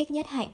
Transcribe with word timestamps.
Thích 0.00 0.10
nhất 0.10 0.26
hạnh, 0.26 0.48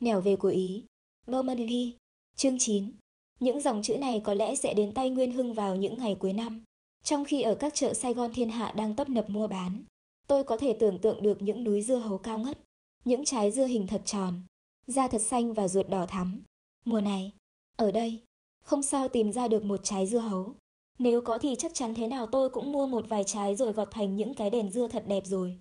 nẻo 0.00 0.20
về 0.20 0.36
của 0.36 0.48
Ý, 0.48 0.84
Normandy, 1.30 1.96
chương 2.36 2.58
9. 2.58 2.92
Những 3.40 3.60
dòng 3.60 3.82
chữ 3.82 3.96
này 3.96 4.20
có 4.24 4.34
lẽ 4.34 4.54
sẽ 4.54 4.74
đến 4.74 4.94
tay 4.94 5.10
Nguyên 5.10 5.32
Hưng 5.32 5.54
vào 5.54 5.76
những 5.76 5.98
ngày 5.98 6.16
cuối 6.18 6.32
năm. 6.32 6.62
Trong 7.04 7.24
khi 7.24 7.42
ở 7.42 7.54
các 7.54 7.74
chợ 7.74 7.94
Sài 7.94 8.14
Gòn 8.14 8.30
thiên 8.34 8.48
hạ 8.48 8.72
đang 8.76 8.96
tấp 8.96 9.08
nập 9.08 9.30
mua 9.30 9.46
bán, 9.46 9.84
tôi 10.26 10.44
có 10.44 10.56
thể 10.56 10.76
tưởng 10.80 10.98
tượng 10.98 11.22
được 11.22 11.42
những 11.42 11.64
núi 11.64 11.82
dưa 11.82 11.96
hấu 11.96 12.18
cao 12.18 12.38
ngất, 12.38 12.58
những 13.04 13.24
trái 13.24 13.50
dưa 13.50 13.66
hình 13.66 13.86
thật 13.86 14.02
tròn, 14.04 14.42
da 14.86 15.08
thật 15.08 15.22
xanh 15.22 15.52
và 15.52 15.68
ruột 15.68 15.88
đỏ 15.88 16.06
thắm. 16.06 16.42
Mùa 16.84 17.00
này, 17.00 17.32
ở 17.76 17.90
đây, 17.90 18.20
không 18.64 18.82
sao 18.82 19.08
tìm 19.08 19.32
ra 19.32 19.48
được 19.48 19.64
một 19.64 19.80
trái 19.82 20.06
dưa 20.06 20.18
hấu. 20.18 20.54
Nếu 20.98 21.20
có 21.20 21.38
thì 21.38 21.54
chắc 21.58 21.74
chắn 21.74 21.94
thế 21.94 22.06
nào 22.06 22.26
tôi 22.26 22.50
cũng 22.50 22.72
mua 22.72 22.86
một 22.86 23.08
vài 23.08 23.24
trái 23.24 23.56
rồi 23.56 23.72
gọt 23.72 23.88
thành 23.90 24.16
những 24.16 24.34
cái 24.34 24.50
đèn 24.50 24.70
dưa 24.70 24.88
thật 24.88 25.04
đẹp 25.06 25.22
rồi. 25.26 25.58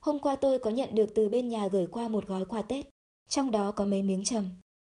Hôm 0.00 0.18
qua 0.18 0.36
tôi 0.36 0.58
có 0.58 0.70
nhận 0.70 0.94
được 0.94 1.14
từ 1.14 1.28
bên 1.28 1.48
nhà 1.48 1.68
gửi 1.68 1.86
qua 1.86 2.08
một 2.08 2.26
gói 2.26 2.44
quà 2.44 2.62
Tết, 2.62 2.88
trong 3.28 3.50
đó 3.50 3.72
có 3.72 3.84
mấy 3.84 4.02
miếng 4.02 4.24
trầm, 4.24 4.50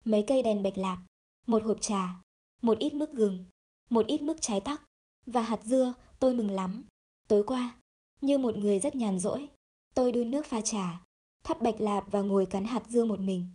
mấy 0.05 0.25
cây 0.27 0.43
đèn 0.43 0.63
bạch 0.63 0.79
lạc, 0.79 1.03
một 1.47 1.63
hộp 1.63 1.81
trà, 1.81 2.21
một 2.63 2.79
ít 2.79 2.95
mức 2.95 3.13
gừng, 3.13 3.45
một 3.91 4.07
ít 4.07 4.23
mức 4.23 4.37
trái 4.41 4.61
tắc 4.61 4.83
và 5.27 5.43
hạt 5.43 5.61
dưa, 5.65 5.95
tôi 6.19 6.35
mừng 6.35 6.51
lắm. 6.51 6.85
Tối 7.29 7.45
qua, 7.47 7.77
như 8.21 8.39
một 8.39 8.57
người 8.57 8.79
rất 8.79 8.95
nhàn 8.95 9.19
rỗi, 9.19 9.49
tôi 9.95 10.13
đun 10.13 10.31
nước 10.31 10.47
pha 10.47 10.61
trà, 10.61 11.05
thắp 11.45 11.61
bạch 11.63 11.81
lạp 11.81 12.11
và 12.11 12.21
ngồi 12.21 12.47
cắn 12.47 12.65
hạt 12.65 12.83
dưa 12.89 13.05
một 13.05 13.21
mình. 13.21 13.49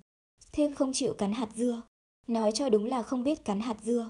Thêm 0.52 0.76
không 0.76 0.94
chịu 0.94 1.14
cắn 1.14 1.34
hạt 1.34 1.50
dưa, 1.56 1.82
nói 2.28 2.52
cho 2.52 2.70
đúng 2.70 2.86
là 2.86 3.04
không 3.04 3.24
biết 3.24 3.46
cắn 3.46 3.60
hạt 3.60 3.78
dưa. 3.82 4.10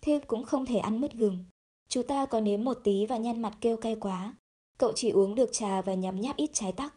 Thêm 0.00 0.22
cũng 0.26 0.44
không 0.44 0.66
thể 0.66 0.78
ăn 0.78 1.00
mứt 1.00 1.12
gừng. 1.12 1.44
Chú 1.88 2.02
ta 2.02 2.26
có 2.26 2.40
nếm 2.40 2.64
một 2.64 2.78
tí 2.84 3.06
và 3.06 3.16
nhăn 3.16 3.42
mặt 3.42 3.58
kêu 3.60 3.76
cay 3.76 3.96
quá. 4.00 4.34
Cậu 4.82 4.92
chỉ 4.96 5.10
uống 5.10 5.34
được 5.34 5.50
trà 5.52 5.82
và 5.82 5.94
nhắm 5.94 6.20
nháp 6.20 6.36
ít 6.36 6.50
trái 6.52 6.72
tắc. 6.72 6.94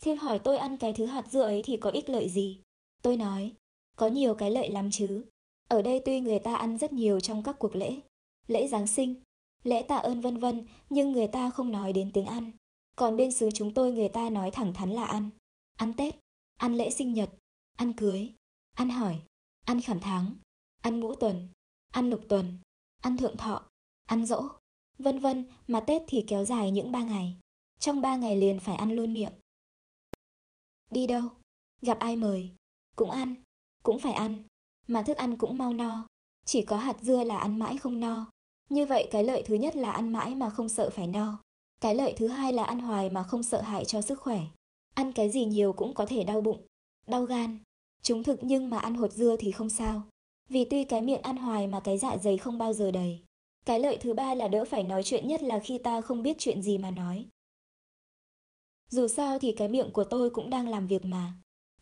thiên 0.00 0.16
hỏi 0.16 0.38
tôi 0.38 0.58
ăn 0.58 0.76
cái 0.76 0.92
thứ 0.92 1.06
hạt 1.06 1.24
dưa 1.30 1.42
ấy 1.42 1.62
thì 1.64 1.76
có 1.76 1.90
ích 1.90 2.08
lợi 2.08 2.28
gì? 2.28 2.60
Tôi 3.02 3.16
nói, 3.16 3.52
có 3.96 4.08
nhiều 4.08 4.34
cái 4.34 4.50
lợi 4.50 4.70
lắm 4.70 4.90
chứ. 4.92 5.24
Ở 5.68 5.82
đây 5.82 6.02
tuy 6.04 6.20
người 6.20 6.38
ta 6.38 6.56
ăn 6.56 6.78
rất 6.78 6.92
nhiều 6.92 7.20
trong 7.20 7.42
các 7.42 7.56
cuộc 7.58 7.76
lễ, 7.76 8.00
lễ 8.46 8.68
Giáng 8.68 8.86
sinh, 8.86 9.14
lễ 9.62 9.82
tạ 9.82 9.96
ơn 9.96 10.20
vân 10.20 10.38
vân, 10.38 10.66
nhưng 10.90 11.12
người 11.12 11.26
ta 11.28 11.50
không 11.50 11.72
nói 11.72 11.92
đến 11.92 12.10
tiếng 12.14 12.26
ăn. 12.26 12.52
Còn 12.96 13.16
bên 13.16 13.32
xứ 13.32 13.50
chúng 13.54 13.74
tôi 13.74 13.92
người 13.92 14.08
ta 14.08 14.30
nói 14.30 14.50
thẳng 14.50 14.74
thắn 14.74 14.92
là 14.92 15.04
ăn. 15.04 15.30
Ăn 15.76 15.92
Tết, 15.96 16.14
ăn 16.56 16.74
lễ 16.74 16.90
sinh 16.90 17.12
nhật, 17.12 17.30
ăn 17.76 17.92
cưới, 17.92 18.32
ăn 18.72 18.90
hỏi, 18.90 19.18
ăn 19.64 19.80
khảm 19.80 20.00
tháng, 20.00 20.34
ăn 20.82 21.00
ngũ 21.00 21.14
tuần, 21.14 21.48
ăn 21.92 22.10
lục 22.10 22.20
tuần, 22.28 22.58
ăn 23.02 23.16
thượng 23.16 23.36
thọ, 23.36 23.62
ăn 24.06 24.26
dỗ, 24.26 24.48
vân 24.98 25.18
vân, 25.18 25.44
mà 25.66 25.80
Tết 25.80 26.02
thì 26.06 26.24
kéo 26.26 26.44
dài 26.44 26.70
những 26.70 26.92
ba 26.92 27.02
ngày. 27.02 27.36
Trong 27.78 28.00
ba 28.00 28.16
ngày 28.16 28.36
liền 28.36 28.60
phải 28.60 28.76
ăn 28.76 28.92
luôn 28.92 29.12
miệng. 29.12 29.32
Đi 30.90 31.06
đâu? 31.06 31.22
Gặp 31.82 31.98
ai 31.98 32.16
mời? 32.16 32.50
Cũng 32.96 33.10
ăn, 33.10 33.34
cũng 33.82 33.98
phải 33.98 34.12
ăn, 34.12 34.42
mà 34.86 35.02
thức 35.02 35.16
ăn 35.16 35.36
cũng 35.36 35.58
mau 35.58 35.72
no. 35.72 36.06
Chỉ 36.44 36.62
có 36.62 36.76
hạt 36.76 36.96
dưa 37.00 37.24
là 37.24 37.38
ăn 37.38 37.58
mãi 37.58 37.78
không 37.78 38.00
no. 38.00 38.30
Như 38.68 38.86
vậy 38.86 39.08
cái 39.10 39.24
lợi 39.24 39.42
thứ 39.46 39.54
nhất 39.54 39.76
là 39.76 39.90
ăn 39.90 40.12
mãi 40.12 40.34
mà 40.34 40.50
không 40.50 40.68
sợ 40.68 40.90
phải 40.90 41.06
no. 41.06 41.38
Cái 41.80 41.94
lợi 41.94 42.14
thứ 42.16 42.28
hai 42.28 42.52
là 42.52 42.64
ăn 42.64 42.80
hoài 42.80 43.10
mà 43.10 43.22
không 43.22 43.42
sợ 43.42 43.60
hại 43.60 43.84
cho 43.84 44.02
sức 44.02 44.20
khỏe. 44.20 44.40
Ăn 44.94 45.12
cái 45.12 45.30
gì 45.30 45.44
nhiều 45.44 45.72
cũng 45.72 45.94
có 45.94 46.06
thể 46.06 46.24
đau 46.24 46.40
bụng, 46.40 46.66
đau 47.06 47.24
gan. 47.24 47.58
Chúng 48.02 48.22
thực 48.22 48.38
nhưng 48.42 48.70
mà 48.70 48.78
ăn 48.78 48.94
hột 48.94 49.12
dưa 49.12 49.36
thì 49.38 49.52
không 49.52 49.70
sao. 49.70 50.02
Vì 50.48 50.64
tuy 50.64 50.84
cái 50.84 51.02
miệng 51.02 51.22
ăn 51.22 51.36
hoài 51.36 51.66
mà 51.66 51.80
cái 51.80 51.98
dạ 51.98 52.16
dày 52.16 52.38
không 52.38 52.58
bao 52.58 52.72
giờ 52.72 52.90
đầy. 52.90 53.20
Cái 53.66 53.80
lợi 53.80 53.98
thứ 54.00 54.14
ba 54.14 54.34
là 54.34 54.48
đỡ 54.48 54.64
phải 54.64 54.82
nói 54.82 55.02
chuyện 55.02 55.28
nhất 55.28 55.42
là 55.42 55.58
khi 55.58 55.78
ta 55.78 56.00
không 56.00 56.22
biết 56.22 56.36
chuyện 56.38 56.62
gì 56.62 56.78
mà 56.78 56.90
nói. 56.90 57.26
Dù 58.90 59.08
sao 59.08 59.38
thì 59.38 59.52
cái 59.52 59.68
miệng 59.68 59.90
của 59.92 60.04
tôi 60.04 60.30
cũng 60.30 60.50
đang 60.50 60.68
làm 60.68 60.86
việc 60.86 61.04
mà. 61.04 61.32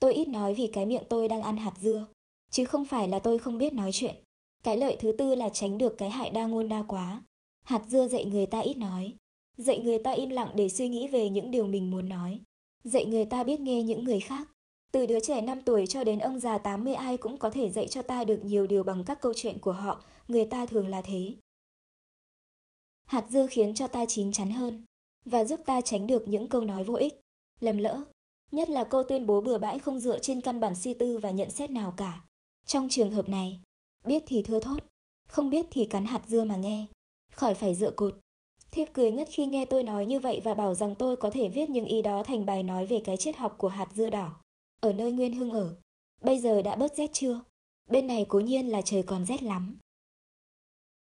Tôi 0.01 0.15
ít 0.15 0.29
nói 0.29 0.55
vì 0.55 0.67
cái 0.67 0.87
miệng 0.87 1.03
tôi 1.09 1.29
đang 1.29 1.43
ăn 1.43 1.57
hạt 1.57 1.73
dưa, 1.81 2.07
chứ 2.51 2.65
không 2.65 2.85
phải 2.85 3.09
là 3.09 3.19
tôi 3.19 3.39
không 3.39 3.59
biết 3.59 3.73
nói 3.73 3.91
chuyện. 3.93 4.15
Cái 4.63 4.77
lợi 4.77 4.97
thứ 5.01 5.13
tư 5.19 5.35
là 5.35 5.49
tránh 5.49 5.79
được 5.79 5.95
cái 5.99 6.11
hại 6.11 6.31
đa 6.31 6.47
ngôn 6.47 6.69
đa 6.69 6.83
quá. 6.89 7.23
Hạt 7.63 7.83
dưa 7.89 8.09
dạy 8.09 8.25
người 8.25 8.47
ta 8.47 8.61
ít 8.61 8.77
nói, 8.77 9.13
dạy 9.57 9.79
người 9.79 9.99
ta 9.99 10.11
im 10.11 10.31
lặng 10.31 10.51
để 10.55 10.69
suy 10.69 10.89
nghĩ 10.89 11.09
về 11.09 11.29
những 11.29 11.51
điều 11.51 11.67
mình 11.67 11.91
muốn 11.91 12.09
nói, 12.09 12.41
dạy 12.85 13.05
người 13.05 13.25
ta 13.25 13.45
biết 13.45 13.61
nghe 13.61 13.83
những 13.83 14.05
người 14.05 14.21
khác. 14.21 14.49
Từ 14.93 15.07
đứa 15.07 15.21
trẻ 15.21 15.41
5 15.41 15.63
tuổi 15.63 15.87
cho 15.87 16.05
đến 16.05 16.19
ông 16.19 16.41
già 16.41 16.59
80 16.59 16.95
ai 16.95 17.17
cũng 17.17 17.39
có 17.39 17.51
thể 17.51 17.71
dạy 17.71 17.89
cho 17.89 18.03
ta 18.03 18.25
được 18.25 18.45
nhiều 18.45 18.67
điều 18.67 18.83
bằng 18.83 19.05
các 19.05 19.21
câu 19.21 19.33
chuyện 19.37 19.59
của 19.59 19.73
họ, 19.73 20.05
người 20.29 20.45
ta 20.45 20.67
thường 20.67 20.89
là 20.89 21.03
thế. 21.03 21.35
Hạt 23.15 23.25
dưa 23.29 23.47
khiến 23.51 23.75
cho 23.75 23.87
ta 23.87 24.07
chín 24.07 24.33
chắn 24.33 24.51
hơn 24.51 24.85
và 25.25 25.45
giúp 25.45 25.61
ta 25.67 25.81
tránh 25.81 26.07
được 26.07 26.29
những 26.29 26.49
câu 26.49 26.61
nói 26.61 26.85
vô 26.85 26.95
ích, 26.95 27.21
lầm 27.61 27.79
lỡ, 27.79 28.05
nhất 28.53 28.71
là 28.71 28.85
câu 28.85 29.03
tuyên 29.03 29.27
bố 29.27 29.41
bừa 29.41 29.59
bãi 29.59 29.79
không 29.79 30.01
dựa 30.01 30.19
trên 30.19 30.41
căn 30.41 30.61
bản 30.61 30.75
suy 30.75 30.95
tư 30.95 31.19
và 31.19 31.31
nhận 31.31 31.51
xét 31.51 31.71
nào 31.71 31.95
cả. 31.97 32.25
Trong 32.67 32.89
trường 32.89 33.11
hợp 33.11 33.29
này, 33.29 33.61
biết 34.07 34.23
thì 34.27 34.43
thưa 34.43 34.61
thốt, 34.61 34.79
không 35.29 35.51
biết 35.51 35.67
thì 35.71 35.85
cắn 35.85 36.05
hạt 36.05 36.23
dưa 36.27 36.45
mà 36.45 36.57
nghe, 36.57 36.87
khỏi 37.33 37.55
phải 37.55 37.75
dựa 37.75 37.91
cột. 37.91 38.19
Thiếp 38.71 38.89
cười 38.93 39.13
ngất 39.13 39.29
khi 39.31 39.47
nghe 39.47 39.65
tôi 39.65 39.83
nói 39.83 40.07
như 40.07 40.21
vậy 40.21 40.41
và 40.45 40.55
bảo 40.55 40.75
rằng 40.75 40.95
tôi 40.95 41.17
có 41.17 41.31
thể 41.31 41.49
viết 41.49 41.71
những 41.71 41.87
ý 41.87 42.03
đó 42.03 42.23
thành 42.23 42.47
bài 42.47 42.63
nói 42.63 42.87
về 42.87 43.01
cái 43.05 43.17
triết 43.17 43.37
học 43.37 43.55
của 43.59 43.69
hạt 43.69 43.89
dưa 43.95 44.11
đỏ, 44.11 44.41
ở 44.81 44.93
nơi 44.93 45.13
Nguyên 45.13 45.35
Hưng 45.35 45.51
ở. 45.51 45.77
Bây 46.23 46.39
giờ 46.39 46.63
đã 46.63 46.77
bớt 46.77 46.97
rét 46.97 47.11
chưa? 47.13 47.41
Bên 47.91 48.07
này 48.07 48.27
cố 48.29 48.41
nhiên 48.41 48.69
là 48.69 48.83
trời 48.83 49.03
còn 49.03 49.25
rét 49.25 49.43
lắm. 49.43 49.79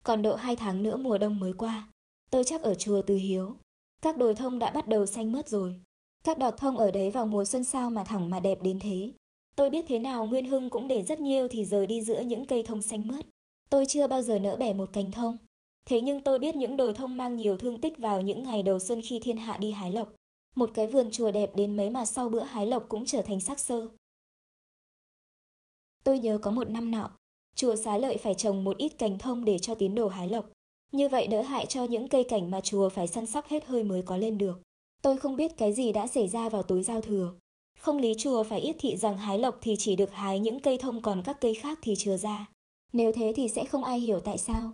Còn 0.05 0.23
độ 0.23 0.35
hai 0.35 0.57
tháng 0.57 0.83
nữa 0.83 0.97
mùa 0.97 1.19
đông 1.19 1.41
mới 1.41 1.53
qua, 1.53 1.89
tôi 2.31 2.45
chắc 2.45 2.63
ở 2.63 2.75
chùa 2.75 3.03
Từ 3.03 3.17
Hiếu. 3.17 3.57
Các 4.03 4.17
đồi 4.17 4.35
thông 4.35 4.59
đã 4.59 4.71
bắt 4.71 4.89
đầu 4.89 5.07
xanh 5.07 5.33
mướt 5.33 5.49
rồi. 5.49 5.81
Các 6.25 6.39
đọt 6.39 6.55
thông 6.57 6.79
ở 6.79 6.91
đấy 6.91 7.11
vào 7.11 7.27
mùa 7.27 7.45
xuân 7.45 7.65
sao 7.65 7.91
mà 7.91 8.05
thẳng 8.05 8.31
mà 8.31 8.41
đẹp 8.41 8.63
đến 8.63 8.79
thế. 8.79 9.13
Tôi 9.57 9.71
biết 9.71 9.85
thế 9.89 9.99
nào 9.99 10.27
Nguyên 10.27 10.47
Hưng 10.47 10.71
cũng 10.71 10.89
để 10.89 11.03
rất 11.03 11.21
nhiều 11.21 11.49
thì 11.49 11.65
rời 11.65 11.87
đi 11.87 12.03
giữa 12.03 12.21
những 12.21 12.47
cây 12.47 12.63
thông 12.63 12.83
xanh 12.83 13.09
mướt. 13.09 13.27
Tôi 13.71 13.87
chưa 13.87 14.07
bao 14.07 14.23
giờ 14.23 14.39
nỡ 14.39 14.57
bẻ 14.57 14.73
một 14.73 14.93
cành 14.93 15.13
thông. 15.13 15.37
Thế 15.85 16.01
nhưng 16.01 16.21
tôi 16.21 16.39
biết 16.39 16.57
những 16.57 16.77
đồi 16.77 16.95
thông 16.95 17.17
mang 17.17 17.37
nhiều 17.37 17.57
thương 17.57 17.81
tích 17.81 17.99
vào 17.99 18.23
những 18.23 18.43
ngày 18.43 18.63
đầu 18.63 18.79
xuân 18.79 19.01
khi 19.05 19.21
thiên 19.21 19.37
hạ 19.37 19.57
đi 19.57 19.71
hái 19.71 19.93
lộc. 19.93 20.13
Một 20.57 20.71
cái 20.75 20.87
vườn 20.87 21.11
chùa 21.11 21.31
đẹp 21.31 21.57
đến 21.57 21.77
mấy 21.77 21.91
mà 21.91 22.05
sau 22.05 22.29
bữa 22.29 22.43
hái 22.43 22.67
lộc 22.67 22.89
cũng 22.89 23.07
trở 23.07 23.23
thành 23.23 23.41
sắc 23.41 23.61
sơ. 23.61 23.89
Tôi 26.05 26.19
nhớ 26.19 26.39
có 26.39 26.51
một 26.51 26.71
năm 26.71 26.91
nọ, 26.91 27.11
chùa 27.55 27.77
xá 27.77 27.99
lợi 27.99 28.17
phải 28.17 28.35
trồng 28.35 28.65
một 28.65 28.77
ít 28.77 28.89
cành 28.99 29.19
thông 29.19 29.45
để 29.45 29.59
cho 29.59 29.75
tín 29.75 29.95
đồ 29.95 30.09
hái 30.09 30.29
lộc. 30.29 30.51
Như 30.93 31.09
vậy 31.09 31.27
đỡ 31.27 31.43
hại 31.43 31.67
cho 31.67 31.85
những 31.85 32.09
cây 32.09 32.25
cảnh 32.25 32.51
mà 32.51 32.61
chùa 32.61 32.89
phải 32.89 33.07
săn 33.07 33.27
sóc 33.27 33.47
hết 33.49 33.67
hơi 33.67 33.85
mới 33.85 34.03
có 34.03 34.17
lên 34.17 34.39
được. 34.39 34.63
Tôi 35.03 35.17
không 35.17 35.37
biết 35.37 35.57
cái 35.57 35.73
gì 35.73 35.93
đã 35.93 36.07
xảy 36.07 36.29
ra 36.29 36.49
vào 36.49 36.63
tối 36.63 36.83
giao 36.83 37.01
thừa. 37.01 37.33
Không 37.79 37.99
lý 37.99 38.15
chùa 38.19 38.43
phải 38.43 38.61
yết 38.61 38.77
thị 38.79 38.97
rằng 38.97 39.19
hái 39.19 39.39
lộc 39.39 39.59
thì 39.61 39.77
chỉ 39.79 39.97
được 39.97 40.13
hái 40.13 40.39
những 40.39 40.61
cây 40.61 40.79
thông 40.79 41.03
còn 41.03 41.23
các 41.25 41.41
cây 41.41 41.55
khác 41.55 41.79
thì 41.83 41.95
chưa 41.99 42.17
ra. 42.17 42.49
Nếu 42.93 43.13
thế 43.13 43.33
thì 43.37 43.49
sẽ 43.49 43.65
không 43.65 43.85
ai 43.85 44.01
hiểu 44.01 44.21
tại 44.21 44.39
sao. 44.39 44.73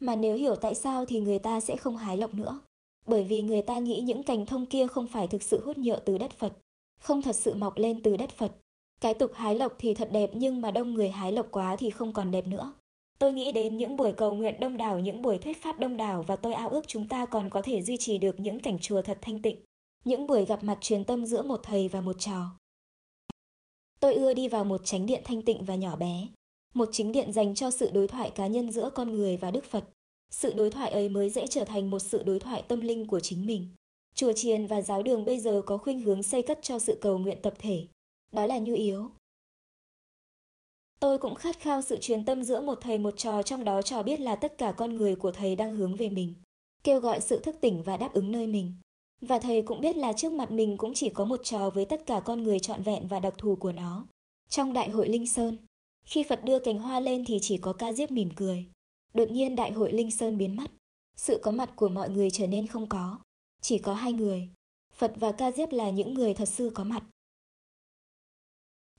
Mà 0.00 0.16
nếu 0.16 0.36
hiểu 0.36 0.56
tại 0.56 0.74
sao 0.74 1.04
thì 1.04 1.20
người 1.20 1.38
ta 1.38 1.60
sẽ 1.60 1.76
không 1.76 1.96
hái 1.96 2.16
lộc 2.16 2.34
nữa. 2.34 2.60
Bởi 3.06 3.24
vì 3.24 3.42
người 3.42 3.62
ta 3.62 3.78
nghĩ 3.78 4.00
những 4.00 4.22
cành 4.22 4.46
thông 4.46 4.66
kia 4.66 4.86
không 4.86 5.06
phải 5.06 5.28
thực 5.28 5.42
sự 5.42 5.62
hút 5.64 5.78
nhựa 5.78 5.98
từ 5.98 6.18
đất 6.18 6.30
Phật, 6.30 6.52
không 7.00 7.22
thật 7.22 7.36
sự 7.36 7.54
mọc 7.54 7.78
lên 7.78 8.02
từ 8.02 8.16
đất 8.16 8.30
Phật. 8.30 8.52
Cái 9.00 9.14
tục 9.14 9.30
hái 9.34 9.54
lộc 9.54 9.72
thì 9.78 9.94
thật 9.94 10.08
đẹp 10.12 10.30
nhưng 10.34 10.60
mà 10.60 10.70
đông 10.70 10.94
người 10.94 11.08
hái 11.08 11.32
lộc 11.32 11.46
quá 11.50 11.76
thì 11.76 11.90
không 11.90 12.12
còn 12.12 12.30
đẹp 12.30 12.46
nữa. 12.46 12.72
Tôi 13.18 13.32
nghĩ 13.32 13.52
đến 13.52 13.76
những 13.76 13.96
buổi 13.96 14.12
cầu 14.12 14.34
nguyện 14.34 14.60
đông 14.60 14.76
đảo, 14.76 14.98
những 14.98 15.22
buổi 15.22 15.38
thuyết 15.38 15.62
pháp 15.62 15.78
đông 15.78 15.96
đảo 15.96 16.22
và 16.22 16.36
tôi 16.36 16.54
ao 16.54 16.68
ước 16.68 16.88
chúng 16.88 17.08
ta 17.08 17.26
còn 17.26 17.50
có 17.50 17.62
thể 17.62 17.82
duy 17.82 17.96
trì 17.96 18.18
được 18.18 18.40
những 18.40 18.60
cảnh 18.60 18.78
chùa 18.78 19.02
thật 19.02 19.18
thanh 19.22 19.42
tịnh, 19.42 19.58
những 20.04 20.26
buổi 20.26 20.44
gặp 20.44 20.64
mặt 20.64 20.78
truyền 20.80 21.04
tâm 21.04 21.26
giữa 21.26 21.42
một 21.42 21.60
thầy 21.62 21.88
và 21.88 22.00
một 22.00 22.16
trò. 22.18 22.42
Tôi 24.00 24.14
ưa 24.14 24.34
đi 24.34 24.48
vào 24.48 24.64
một 24.64 24.80
chánh 24.84 25.06
điện 25.06 25.22
thanh 25.24 25.42
tịnh 25.42 25.64
và 25.64 25.74
nhỏ 25.74 25.96
bé, 25.96 26.28
một 26.74 26.88
chính 26.92 27.12
điện 27.12 27.32
dành 27.32 27.54
cho 27.54 27.70
sự 27.70 27.90
đối 27.90 28.08
thoại 28.08 28.30
cá 28.30 28.46
nhân 28.46 28.70
giữa 28.70 28.90
con 28.94 29.12
người 29.12 29.36
và 29.36 29.50
Đức 29.50 29.64
Phật. 29.64 29.84
Sự 30.30 30.52
đối 30.56 30.70
thoại 30.70 30.90
ấy 30.90 31.08
mới 31.08 31.30
dễ 31.30 31.46
trở 31.46 31.64
thành 31.64 31.90
một 31.90 31.98
sự 31.98 32.22
đối 32.22 32.40
thoại 32.40 32.62
tâm 32.68 32.80
linh 32.80 33.06
của 33.06 33.20
chính 33.20 33.46
mình. 33.46 33.68
Chùa 34.14 34.32
chiền 34.32 34.66
và 34.66 34.82
giáo 34.82 35.02
đường 35.02 35.24
bây 35.24 35.40
giờ 35.40 35.62
có 35.66 35.78
khuynh 35.78 36.00
hướng 36.00 36.22
xây 36.22 36.42
cất 36.42 36.58
cho 36.62 36.78
sự 36.78 36.98
cầu 37.00 37.18
nguyện 37.18 37.38
tập 37.42 37.54
thể. 37.58 37.86
Đó 38.32 38.46
là 38.46 38.58
nhu 38.58 38.74
yếu, 38.74 39.10
Tôi 41.00 41.18
cũng 41.18 41.34
khát 41.34 41.60
khao 41.60 41.82
sự 41.82 41.98
truyền 42.00 42.24
tâm 42.24 42.42
giữa 42.42 42.60
một 42.60 42.78
thầy 42.80 42.98
một 42.98 43.14
trò 43.16 43.42
trong 43.42 43.64
đó 43.64 43.82
trò 43.82 44.02
biết 44.02 44.20
là 44.20 44.36
tất 44.36 44.58
cả 44.58 44.72
con 44.72 44.96
người 44.96 45.16
của 45.16 45.32
thầy 45.32 45.56
đang 45.56 45.76
hướng 45.76 45.96
về 45.96 46.08
mình, 46.08 46.34
kêu 46.84 47.00
gọi 47.00 47.20
sự 47.20 47.40
thức 47.40 47.56
tỉnh 47.60 47.82
và 47.82 47.96
đáp 47.96 48.12
ứng 48.12 48.32
nơi 48.32 48.46
mình. 48.46 48.74
Và 49.20 49.38
thầy 49.38 49.62
cũng 49.62 49.80
biết 49.80 49.96
là 49.96 50.12
trước 50.12 50.32
mặt 50.32 50.50
mình 50.50 50.76
cũng 50.76 50.94
chỉ 50.94 51.10
có 51.10 51.24
một 51.24 51.40
trò 51.44 51.70
với 51.70 51.84
tất 51.84 52.06
cả 52.06 52.20
con 52.20 52.42
người 52.42 52.58
trọn 52.58 52.82
vẹn 52.82 53.06
và 53.08 53.20
đặc 53.20 53.34
thù 53.38 53.56
của 53.56 53.72
nó. 53.72 54.06
Trong 54.48 54.72
đại 54.72 54.90
hội 54.90 55.08
Linh 55.08 55.26
Sơn, 55.26 55.56
khi 56.04 56.22
Phật 56.22 56.44
đưa 56.44 56.58
cành 56.58 56.78
hoa 56.78 57.00
lên 57.00 57.24
thì 57.24 57.38
chỉ 57.42 57.58
có 57.58 57.72
ca 57.72 57.92
diếp 57.92 58.10
mỉm 58.10 58.30
cười. 58.36 58.66
Đột 59.14 59.30
nhiên 59.30 59.56
đại 59.56 59.72
hội 59.72 59.92
Linh 59.92 60.10
Sơn 60.10 60.38
biến 60.38 60.56
mất. 60.56 60.70
Sự 61.16 61.40
có 61.42 61.50
mặt 61.50 61.70
của 61.76 61.88
mọi 61.88 62.10
người 62.10 62.30
trở 62.30 62.46
nên 62.46 62.66
không 62.66 62.88
có. 62.88 63.18
Chỉ 63.60 63.78
có 63.78 63.94
hai 63.94 64.12
người. 64.12 64.48
Phật 64.94 65.12
và 65.16 65.32
ca 65.32 65.52
diếp 65.52 65.72
là 65.72 65.90
những 65.90 66.14
người 66.14 66.34
thật 66.34 66.48
sự 66.48 66.70
có 66.74 66.84
mặt. 66.84 67.02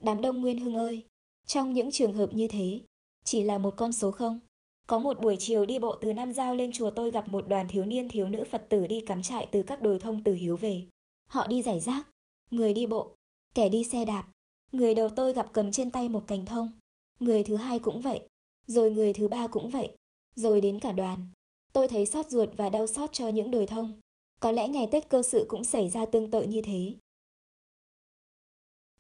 Đám 0.01 0.21
đông 0.21 0.41
Nguyên 0.41 0.59
Hưng 0.59 0.75
ơi, 0.75 1.03
trong 1.47 1.73
những 1.73 1.91
trường 1.91 2.13
hợp 2.13 2.33
như 2.33 2.47
thế, 2.47 2.79
chỉ 3.23 3.43
là 3.43 3.57
một 3.57 3.73
con 3.77 3.91
số 3.91 4.11
không. 4.11 4.39
Có 4.87 4.99
một 4.99 5.21
buổi 5.21 5.35
chiều 5.39 5.65
đi 5.65 5.79
bộ 5.79 5.95
từ 6.01 6.13
Nam 6.13 6.33
Giao 6.33 6.55
lên 6.55 6.71
chùa 6.71 6.89
tôi 6.89 7.11
gặp 7.11 7.27
một 7.27 7.47
đoàn 7.47 7.67
thiếu 7.69 7.85
niên 7.85 8.09
thiếu 8.09 8.29
nữ 8.29 8.43
Phật 8.51 8.69
tử 8.69 8.87
đi 8.87 9.01
cắm 9.01 9.21
trại 9.21 9.47
từ 9.51 9.63
các 9.63 9.81
đồi 9.81 9.99
thông 9.99 10.23
từ 10.23 10.33
Hiếu 10.33 10.57
về. 10.57 10.83
Họ 11.29 11.47
đi 11.47 11.61
giải 11.61 11.79
rác, 11.79 12.07
người 12.51 12.73
đi 12.73 12.85
bộ, 12.85 13.15
kẻ 13.55 13.69
đi 13.69 13.83
xe 13.83 14.05
đạp. 14.05 14.27
Người 14.71 14.95
đầu 14.95 15.09
tôi 15.09 15.33
gặp 15.33 15.49
cầm 15.53 15.71
trên 15.71 15.91
tay 15.91 16.09
một 16.09 16.23
cành 16.27 16.45
thông. 16.45 16.71
Người 17.19 17.43
thứ 17.43 17.55
hai 17.55 17.79
cũng 17.79 18.01
vậy, 18.01 18.21
rồi 18.67 18.91
người 18.91 19.13
thứ 19.13 19.27
ba 19.27 19.47
cũng 19.47 19.69
vậy, 19.69 19.89
rồi 20.35 20.61
đến 20.61 20.79
cả 20.79 20.91
đoàn. 20.91 21.27
Tôi 21.73 21.87
thấy 21.87 22.05
xót 22.05 22.29
ruột 22.29 22.49
và 22.57 22.69
đau 22.69 22.87
xót 22.87 23.13
cho 23.13 23.27
những 23.27 23.51
đồi 23.51 23.67
thông. 23.67 23.99
Có 24.39 24.51
lẽ 24.51 24.67
ngày 24.67 24.87
Tết 24.91 25.09
cơ 25.09 25.23
sự 25.23 25.45
cũng 25.49 25.63
xảy 25.63 25.89
ra 25.89 26.05
tương 26.05 26.31
tự 26.31 26.43
như 26.43 26.61
thế. 26.61 26.93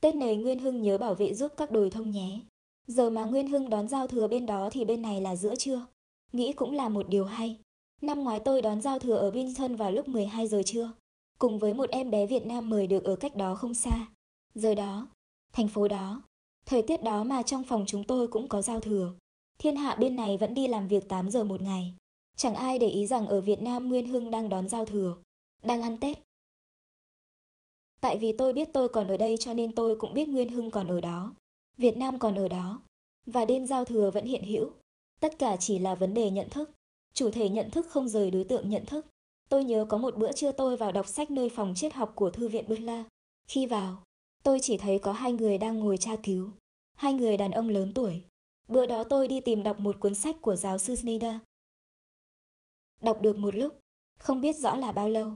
Tết 0.01 0.15
này 0.15 0.35
Nguyên 0.35 0.59
Hưng 0.59 0.81
nhớ 0.81 0.97
bảo 0.97 1.15
vệ 1.15 1.33
giúp 1.33 1.51
các 1.57 1.71
đồi 1.71 1.89
thông 1.89 2.11
nhé. 2.11 2.39
Giờ 2.87 3.09
mà 3.09 3.25
Nguyên 3.25 3.47
Hưng 3.47 3.69
đón 3.69 3.87
giao 3.87 4.07
thừa 4.07 4.27
bên 4.27 4.45
đó 4.45 4.69
thì 4.71 4.85
bên 4.85 5.01
này 5.01 5.21
là 5.21 5.35
giữa 5.35 5.55
trưa. 5.55 5.85
Nghĩ 6.31 6.53
cũng 6.53 6.71
là 6.71 6.89
một 6.89 7.09
điều 7.09 7.25
hay. 7.25 7.57
Năm 8.01 8.23
ngoái 8.23 8.39
tôi 8.39 8.61
đón 8.61 8.81
giao 8.81 8.99
thừa 8.99 9.15
ở 9.15 9.31
Vinson 9.31 9.75
vào 9.75 9.91
lúc 9.91 10.07
12 10.07 10.47
giờ 10.47 10.61
trưa, 10.65 10.91
cùng 11.39 11.59
với 11.59 11.73
một 11.73 11.89
em 11.89 12.11
bé 12.11 12.25
Việt 12.25 12.45
Nam 12.45 12.69
mời 12.69 12.87
được 12.87 13.03
ở 13.03 13.15
cách 13.15 13.35
đó 13.35 13.55
không 13.55 13.73
xa. 13.73 14.07
Giờ 14.55 14.75
đó, 14.75 15.07
thành 15.53 15.67
phố 15.67 15.87
đó, 15.87 16.21
thời 16.65 16.81
tiết 16.81 17.03
đó 17.03 17.23
mà 17.23 17.41
trong 17.43 17.63
phòng 17.63 17.83
chúng 17.87 18.03
tôi 18.03 18.27
cũng 18.27 18.47
có 18.47 18.61
giao 18.61 18.79
thừa. 18.79 19.13
Thiên 19.59 19.75
hạ 19.75 19.95
bên 19.95 20.15
này 20.15 20.37
vẫn 20.37 20.53
đi 20.53 20.67
làm 20.67 20.87
việc 20.87 21.09
8 21.09 21.31
giờ 21.31 21.43
một 21.43 21.61
ngày. 21.61 21.93
Chẳng 22.35 22.55
ai 22.55 22.79
để 22.79 22.87
ý 22.87 23.07
rằng 23.07 23.27
ở 23.27 23.41
Việt 23.41 23.61
Nam 23.61 23.89
Nguyên 23.89 24.07
Hưng 24.07 24.31
đang 24.31 24.49
đón 24.49 24.69
giao 24.69 24.85
thừa, 24.85 25.15
đang 25.63 25.81
ăn 25.81 25.97
Tết. 25.97 26.26
Tại 28.01 28.17
vì 28.17 28.31
tôi 28.31 28.53
biết 28.53 28.69
tôi 28.73 28.89
còn 28.89 29.07
ở 29.07 29.17
đây 29.17 29.37
cho 29.39 29.53
nên 29.53 29.75
tôi 29.75 29.95
cũng 29.95 30.13
biết 30.13 30.29
Nguyên 30.29 30.49
Hưng 30.49 30.71
còn 30.71 30.87
ở 30.87 31.01
đó. 31.01 31.33
Việt 31.77 31.97
Nam 31.97 32.19
còn 32.19 32.35
ở 32.35 32.47
đó. 32.47 32.81
Và 33.25 33.45
đêm 33.45 33.65
giao 33.65 33.85
thừa 33.85 34.11
vẫn 34.11 34.25
hiện 34.25 34.43
hữu. 34.43 34.71
Tất 35.19 35.39
cả 35.39 35.57
chỉ 35.59 35.79
là 35.79 35.95
vấn 35.95 36.13
đề 36.13 36.31
nhận 36.31 36.49
thức. 36.49 36.71
Chủ 37.13 37.31
thể 37.31 37.49
nhận 37.49 37.71
thức 37.71 37.87
không 37.89 38.09
rời 38.09 38.31
đối 38.31 38.43
tượng 38.43 38.69
nhận 38.69 38.85
thức. 38.85 39.05
Tôi 39.49 39.63
nhớ 39.63 39.85
có 39.89 39.97
một 39.97 40.17
bữa 40.17 40.31
trưa 40.31 40.51
tôi 40.51 40.77
vào 40.77 40.91
đọc 40.91 41.07
sách 41.07 41.31
nơi 41.31 41.49
phòng 41.49 41.73
triết 41.75 41.93
học 41.93 42.11
của 42.15 42.29
Thư 42.29 42.47
viện 42.47 42.65
Butler. 42.67 43.05
Khi 43.47 43.65
vào, 43.65 44.03
tôi 44.43 44.59
chỉ 44.61 44.77
thấy 44.77 44.99
có 44.99 45.11
hai 45.11 45.33
người 45.33 45.57
đang 45.57 45.79
ngồi 45.79 45.97
tra 45.97 46.15
cứu. 46.23 46.51
Hai 46.95 47.13
người 47.13 47.37
đàn 47.37 47.51
ông 47.51 47.69
lớn 47.69 47.91
tuổi. 47.95 48.21
Bữa 48.67 48.85
đó 48.85 49.03
tôi 49.03 49.27
đi 49.27 49.41
tìm 49.41 49.63
đọc 49.63 49.79
một 49.79 49.99
cuốn 49.99 50.15
sách 50.15 50.35
của 50.41 50.55
giáo 50.55 50.77
sư 50.77 50.95
Snyder. 50.95 51.35
Đọc 53.01 53.21
được 53.21 53.37
một 53.37 53.55
lúc, 53.55 53.79
không 54.19 54.41
biết 54.41 54.55
rõ 54.55 54.75
là 54.75 54.91
bao 54.91 55.09
lâu. 55.09 55.31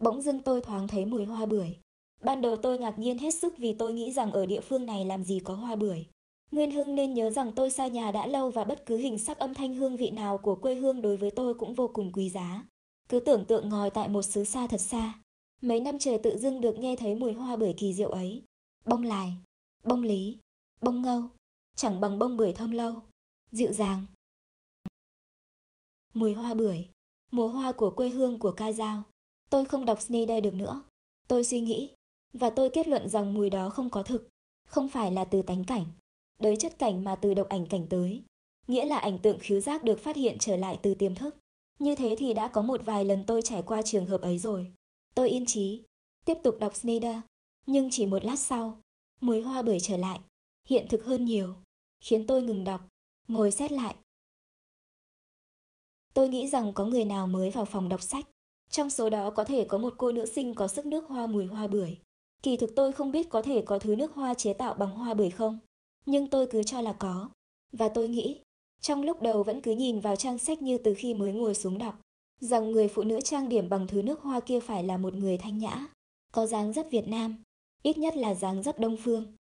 Bỗng 0.00 0.22
dưng 0.22 0.42
tôi 0.42 0.60
thoáng 0.60 0.88
thấy 0.88 1.04
mùi 1.04 1.24
hoa 1.24 1.46
bưởi. 1.46 1.76
Ban 2.20 2.40
đầu 2.40 2.56
tôi 2.56 2.78
ngạc 2.78 2.98
nhiên 2.98 3.18
hết 3.18 3.34
sức 3.34 3.58
vì 3.58 3.72
tôi 3.72 3.92
nghĩ 3.92 4.12
rằng 4.12 4.32
ở 4.32 4.46
địa 4.46 4.60
phương 4.60 4.86
này 4.86 5.04
làm 5.04 5.24
gì 5.24 5.40
có 5.44 5.54
hoa 5.54 5.76
bưởi. 5.76 6.06
Nguyên 6.50 6.70
Hưng 6.70 6.94
nên 6.94 7.14
nhớ 7.14 7.30
rằng 7.30 7.52
tôi 7.52 7.70
xa 7.70 7.86
nhà 7.86 8.10
đã 8.10 8.26
lâu 8.26 8.50
và 8.50 8.64
bất 8.64 8.86
cứ 8.86 8.96
hình 8.96 9.18
sắc 9.18 9.38
âm 9.38 9.54
thanh 9.54 9.74
hương 9.74 9.96
vị 9.96 10.10
nào 10.10 10.38
của 10.38 10.54
quê 10.54 10.74
hương 10.74 11.02
đối 11.02 11.16
với 11.16 11.30
tôi 11.30 11.54
cũng 11.54 11.74
vô 11.74 11.88
cùng 11.88 12.12
quý 12.12 12.30
giá. 12.30 12.64
Cứ 13.08 13.20
tưởng 13.20 13.44
tượng 13.44 13.68
ngồi 13.68 13.90
tại 13.90 14.08
một 14.08 14.22
xứ 14.22 14.44
xa 14.44 14.66
thật 14.66 14.80
xa. 14.80 15.14
Mấy 15.62 15.80
năm 15.80 15.98
trời 15.98 16.18
tự 16.18 16.38
dưng 16.38 16.60
được 16.60 16.78
nghe 16.78 16.96
thấy 16.96 17.14
mùi 17.14 17.32
hoa 17.32 17.56
bưởi 17.56 17.72
kỳ 17.72 17.94
diệu 17.94 18.10
ấy. 18.10 18.42
Bông 18.84 19.02
lài, 19.02 19.32
bông 19.84 20.02
lý, 20.02 20.38
bông 20.80 21.02
ngâu, 21.02 21.22
chẳng 21.76 22.00
bằng 22.00 22.18
bông 22.18 22.36
bưởi 22.36 22.52
thơm 22.52 22.70
lâu, 22.70 22.94
dịu 23.52 23.72
dàng. 23.72 24.06
Mùi 26.14 26.34
hoa 26.34 26.54
bưởi, 26.54 26.88
mùa 27.30 27.48
hoa 27.48 27.72
của 27.72 27.90
quê 27.90 28.08
hương 28.08 28.38
của 28.38 28.52
ca 28.52 28.72
dao. 28.72 29.02
Tôi 29.50 29.64
không 29.64 29.84
đọc 29.84 30.00
Snyder 30.00 30.44
được 30.44 30.54
nữa. 30.54 30.82
Tôi 31.28 31.44
suy 31.44 31.60
nghĩ, 31.60 31.90
và 32.32 32.50
tôi 32.50 32.70
kết 32.70 32.88
luận 32.88 33.08
rằng 33.08 33.34
mùi 33.34 33.50
đó 33.50 33.70
không 33.70 33.90
có 33.90 34.02
thực, 34.02 34.28
không 34.66 34.88
phải 34.88 35.12
là 35.12 35.24
từ 35.24 35.42
tánh 35.42 35.64
cảnh, 35.64 35.84
đới 36.38 36.56
chất 36.56 36.78
cảnh 36.78 37.04
mà 37.04 37.16
từ 37.16 37.34
độc 37.34 37.48
ảnh 37.48 37.66
cảnh 37.66 37.86
tới. 37.90 38.22
Nghĩa 38.66 38.84
là 38.84 38.98
ảnh 38.98 39.18
tượng 39.18 39.38
khiếu 39.38 39.60
giác 39.60 39.84
được 39.84 40.00
phát 40.00 40.16
hiện 40.16 40.36
trở 40.38 40.56
lại 40.56 40.78
từ 40.82 40.94
tiềm 40.94 41.14
thức. 41.14 41.36
Như 41.78 41.94
thế 41.94 42.16
thì 42.18 42.34
đã 42.34 42.48
có 42.48 42.62
một 42.62 42.80
vài 42.84 43.04
lần 43.04 43.24
tôi 43.26 43.42
trải 43.42 43.62
qua 43.62 43.82
trường 43.82 44.06
hợp 44.06 44.20
ấy 44.20 44.38
rồi. 44.38 44.72
Tôi 45.14 45.30
yên 45.30 45.46
trí, 45.46 45.82
tiếp 46.24 46.38
tục 46.42 46.56
đọc 46.60 46.76
Snyder, 46.76 47.16
nhưng 47.66 47.88
chỉ 47.90 48.06
một 48.06 48.24
lát 48.24 48.38
sau, 48.38 48.80
mùi 49.20 49.42
hoa 49.42 49.62
bưởi 49.62 49.80
trở 49.80 49.96
lại, 49.96 50.20
hiện 50.68 50.86
thực 50.88 51.04
hơn 51.04 51.24
nhiều, 51.24 51.54
khiến 52.00 52.26
tôi 52.26 52.42
ngừng 52.42 52.64
đọc, 52.64 52.80
ngồi 53.28 53.50
xét 53.50 53.72
lại. 53.72 53.94
Tôi 56.14 56.28
nghĩ 56.28 56.48
rằng 56.48 56.72
có 56.72 56.84
người 56.84 57.04
nào 57.04 57.26
mới 57.26 57.50
vào 57.50 57.64
phòng 57.64 57.88
đọc 57.88 58.02
sách. 58.02 58.24
Trong 58.70 58.90
số 58.90 59.10
đó 59.10 59.30
có 59.30 59.44
thể 59.44 59.64
có 59.64 59.78
một 59.78 59.94
cô 59.98 60.12
nữ 60.12 60.26
sinh 60.26 60.54
có 60.54 60.68
sức 60.68 60.86
nước 60.86 61.08
hoa 61.08 61.26
mùi 61.26 61.46
hoa 61.46 61.66
bưởi. 61.66 61.98
Kỳ 62.42 62.56
thực 62.56 62.70
tôi 62.76 62.92
không 62.92 63.12
biết 63.12 63.28
có 63.30 63.42
thể 63.42 63.62
có 63.62 63.78
thứ 63.78 63.96
nước 63.96 64.14
hoa 64.14 64.34
chế 64.34 64.52
tạo 64.52 64.74
bằng 64.74 64.90
hoa 64.90 65.14
bưởi 65.14 65.30
không, 65.30 65.58
nhưng 66.06 66.26
tôi 66.26 66.46
cứ 66.46 66.62
cho 66.62 66.80
là 66.80 66.92
có. 66.92 67.30
Và 67.72 67.88
tôi 67.88 68.08
nghĩ, 68.08 68.40
trong 68.80 69.02
lúc 69.02 69.22
đầu 69.22 69.42
vẫn 69.42 69.60
cứ 69.60 69.72
nhìn 69.72 70.00
vào 70.00 70.16
trang 70.16 70.38
sách 70.38 70.62
như 70.62 70.78
từ 70.78 70.94
khi 70.94 71.14
mới 71.14 71.32
ngồi 71.32 71.54
xuống 71.54 71.78
đọc, 71.78 72.00
rằng 72.40 72.70
người 72.70 72.88
phụ 72.88 73.02
nữ 73.02 73.20
trang 73.20 73.48
điểm 73.48 73.68
bằng 73.68 73.86
thứ 73.86 74.02
nước 74.02 74.20
hoa 74.20 74.40
kia 74.40 74.60
phải 74.60 74.84
là 74.84 74.96
một 74.96 75.14
người 75.14 75.38
thanh 75.38 75.58
nhã, 75.58 75.86
có 76.32 76.46
dáng 76.46 76.72
rất 76.72 76.90
Việt 76.90 77.08
Nam, 77.08 77.42
ít 77.82 77.98
nhất 77.98 78.16
là 78.16 78.34
dáng 78.34 78.62
rất 78.62 78.78
Đông 78.78 78.96
Phương. 78.96 79.34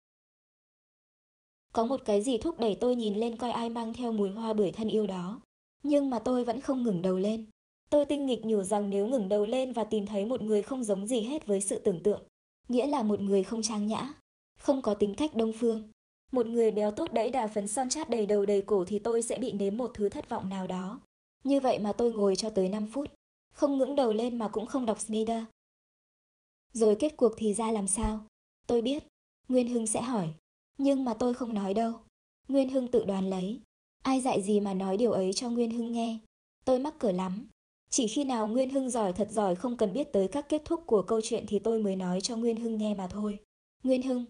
Có 1.73 1.85
một 1.85 2.01
cái 2.05 2.21
gì 2.21 2.37
thúc 2.37 2.59
đẩy 2.59 2.75
tôi 2.75 2.95
nhìn 2.95 3.15
lên 3.15 3.37
coi 3.37 3.51
ai 3.51 3.69
mang 3.69 3.93
theo 3.93 4.11
mùi 4.11 4.29
hoa 4.29 4.53
bưởi 4.53 4.71
thân 4.71 4.87
yêu 4.87 5.07
đó, 5.07 5.41
nhưng 5.83 6.09
mà 6.09 6.19
tôi 6.19 6.43
vẫn 6.43 6.61
không 6.61 6.83
ngừng 6.83 7.01
đầu 7.01 7.17
lên. 7.17 7.45
Tôi 7.89 8.05
tinh 8.05 8.25
nghịch 8.25 8.45
nhủ 8.45 8.63
rằng 8.63 8.89
nếu 8.89 9.07
ngừng 9.07 9.29
đầu 9.29 9.45
lên 9.45 9.73
và 9.73 9.83
tìm 9.83 10.05
thấy 10.05 10.25
một 10.25 10.41
người 10.41 10.61
không 10.61 10.83
giống 10.83 11.07
gì 11.07 11.21
hết 11.21 11.47
với 11.47 11.61
sự 11.61 11.79
tưởng 11.79 12.03
tượng, 12.03 12.21
nghĩa 12.69 12.87
là 12.87 13.03
một 13.03 13.19
người 13.19 13.43
không 13.43 13.61
trang 13.61 13.87
nhã, 13.87 14.13
không 14.59 14.81
có 14.81 14.93
tính 14.93 15.15
cách 15.15 15.35
đông 15.35 15.53
phương. 15.53 15.89
Một 16.31 16.45
người 16.45 16.71
béo 16.71 16.91
tốt 16.91 17.13
đẫy 17.13 17.29
đà 17.29 17.47
phấn 17.47 17.67
son 17.67 17.89
chát 17.89 18.09
đầy 18.09 18.25
đầu 18.25 18.45
đầy 18.45 18.61
cổ 18.61 18.85
thì 18.85 18.99
tôi 18.99 19.21
sẽ 19.21 19.37
bị 19.37 19.51
nếm 19.51 19.77
một 19.77 19.91
thứ 19.93 20.09
thất 20.09 20.29
vọng 20.29 20.49
nào 20.49 20.67
đó. 20.67 20.99
Như 21.43 21.59
vậy 21.59 21.79
mà 21.79 21.93
tôi 21.93 22.13
ngồi 22.13 22.35
cho 22.35 22.49
tới 22.49 22.69
5 22.69 22.87
phút, 22.93 23.11
không 23.53 23.77
ngưỡng 23.77 23.95
đầu 23.95 24.13
lên 24.13 24.37
mà 24.37 24.47
cũng 24.47 24.65
không 24.65 24.85
đọc 24.85 24.99
Snyder. 24.99 25.43
Rồi 26.73 26.95
kết 26.99 27.17
cuộc 27.17 27.33
thì 27.37 27.53
ra 27.53 27.71
làm 27.71 27.87
sao? 27.87 28.25
Tôi 28.67 28.81
biết, 28.81 29.03
Nguyên 29.47 29.67
Hưng 29.67 29.87
sẽ 29.87 30.01
hỏi, 30.01 30.29
nhưng 30.77 31.05
mà 31.05 31.13
tôi 31.13 31.33
không 31.33 31.53
nói 31.53 31.73
đâu. 31.73 31.93
Nguyên 32.47 32.69
Hưng 32.69 32.87
tự 32.87 33.05
đoán 33.05 33.29
lấy. 33.29 33.59
Ai 34.03 34.21
dạy 34.21 34.41
gì 34.41 34.59
mà 34.59 34.73
nói 34.73 34.97
điều 34.97 35.11
ấy 35.11 35.33
cho 35.33 35.49
Nguyên 35.49 35.71
Hưng 35.71 35.91
nghe. 35.91 36.19
Tôi 36.65 36.79
mắc 36.79 36.93
cửa 36.99 37.11
lắm, 37.11 37.47
chỉ 37.89 38.07
khi 38.07 38.23
nào 38.23 38.47
Nguyên 38.47 38.69
Hưng 38.69 38.89
giỏi 38.89 39.13
thật 39.13 39.27
giỏi 39.31 39.55
không 39.55 39.77
cần 39.77 39.93
biết 39.93 40.13
tới 40.13 40.27
các 40.27 40.49
kết 40.49 40.61
thúc 40.65 40.83
của 40.85 41.01
câu 41.01 41.21
chuyện 41.23 41.45
thì 41.47 41.59
tôi 41.59 41.79
mới 41.79 41.95
nói 41.95 42.21
cho 42.21 42.35
Nguyên 42.35 42.55
Hưng 42.55 42.77
nghe 42.77 42.93
mà 42.93 43.07
thôi. 43.07 43.39
Nguyên 43.83 44.01
Hưng, 44.01 44.25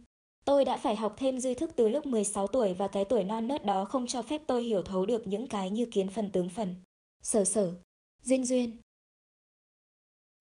tôi 0.45 0.65
đã 0.65 0.77
phải 0.77 0.95
học 0.95 1.15
thêm 1.17 1.39
duy 1.39 1.53
thức 1.53 1.71
từ 1.75 1.89
lúc 1.89 2.05
16 2.05 2.47
tuổi 2.47 2.73
và 2.73 2.87
cái 2.87 3.05
tuổi 3.05 3.23
non 3.23 3.47
nớt 3.47 3.65
đó 3.65 3.85
không 3.85 4.07
cho 4.07 4.21
phép 4.21 4.41
tôi 4.47 4.63
hiểu 4.63 4.81
thấu 4.81 5.05
được 5.05 5.27
những 5.27 5.47
cái 5.47 5.69
như 5.69 5.85
kiến 5.85 6.09
phần 6.09 6.31
tướng 6.31 6.49
phần. 6.49 6.75
Sở 7.21 7.45
sở, 7.45 7.73
duyên 8.23 8.45
duyên. 8.45 8.77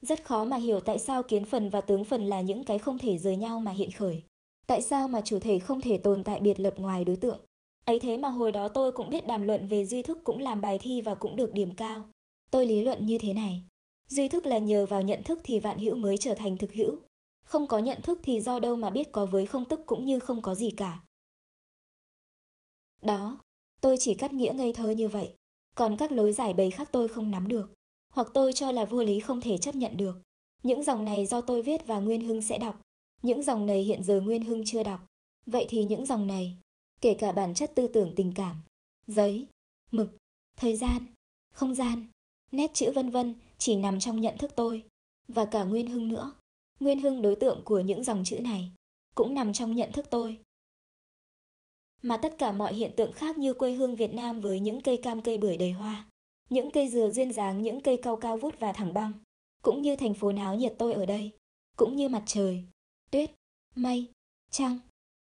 Rất 0.03 0.25
khó 0.25 0.44
mà 0.44 0.56
hiểu 0.56 0.81
tại 0.81 0.99
sao 0.99 1.23
kiến 1.23 1.44
phần 1.44 1.70
và 1.70 1.81
tướng 1.81 2.05
phần 2.05 2.25
là 2.25 2.41
những 2.41 2.65
cái 2.65 2.79
không 2.79 2.99
thể 2.99 3.19
rời 3.19 3.37
nhau 3.37 3.61
mà 3.61 3.70
hiện 3.70 3.91
khởi. 3.91 4.22
Tại 4.67 4.82
sao 4.82 5.08
mà 5.08 5.20
chủ 5.20 5.39
thể 5.39 5.58
không 5.58 5.81
thể 5.81 5.98
tồn 5.98 6.25
tại 6.25 6.41
biệt 6.41 6.60
lập 6.60 6.75
ngoài 6.77 7.05
đối 7.05 7.17
tượng. 7.17 7.41
Ấy 7.84 8.01
thế 8.01 8.17
mà 8.17 8.29
hồi 8.29 8.53
đó 8.53 8.69
tôi 8.69 8.93
cũng 8.93 9.10
biết 9.10 9.27
đàm 9.27 9.43
luận 9.43 9.69
về 9.69 9.84
duy 9.84 10.03
thức 10.03 10.19
cũng 10.25 10.39
làm 10.39 10.60
bài 10.60 10.79
thi 10.82 11.01
và 11.01 11.15
cũng 11.15 11.37
được 11.37 11.53
điểm 11.53 11.75
cao. 11.75 12.05
Tôi 12.50 12.67
lý 12.67 12.82
luận 12.82 13.06
như 13.06 13.19
thế 13.19 13.32
này. 13.32 13.62
Duy 14.08 14.28
thức 14.28 14.46
là 14.46 14.58
nhờ 14.58 14.86
vào 14.86 15.02
nhận 15.02 15.22
thức 15.22 15.40
thì 15.44 15.60
vạn 15.60 15.78
hữu 15.78 15.96
mới 15.96 16.17
trở 16.17 16.34
thành 16.34 16.56
thực 16.56 16.72
hữu. 16.72 16.96
Không 17.44 17.67
có 17.67 17.78
nhận 17.78 18.02
thức 18.02 18.20
thì 18.22 18.40
do 18.40 18.58
đâu 18.58 18.76
mà 18.76 18.90
biết 18.90 19.12
có 19.12 19.26
với 19.26 19.46
không 19.46 19.64
tức 19.64 19.81
cũng 19.86 20.05
như 20.05 20.19
không 20.19 20.43
có 20.43 20.55
gì 20.55 20.70
cả. 20.70 21.00
Đó, 23.02 23.38
tôi 23.81 23.96
chỉ 24.00 24.14
cắt 24.14 24.32
nghĩa 24.32 24.52
ngây 24.56 24.72
thơ 24.72 24.90
như 24.90 25.08
vậy. 25.08 25.34
Còn 25.74 25.96
các 25.96 26.12
lối 26.12 26.32
giải 26.32 26.55
bày 26.55 26.70
khác 26.70 26.88
tôi 26.93 27.08
không 27.08 27.31
nắm 27.31 27.48
được. 27.48 27.74
Hoặc 28.12 28.28
tôi 28.34 28.52
cho 28.52 28.72
là 28.72 28.84
vô 28.84 29.02
lý 29.02 29.20
không 29.20 29.40
thể 29.40 29.58
chấp 29.58 29.74
nhận 29.74 29.96
được. 29.96 30.22
Những 30.62 30.82
dòng 30.82 31.05
này 31.05 31.26
do 31.26 31.40
tôi 31.40 31.62
viết 31.62 31.86
và 31.86 32.00
Nguyên 32.00 32.20
Hưng 32.20 32.43
sẽ 32.43 32.58
đọc. 32.58 32.81
Những 33.22 33.43
dòng 33.43 33.67
này 33.67 33.82
hiện 33.82 34.02
giờ 34.05 34.20
Nguyên 34.20 34.44
Hưng 34.44 34.62
chưa 34.67 34.82
đọc. 34.82 35.00
Vậy 35.46 35.67
thì 35.69 35.84
những 35.84 36.06
dòng 36.06 36.26
này, 36.26 36.56
kể 37.00 37.14
cả 37.14 37.32
bản 37.32 37.55
chất 37.55 37.72
tư 37.74 37.88
tưởng 37.88 38.12
tình 38.17 38.32
cảm, 38.34 38.56
giấy, 39.06 39.46
mực, 39.90 40.17
thời 40.56 40.76
gian, 40.76 41.06
không 41.52 41.74
gian, 41.74 42.06
Nét 42.52 42.70
chữ 42.74 42.93
vân 42.94 43.10
vân 43.10 43.34
chỉ 43.58 43.76
nằm 43.76 44.00
trong 44.00 44.20
nhận 44.20 44.38
thức 44.38 44.50
tôi, 44.56 44.84
và 45.28 45.44
cả 45.44 45.64
Nguyên 45.64 45.86
Hưng 45.86 46.08
nữa. 46.08 46.32
Nguyên 46.81 47.00
Hưng 47.00 47.22
đối 47.22 47.36
tượng 47.36 47.60
của 47.64 47.81
những 47.81 48.05
dòng 48.05 48.24
chữ 48.24 48.40
này, 48.40 48.72
cũng 49.14 49.34
nằm 49.34 49.52
trong 49.52 49.74
nhận 49.74 49.93
thức 49.93 50.06
tôi. 50.10 50.38
Mà 52.02 52.17
tất 52.17 52.38
cả 52.38 52.52
mọi 52.52 52.74
hiện 52.74 52.93
tượng 52.96 53.12
khác 53.12 53.38
như 53.38 53.55
quê 53.55 53.72
hương 53.72 53.96
Việt 53.96 54.14
Nam 54.14 54.40
với 54.40 54.60
những 54.60 54.81
cây 54.81 54.96
cam 54.96 55.22
cây 55.22 55.38
bưởi 55.38 55.56
đầy 55.56 55.70
hoa, 55.70 56.08
những 56.50 56.70
cây 56.70 56.88
dừa 56.88 57.10
duyên 57.10 57.32
dáng 57.32 57.62
những 57.62 57.81
cây 57.81 57.96
cao 58.02 58.17
cao 58.17 58.36
vút 58.36 58.55
và 58.58 58.72
thẳng 58.72 58.94
băng, 58.94 59.12
cũng 59.62 59.82
như 59.82 59.96
thành 59.96 60.14
phố 60.14 60.32
náo 60.32 60.55
nhiệt 60.55 60.74
tôi 60.78 60.93
ở 60.93 61.06
đây, 61.06 61.31
cũng 61.76 61.96
như 61.96 62.08
mặt 62.08 62.22
trời, 62.26 62.64
tuyết, 63.10 63.31
mây, 63.74 64.06
trăng, 64.50 64.78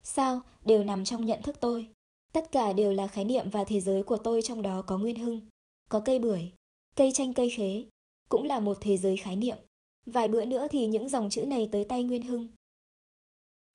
sao 0.03 0.41
đều 0.65 0.83
nằm 0.83 1.05
trong 1.05 1.25
nhận 1.25 1.41
thức 1.41 1.55
tôi. 1.59 1.87
Tất 2.33 2.51
cả 2.51 2.73
đều 2.73 2.93
là 2.93 3.07
khái 3.07 3.25
niệm 3.25 3.49
và 3.49 3.63
thế 3.63 3.81
giới 3.81 4.03
của 4.03 4.17
tôi 4.17 4.41
trong 4.41 4.61
đó 4.61 4.81
có 4.81 4.97
Nguyên 4.97 5.15
Hưng, 5.15 5.41
có 5.89 5.99
cây 5.99 6.19
bưởi, 6.19 6.51
Cây 6.95 7.11
chanh 7.11 7.33
cây 7.33 7.49
khế 7.49 7.85
cũng 8.29 8.43
là 8.43 8.59
một 8.59 8.77
thế 8.81 8.97
giới 8.97 9.17
khái 9.17 9.35
niệm. 9.35 9.57
Vài 10.05 10.27
bữa 10.27 10.45
nữa 10.45 10.67
thì 10.71 10.87
những 10.87 11.09
dòng 11.09 11.29
chữ 11.29 11.45
này 11.45 11.69
tới 11.71 11.85
tay 11.85 12.03
Nguyên 12.03 12.23
Hưng. 12.23 12.47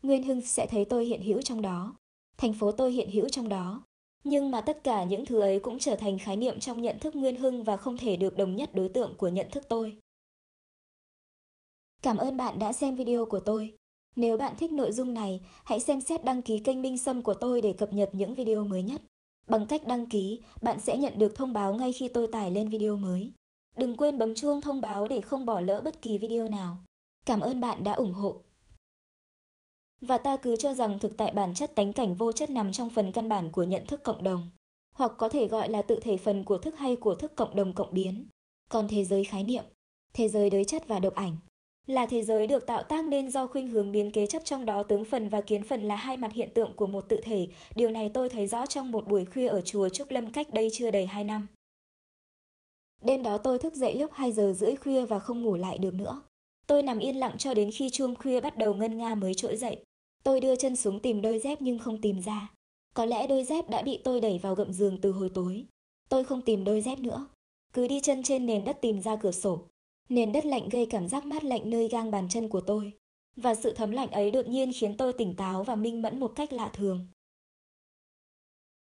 Nguyên 0.02 0.22
Hưng 0.22 0.40
sẽ 0.40 0.66
thấy 0.66 0.84
tôi 0.84 1.04
hiện 1.04 1.22
hữu 1.22 1.42
trong 1.42 1.62
đó, 1.62 1.96
thành 2.36 2.52
phố 2.52 2.72
tôi 2.72 2.92
hiện 2.92 3.10
hữu 3.10 3.28
trong 3.28 3.48
đó. 3.48 3.82
Nhưng 4.24 4.50
mà 4.50 4.60
tất 4.60 4.84
cả 4.84 5.04
những 5.04 5.26
thứ 5.26 5.40
ấy 5.40 5.60
cũng 5.60 5.78
trở 5.78 5.96
thành 5.96 6.18
khái 6.18 6.36
niệm 6.36 6.60
trong 6.60 6.82
nhận 6.82 6.98
thức 6.98 7.16
Nguyên 7.16 7.36
Hưng 7.36 7.64
và 7.64 7.76
không 7.76 7.96
thể 7.96 8.16
được 8.16 8.36
đồng 8.36 8.56
nhất 8.56 8.74
đối 8.74 8.88
tượng 8.88 9.14
của 9.18 9.28
nhận 9.28 9.50
thức 9.50 9.64
tôi. 9.68 9.98
Cảm 12.02 12.16
ơn 12.16 12.36
bạn 12.36 12.58
đã 12.58 12.72
xem 12.72 12.96
video 12.96 13.24
của 13.24 13.40
tôi. 13.40 13.74
Nếu 14.16 14.36
bạn 14.36 14.54
thích 14.58 14.72
nội 14.72 14.92
dung 14.92 15.14
này, 15.14 15.40
hãy 15.64 15.80
xem 15.80 16.00
xét 16.00 16.24
đăng 16.24 16.42
ký 16.42 16.58
kênh 16.58 16.82
Minh 16.82 16.98
Sâm 16.98 17.22
của 17.22 17.34
tôi 17.34 17.62
để 17.62 17.72
cập 17.72 17.92
nhật 17.92 18.10
những 18.12 18.34
video 18.34 18.64
mới 18.64 18.82
nhất. 18.82 19.02
Bằng 19.48 19.66
cách 19.66 19.86
đăng 19.86 20.06
ký, 20.06 20.40
bạn 20.62 20.80
sẽ 20.80 20.96
nhận 20.96 21.18
được 21.18 21.34
thông 21.34 21.52
báo 21.52 21.74
ngay 21.74 21.92
khi 21.92 22.08
tôi 22.08 22.26
tải 22.26 22.50
lên 22.50 22.68
video 22.68 22.96
mới. 22.96 23.32
Đừng 23.76 23.96
quên 23.96 24.18
bấm 24.18 24.34
chuông 24.34 24.60
thông 24.60 24.80
báo 24.80 25.08
để 25.08 25.20
không 25.20 25.46
bỏ 25.46 25.60
lỡ 25.60 25.80
bất 25.84 26.02
kỳ 26.02 26.18
video 26.18 26.48
nào. 26.48 26.76
Cảm 27.26 27.40
ơn 27.40 27.60
bạn 27.60 27.84
đã 27.84 27.92
ủng 27.92 28.12
hộ. 28.12 28.42
Và 30.00 30.18
ta 30.18 30.36
cứ 30.36 30.56
cho 30.56 30.74
rằng 30.74 30.98
thực 30.98 31.16
tại 31.16 31.32
bản 31.32 31.54
chất 31.54 31.74
tánh 31.74 31.92
cảnh 31.92 32.14
vô 32.14 32.32
chất 32.32 32.50
nằm 32.50 32.72
trong 32.72 32.90
phần 32.90 33.12
căn 33.12 33.28
bản 33.28 33.50
của 33.52 33.62
nhận 33.62 33.86
thức 33.86 34.02
cộng 34.04 34.24
đồng, 34.24 34.50
hoặc 34.94 35.12
có 35.18 35.28
thể 35.28 35.48
gọi 35.48 35.68
là 35.68 35.82
tự 35.82 36.00
thể 36.02 36.16
phần 36.16 36.44
của 36.44 36.58
thức 36.58 36.74
hay 36.78 36.96
của 36.96 37.14
thức 37.14 37.32
cộng 37.36 37.56
đồng 37.56 37.72
cộng 37.72 37.94
biến. 37.94 38.26
Còn 38.68 38.88
thế 38.88 39.04
giới 39.04 39.24
khái 39.24 39.44
niệm, 39.44 39.64
thế 40.12 40.28
giới 40.28 40.50
đối 40.50 40.64
chất 40.64 40.88
và 40.88 40.98
độc 40.98 41.14
ảnh, 41.14 41.36
là 41.88 42.06
thế 42.06 42.22
giới 42.22 42.46
được 42.46 42.66
tạo 42.66 42.82
tác 42.82 43.04
nên 43.04 43.30
do 43.30 43.46
khuynh 43.46 43.68
hướng 43.68 43.92
biến 43.92 44.10
kế 44.10 44.26
chấp 44.26 44.44
trong 44.44 44.66
đó 44.66 44.82
tướng 44.82 45.04
phần 45.04 45.28
và 45.28 45.40
kiến 45.40 45.62
phần 45.62 45.82
là 45.82 45.96
hai 45.96 46.16
mặt 46.16 46.32
hiện 46.32 46.48
tượng 46.54 46.72
của 46.76 46.86
một 46.86 47.08
tự 47.08 47.20
thể. 47.22 47.46
Điều 47.74 47.90
này 47.90 48.10
tôi 48.14 48.28
thấy 48.28 48.46
rõ 48.46 48.66
trong 48.66 48.90
một 48.90 49.08
buổi 49.08 49.24
khuya 49.24 49.46
ở 49.46 49.60
chùa 49.60 49.88
Trúc 49.88 50.10
Lâm 50.10 50.32
cách 50.32 50.50
đây 50.52 50.68
chưa 50.72 50.90
đầy 50.90 51.06
2 51.06 51.24
năm. 51.24 51.46
Đêm 53.02 53.22
đó 53.22 53.38
tôi 53.38 53.58
thức 53.58 53.74
dậy 53.74 53.94
lúc 53.98 54.10
2 54.14 54.32
giờ 54.32 54.54
rưỡi 54.56 54.76
khuya 54.76 55.06
và 55.06 55.18
không 55.18 55.42
ngủ 55.42 55.56
lại 55.56 55.78
được 55.78 55.94
nữa. 55.94 56.22
Tôi 56.66 56.82
nằm 56.82 56.98
yên 56.98 57.16
lặng 57.16 57.34
cho 57.38 57.54
đến 57.54 57.70
khi 57.74 57.90
chuông 57.90 58.14
khuya 58.14 58.40
bắt 58.40 58.58
đầu 58.58 58.74
ngân 58.74 58.98
nga 58.98 59.14
mới 59.14 59.34
trỗi 59.34 59.56
dậy. 59.56 59.76
Tôi 60.22 60.40
đưa 60.40 60.56
chân 60.56 60.76
xuống 60.76 61.00
tìm 61.00 61.22
đôi 61.22 61.38
dép 61.38 61.62
nhưng 61.62 61.78
không 61.78 62.00
tìm 62.00 62.20
ra. 62.20 62.50
Có 62.94 63.04
lẽ 63.04 63.26
đôi 63.26 63.44
dép 63.44 63.70
đã 63.70 63.82
bị 63.82 64.00
tôi 64.04 64.20
đẩy 64.20 64.38
vào 64.38 64.54
gậm 64.54 64.72
giường 64.72 64.98
từ 65.00 65.12
hồi 65.12 65.30
tối. 65.34 65.64
Tôi 66.08 66.24
không 66.24 66.42
tìm 66.42 66.64
đôi 66.64 66.80
dép 66.80 66.98
nữa. 66.98 67.26
Cứ 67.72 67.88
đi 67.88 68.00
chân 68.00 68.22
trên 68.22 68.46
nền 68.46 68.64
đất 68.64 68.80
tìm 68.80 69.00
ra 69.00 69.16
cửa 69.16 69.32
sổ. 69.32 69.60
Nền 70.08 70.32
đất 70.32 70.46
lạnh 70.46 70.68
gây 70.68 70.86
cảm 70.86 71.08
giác 71.08 71.26
mát 71.26 71.44
lạnh 71.44 71.70
nơi 71.70 71.88
gang 71.88 72.10
bàn 72.10 72.28
chân 72.28 72.48
của 72.48 72.60
tôi. 72.60 72.92
Và 73.36 73.54
sự 73.54 73.72
thấm 73.72 73.90
lạnh 73.90 74.10
ấy 74.10 74.30
đột 74.30 74.46
nhiên 74.46 74.70
khiến 74.74 74.96
tôi 74.96 75.12
tỉnh 75.12 75.36
táo 75.36 75.62
và 75.62 75.74
minh 75.74 76.02
mẫn 76.02 76.20
một 76.20 76.32
cách 76.36 76.52
lạ 76.52 76.70
thường. 76.74 77.06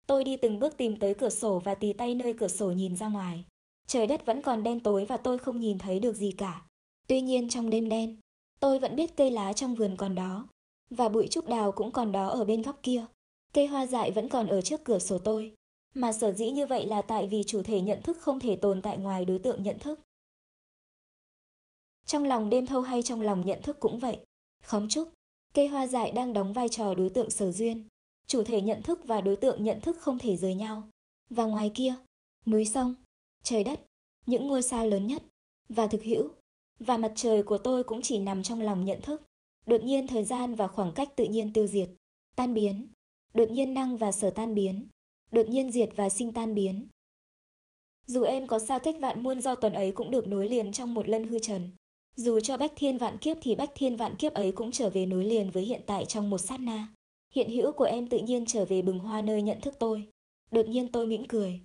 Tôi 0.08 0.24
đi 0.24 0.38
từng 0.38 0.60
bước 0.60 0.78
tìm 0.78 1.00
tới 1.00 1.14
cửa 1.14 1.30
sổ 1.30 1.60
và 1.60 1.76
tì 1.76 1.94
tay 1.94 2.16
nơi 2.16 2.34
cửa 2.34 2.48
sổ 2.48 2.72
nhìn 2.72 2.96
ra 2.96 3.08
ngoài. 3.08 3.46
Trời 3.88 4.08
đất 4.08 4.26
vẫn 4.26 4.42
còn 4.42 4.64
đen 4.64 4.80
tối 4.80 5.06
và 5.06 5.18
tôi 5.18 5.38
không 5.38 5.60
nhìn 5.60 5.78
thấy 5.78 6.00
được 6.00 6.16
gì 6.16 6.32
cả. 6.32 6.66
Tuy 7.08 7.22
nhiên 7.22 7.50
trong 7.50 7.70
đêm 7.70 7.90
đen, 7.90 8.18
tôi 8.60 8.80
vẫn 8.80 8.96
biết 8.96 9.18
cây 9.18 9.32
lá 9.32 9.54
trong 9.54 9.76
vườn 9.76 9.96
còn 9.98 10.16
đó. 10.16 10.48
Và 10.90 11.10
bụi 11.10 11.28
trúc 11.28 11.48
đào 11.48 11.72
cũng 11.72 11.92
còn 11.92 12.12
đó 12.12 12.28
ở 12.28 12.46
bên 12.46 12.62
góc 12.62 12.80
kia. 12.84 13.06
Cây 13.54 13.68
hoa 13.68 13.86
dại 13.86 14.12
vẫn 14.12 14.30
còn 14.30 14.48
ở 14.48 14.62
trước 14.62 14.84
cửa 14.84 15.00
sổ 15.00 15.18
tôi. 15.18 15.54
Mà 15.96 16.14
sở 16.14 16.32
dĩ 16.32 16.52
như 16.52 16.66
vậy 16.66 16.86
là 16.86 17.02
tại 17.02 17.28
vì 17.28 17.44
chủ 17.44 17.64
thể 17.64 17.82
nhận 17.82 18.02
thức 18.02 18.18
không 18.20 18.40
thể 18.40 18.56
tồn 18.56 18.82
tại 18.82 18.98
ngoài 18.98 19.26
đối 19.26 19.40
tượng 19.40 19.64
nhận 19.64 19.80
thức. 19.80 20.00
Trong 22.06 22.24
lòng 22.24 22.50
đêm 22.50 22.66
thâu 22.66 22.82
hay 22.82 23.04
trong 23.04 23.22
lòng 23.22 23.46
nhận 23.46 23.62
thức 23.62 23.80
cũng 23.80 24.00
vậy. 24.00 24.18
Khóm 24.64 24.90
trúc, 24.90 25.14
cây 25.54 25.68
hoa 25.68 25.88
dại 25.88 26.12
đang 26.12 26.34
đóng 26.34 26.54
vai 26.54 26.70
trò 26.70 26.94
đối 26.94 27.10
tượng 27.10 27.30
sở 27.30 27.52
duyên. 27.52 27.88
Chủ 28.28 28.44
thể 28.44 28.62
nhận 28.62 28.82
thức 28.82 29.00
và 29.06 29.22
đối 29.22 29.36
tượng 29.36 29.64
nhận 29.64 29.82
thức 29.82 30.00
không 30.00 30.20
thể 30.20 30.38
rời 30.38 30.56
nhau. 30.56 30.84
Và 31.30 31.46
ngoài 31.46 31.72
kia, 31.74 31.96
núi 32.46 32.66
sông, 32.66 32.96
trời 33.44 33.64
đất, 33.64 33.80
những 34.26 34.48
ngôi 34.48 34.62
sao 34.62 34.88
lớn 34.88 35.08
nhất, 35.08 35.24
và 35.70 35.88
thực 35.88 36.04
hữu, 36.04 36.30
và 36.80 36.98
mặt 36.98 37.12
trời 37.16 37.44
của 37.44 37.58
tôi 37.58 37.84
cũng 37.84 38.02
chỉ 38.02 38.20
nằm 38.20 38.44
trong 38.44 38.62
lòng 38.62 38.86
nhận 38.86 39.02
thức. 39.02 39.22
Đột 39.66 39.84
nhiên 39.84 40.08
thời 40.08 40.24
gian 40.24 40.56
và 40.56 40.68
khoảng 40.68 40.92
cách 40.92 41.16
tự 41.16 41.26
nhiên 41.26 41.54
tiêu 41.54 41.68
diệt, 41.68 41.90
tan 42.36 42.54
biến, 42.54 42.88
đột 43.34 43.52
nhiên 43.52 43.74
năng 43.74 43.98
và 43.98 44.12
sở 44.12 44.30
tan 44.30 44.56
biến, 44.56 44.88
đột 45.32 45.48
nhiên 45.50 45.72
diệt 45.72 45.90
và 45.96 46.10
sinh 46.10 46.34
tan 46.34 46.56
biến. 46.56 46.88
Dù 48.06 48.24
em 48.24 48.48
có 48.48 48.60
xa 48.60 48.80
cách 48.80 48.96
vạn 49.00 49.24
muôn 49.24 49.42
do 49.42 49.56
tuần 49.56 49.74
ấy 49.74 49.92
cũng 49.92 50.12
được 50.12 50.28
nối 50.28 50.50
liền 50.50 50.72
trong 50.72 50.94
một 50.94 51.10
lân 51.10 51.28
hư 51.28 51.40
trần. 51.40 51.70
Dù 52.16 52.40
cho 52.40 52.58
bách 52.58 52.74
thiên 52.76 52.98
vạn 52.98 53.18
kiếp 53.18 53.38
thì 53.42 53.56
bách 53.56 53.72
thiên 53.76 53.96
vạn 53.96 54.16
kiếp 54.16 54.34
ấy 54.34 54.52
cũng 54.52 54.72
trở 54.72 54.90
về 54.90 55.06
nối 55.06 55.26
liền 55.26 55.50
với 55.50 55.64
hiện 55.64 55.82
tại 55.86 56.06
trong 56.06 56.30
một 56.30 56.38
sát 56.38 56.60
na. 56.60 56.88
Hiện 57.34 57.50
hữu 57.50 57.72
của 57.72 57.84
em 57.84 58.08
tự 58.08 58.18
nhiên 58.18 58.46
trở 58.46 58.66
về 58.66 58.82
bừng 58.82 59.00
hoa 59.00 59.22
nơi 59.22 59.42
nhận 59.42 59.62
thức 59.62 59.76
tôi. 59.80 60.08
Đột 60.52 60.68
nhiên 60.68 60.92
tôi 60.92 61.08
mỉm 61.08 61.28
cười. 61.28 61.62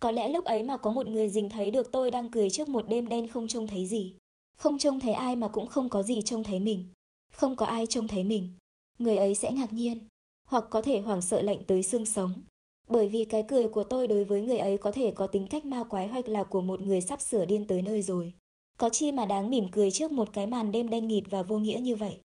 Có 0.00 0.10
lẽ 0.10 0.28
lúc 0.28 0.44
ấy 0.44 0.62
mà 0.62 0.76
có 0.76 0.90
một 0.90 1.06
người 1.08 1.28
dình 1.28 1.48
thấy 1.48 1.70
được 1.70 1.92
tôi 1.92 2.10
đang 2.10 2.30
cười 2.30 2.50
trước 2.50 2.68
một 2.68 2.88
đêm 2.88 3.08
đen 3.08 3.28
không 3.28 3.48
trông 3.48 3.66
thấy 3.66 3.86
gì. 3.86 4.14
Không 4.56 4.78
trông 4.78 5.00
thấy 5.00 5.12
ai 5.12 5.36
mà 5.36 5.48
cũng 5.48 5.66
không 5.66 5.88
có 5.88 6.02
gì 6.02 6.22
trông 6.22 6.44
thấy 6.44 6.60
mình. 6.60 6.88
Không 7.32 7.56
có 7.56 7.66
ai 7.66 7.86
trông 7.86 8.08
thấy 8.08 8.24
mình. 8.24 8.48
Người 8.98 9.16
ấy 9.16 9.34
sẽ 9.34 9.52
ngạc 9.52 9.72
nhiên, 9.72 9.98
hoặc 10.48 10.64
có 10.70 10.82
thể 10.82 11.00
hoảng 11.00 11.22
sợ 11.22 11.42
lạnh 11.42 11.58
tới 11.66 11.82
xương 11.82 12.06
sống. 12.06 12.32
Bởi 12.88 13.08
vì 13.08 13.24
cái 13.24 13.44
cười 13.48 13.68
của 13.68 13.84
tôi 13.84 14.06
đối 14.06 14.24
với 14.24 14.42
người 14.42 14.58
ấy 14.58 14.78
có 14.78 14.92
thể 14.92 15.10
có 15.10 15.26
tính 15.26 15.46
cách 15.50 15.64
ma 15.64 15.84
quái 15.84 16.08
hoặc 16.08 16.28
là 16.28 16.44
của 16.44 16.60
một 16.60 16.80
người 16.80 17.00
sắp 17.00 17.20
sửa 17.20 17.44
điên 17.44 17.66
tới 17.66 17.82
nơi 17.82 18.02
rồi. 18.02 18.32
Có 18.76 18.88
chi 18.90 19.12
mà 19.12 19.26
đáng 19.26 19.50
mỉm 19.50 19.68
cười 19.72 19.90
trước 19.90 20.12
một 20.12 20.32
cái 20.32 20.46
màn 20.46 20.72
đêm 20.72 20.90
đen 20.90 21.08
nghịt 21.08 21.24
và 21.30 21.42
vô 21.42 21.58
nghĩa 21.58 21.78
như 21.82 21.96
vậy. 21.96 22.20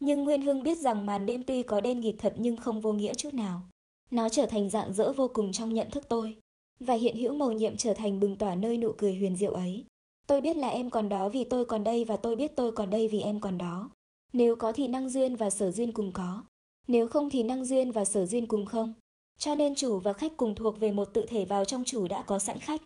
Nhưng 0.00 0.24
Nguyên 0.24 0.42
Hưng 0.42 0.62
biết 0.62 0.78
rằng 0.78 1.06
màn 1.06 1.26
đêm 1.26 1.42
tuy 1.42 1.62
có 1.62 1.80
đen 1.80 2.00
nghịt 2.00 2.14
thật 2.18 2.34
nhưng 2.38 2.56
không 2.56 2.80
vô 2.80 2.92
nghĩa 2.92 3.14
chút 3.14 3.34
nào. 3.34 3.62
Nó 4.10 4.28
trở 4.28 4.46
thành 4.46 4.70
dạng 4.70 4.92
dỡ 4.92 5.12
vô 5.12 5.30
cùng 5.34 5.52
trong 5.52 5.74
nhận 5.74 5.90
thức 5.90 6.08
tôi. 6.08 6.36
Và 6.80 6.94
hiện 6.94 7.16
hữu 7.16 7.34
màu 7.34 7.52
nhiệm 7.52 7.76
trở 7.76 7.94
thành 7.94 8.20
bừng 8.20 8.36
tỏa 8.36 8.54
nơi 8.54 8.78
nụ 8.78 8.92
cười 8.98 9.14
huyền 9.14 9.36
diệu 9.36 9.52
ấy. 9.52 9.84
Tôi 10.26 10.40
biết 10.40 10.56
là 10.56 10.68
em 10.68 10.90
còn 10.90 11.08
đó 11.08 11.28
vì 11.28 11.44
tôi 11.44 11.64
còn 11.64 11.84
đây 11.84 12.04
và 12.04 12.16
tôi 12.16 12.36
biết 12.36 12.56
tôi 12.56 12.72
còn 12.72 12.90
đây 12.90 13.08
vì 13.08 13.20
em 13.20 13.40
còn 13.40 13.58
đó. 13.58 13.90
Nếu 14.32 14.56
có 14.56 14.72
thì 14.72 14.88
năng 14.88 15.08
duyên 15.08 15.36
và 15.36 15.50
sở 15.50 15.70
duyên 15.70 15.92
cùng 15.92 16.12
có. 16.12 16.44
Nếu 16.88 17.08
không 17.08 17.30
thì 17.30 17.42
năng 17.42 17.64
duyên 17.64 17.92
và 17.92 18.04
sở 18.04 18.26
duyên 18.26 18.46
cùng 18.46 18.66
không. 18.66 18.94
Cho 19.38 19.54
nên 19.54 19.74
chủ 19.74 19.98
và 19.98 20.12
khách 20.12 20.36
cùng 20.36 20.54
thuộc 20.54 20.80
về 20.80 20.92
một 20.92 21.08
tự 21.14 21.26
thể 21.28 21.44
vào 21.44 21.64
trong 21.64 21.84
chủ 21.84 22.08
đã 22.08 22.22
có 22.22 22.38
sẵn 22.38 22.58
khách. 22.58 22.82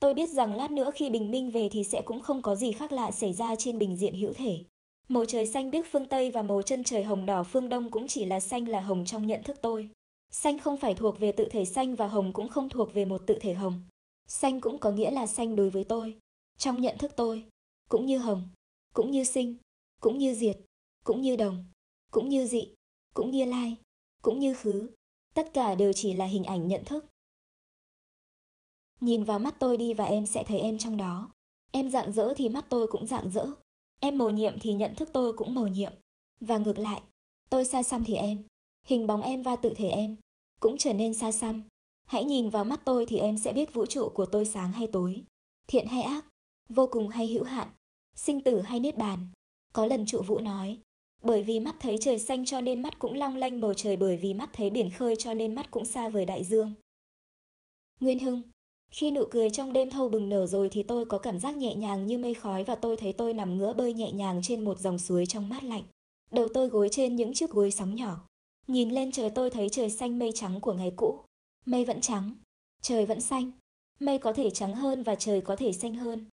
Tôi 0.00 0.14
biết 0.14 0.30
rằng 0.30 0.56
lát 0.56 0.70
nữa 0.70 0.90
khi 0.94 1.10
bình 1.10 1.30
minh 1.30 1.50
về 1.50 1.68
thì 1.72 1.84
sẽ 1.84 2.02
cũng 2.04 2.20
không 2.20 2.42
có 2.42 2.54
gì 2.54 2.72
khác 2.72 2.92
lạ 2.92 3.10
xảy 3.10 3.32
ra 3.32 3.56
trên 3.56 3.78
bình 3.78 3.96
diện 3.96 4.14
hữu 4.14 4.32
thể. 4.32 4.58
Màu 5.08 5.24
trời 5.24 5.46
xanh 5.46 5.70
biếc 5.70 5.86
phương 5.92 6.06
Tây 6.06 6.30
và 6.30 6.42
màu 6.42 6.62
chân 6.62 6.84
trời 6.84 7.04
hồng 7.04 7.26
đỏ 7.26 7.42
phương 7.42 7.68
Đông 7.68 7.90
cũng 7.90 8.08
chỉ 8.08 8.24
là 8.24 8.40
xanh 8.40 8.68
là 8.68 8.80
hồng 8.80 9.04
trong 9.04 9.26
nhận 9.26 9.42
thức 9.42 9.56
tôi. 9.62 9.88
Xanh 10.30 10.58
không 10.58 10.76
phải 10.76 10.94
thuộc 10.94 11.18
về 11.18 11.32
tự 11.32 11.48
thể 11.50 11.64
xanh 11.64 11.94
và 11.94 12.06
hồng 12.06 12.32
cũng 12.32 12.48
không 12.48 12.68
thuộc 12.68 12.94
về 12.94 13.04
một 13.04 13.22
tự 13.26 13.38
thể 13.40 13.54
hồng. 13.54 13.82
Xanh 14.26 14.60
cũng 14.60 14.78
có 14.78 14.90
nghĩa 14.90 15.10
là 15.10 15.26
xanh 15.26 15.56
đối 15.56 15.70
với 15.70 15.84
tôi. 15.84 16.18
Trong 16.58 16.80
nhận 16.80 16.98
thức 16.98 17.12
tôi, 17.16 17.44
cũng 17.88 18.06
như 18.06 18.18
hồng, 18.18 18.48
cũng 18.94 19.10
như 19.10 19.24
sinh, 19.24 19.56
cũng 20.00 20.18
như 20.18 20.34
diệt, 20.34 20.56
cũng 21.04 21.20
như 21.20 21.36
đồng, 21.36 21.64
cũng 22.10 22.28
như 22.28 22.46
dị, 22.46 22.68
cũng 23.14 23.30
như 23.30 23.44
lai, 23.44 23.76
cũng 24.22 24.38
như 24.38 24.54
khứ. 24.54 24.90
Tất 25.34 25.54
cả 25.54 25.74
đều 25.74 25.92
chỉ 25.92 26.12
là 26.12 26.24
hình 26.24 26.44
ảnh 26.44 26.68
nhận 26.68 26.84
thức. 26.84 27.06
Nhìn 29.00 29.24
vào 29.24 29.38
mắt 29.38 29.56
tôi 29.58 29.76
đi 29.76 29.94
và 29.94 30.04
em 30.04 30.26
sẽ 30.26 30.44
thấy 30.44 30.58
em 30.58 30.78
trong 30.78 30.96
đó. 30.96 31.30
Em 31.72 31.90
dạng 31.90 32.12
dỡ 32.12 32.34
thì 32.36 32.48
mắt 32.48 32.66
tôi 32.68 32.86
cũng 32.86 33.06
dạng 33.06 33.30
dỡ. 33.30 33.46
Em 34.00 34.18
màu 34.18 34.30
nhiệm 34.30 34.58
thì 34.60 34.72
nhận 34.72 34.94
thức 34.94 35.08
tôi 35.12 35.32
cũng 35.32 35.54
màu 35.54 35.66
nhiệm. 35.66 35.92
Và 36.40 36.58
ngược 36.58 36.78
lại, 36.78 37.02
tôi 37.50 37.64
xa 37.64 37.82
xăm 37.82 38.04
thì 38.04 38.14
em, 38.14 38.44
hình 38.86 39.06
bóng 39.06 39.22
em 39.22 39.42
và 39.42 39.56
tự 39.56 39.74
thể 39.76 39.88
em, 39.88 40.16
cũng 40.60 40.76
trở 40.78 40.92
nên 40.92 41.14
xa 41.14 41.32
xăm. 41.32 41.62
Hãy 42.06 42.24
nhìn 42.24 42.50
vào 42.50 42.64
mắt 42.64 42.80
tôi 42.84 43.06
thì 43.06 43.18
em 43.18 43.38
sẽ 43.38 43.52
biết 43.52 43.74
vũ 43.74 43.86
trụ 43.86 44.08
của 44.14 44.26
tôi 44.26 44.44
sáng 44.44 44.72
hay 44.72 44.86
tối, 44.86 45.22
thiện 45.66 45.86
hay 45.86 46.02
ác, 46.02 46.24
vô 46.68 46.86
cùng 46.86 47.08
hay 47.08 47.26
hữu 47.26 47.44
hạn, 47.44 47.68
sinh 48.14 48.40
tử 48.40 48.60
hay 48.60 48.80
niết 48.80 48.98
bàn. 48.98 49.28
Có 49.72 49.86
lần 49.86 50.06
trụ 50.06 50.22
vũ 50.22 50.38
nói, 50.38 50.78
bởi 51.22 51.42
vì 51.42 51.60
mắt 51.60 51.76
thấy 51.80 51.96
trời 52.00 52.18
xanh 52.18 52.44
cho 52.44 52.60
nên 52.60 52.82
mắt 52.82 52.98
cũng 52.98 53.14
long 53.14 53.36
lanh 53.36 53.60
bầu 53.60 53.74
trời 53.74 53.96
bởi 53.96 54.16
vì 54.16 54.34
mắt 54.34 54.50
thấy 54.52 54.70
biển 54.70 54.90
khơi 54.90 55.16
cho 55.18 55.34
nên 55.34 55.54
mắt 55.54 55.70
cũng 55.70 55.84
xa 55.84 56.08
vời 56.08 56.26
đại 56.26 56.44
dương. 56.44 56.74
Nguyên 58.00 58.18
Hưng 58.18 58.42
khi 58.90 59.10
nụ 59.10 59.24
cười 59.30 59.50
trong 59.50 59.72
đêm 59.72 59.90
thâu 59.90 60.08
bừng 60.08 60.28
nở 60.28 60.46
rồi 60.46 60.68
thì 60.68 60.82
tôi 60.82 61.04
có 61.04 61.18
cảm 61.18 61.38
giác 61.40 61.56
nhẹ 61.56 61.74
nhàng 61.74 62.06
như 62.06 62.18
mây 62.18 62.34
khói 62.34 62.64
và 62.64 62.74
tôi 62.74 62.96
thấy 62.96 63.12
tôi 63.12 63.34
nằm 63.34 63.58
ngửa 63.58 63.72
bơi 63.72 63.92
nhẹ 63.92 64.12
nhàng 64.12 64.40
trên 64.42 64.64
một 64.64 64.78
dòng 64.78 64.98
suối 64.98 65.26
trong 65.26 65.48
mát 65.48 65.64
lạnh. 65.64 65.82
Đầu 66.30 66.48
tôi 66.54 66.68
gối 66.68 66.88
trên 66.92 67.16
những 67.16 67.34
chiếc 67.34 67.50
gối 67.50 67.70
sóng 67.70 67.94
nhỏ. 67.94 68.26
Nhìn 68.66 68.90
lên 68.90 69.12
trời 69.12 69.30
tôi 69.30 69.50
thấy 69.50 69.68
trời 69.68 69.90
xanh 69.90 70.18
mây 70.18 70.32
trắng 70.34 70.60
của 70.60 70.72
ngày 70.72 70.92
cũ. 70.96 71.20
Mây 71.66 71.84
vẫn 71.84 72.00
trắng, 72.00 72.34
trời 72.82 73.06
vẫn 73.06 73.20
xanh. 73.20 73.50
Mây 74.00 74.18
có 74.18 74.32
thể 74.32 74.50
trắng 74.50 74.74
hơn 74.74 75.02
và 75.02 75.14
trời 75.14 75.40
có 75.40 75.56
thể 75.56 75.72
xanh 75.72 75.94
hơn. 75.94 76.26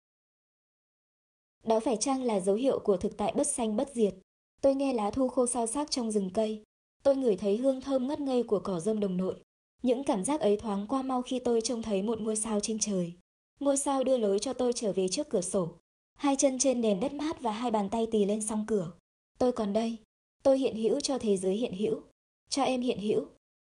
Đó 1.65 1.81
phải 1.81 1.97
chăng 1.97 2.23
là 2.23 2.41
dấu 2.41 2.57
hiệu 2.57 2.79
của 2.79 2.97
thực 2.97 3.17
tại 3.17 3.33
bất 3.37 3.47
xanh 3.47 3.77
bất 3.77 3.89
diệt. 3.95 4.15
Tôi 4.61 4.75
nghe 4.75 4.93
lá 4.93 5.11
thu 5.11 5.29
khô 5.29 5.47
sao 5.47 5.67
xác 5.67 5.91
trong 5.91 6.11
rừng 6.11 6.31
cây. 6.35 6.63
Tôi 7.03 7.17
ngửi 7.17 7.37
thấy 7.37 7.57
hương 7.57 7.81
thơm 7.81 8.09
ngất 8.09 8.21
ngây 8.21 8.43
của 8.43 8.61
cỏ 8.61 8.81
rơm 8.81 9.01
đồng 9.01 9.17
nội. 9.17 9.35
Những 9.83 10.05
cảm 10.05 10.25
giác 10.25 10.41
ấy 10.41 10.57
thoáng 10.57 10.87
qua 10.87 11.03
mau 11.03 11.23
khi 11.23 11.39
tôi 11.39 11.61
trông 11.61 11.83
thấy 11.83 12.03
một 12.03 12.21
ngôi 12.21 12.37
sao 12.37 12.61
trên 12.61 12.79
trời. 12.79 13.13
Ngôi 13.61 13.77
sao 13.77 14.05
đưa 14.05 14.19
lối 14.19 14.39
cho 14.39 14.53
tôi 14.53 14.73
trở 14.73 14.93
về 14.93 15.09
trước 15.09 15.29
cửa 15.29 15.41
sổ. 15.41 15.69
Hai 16.17 16.37
chân 16.37 16.59
trên 16.59 16.81
nền 16.81 17.01
đất 17.01 17.13
mát 17.13 17.41
và 17.41 17.53
hai 17.53 17.71
bàn 17.71 17.89
tay 17.89 18.07
tì 18.11 18.25
lên 18.25 18.43
song 18.43 18.65
cửa. 18.69 18.93
Tôi 19.39 19.53
còn 19.53 19.73
đây. 19.73 19.97
Tôi 20.43 20.59
hiện 20.59 20.77
hữu 20.77 21.01
cho 21.01 21.19
thế 21.19 21.37
giới 21.37 21.57
hiện 21.57 21.73
hữu. 21.73 22.03
Cho 22.49 22.63
em 22.63 22.81
hiện 22.81 22.99
hữu. 22.99 23.27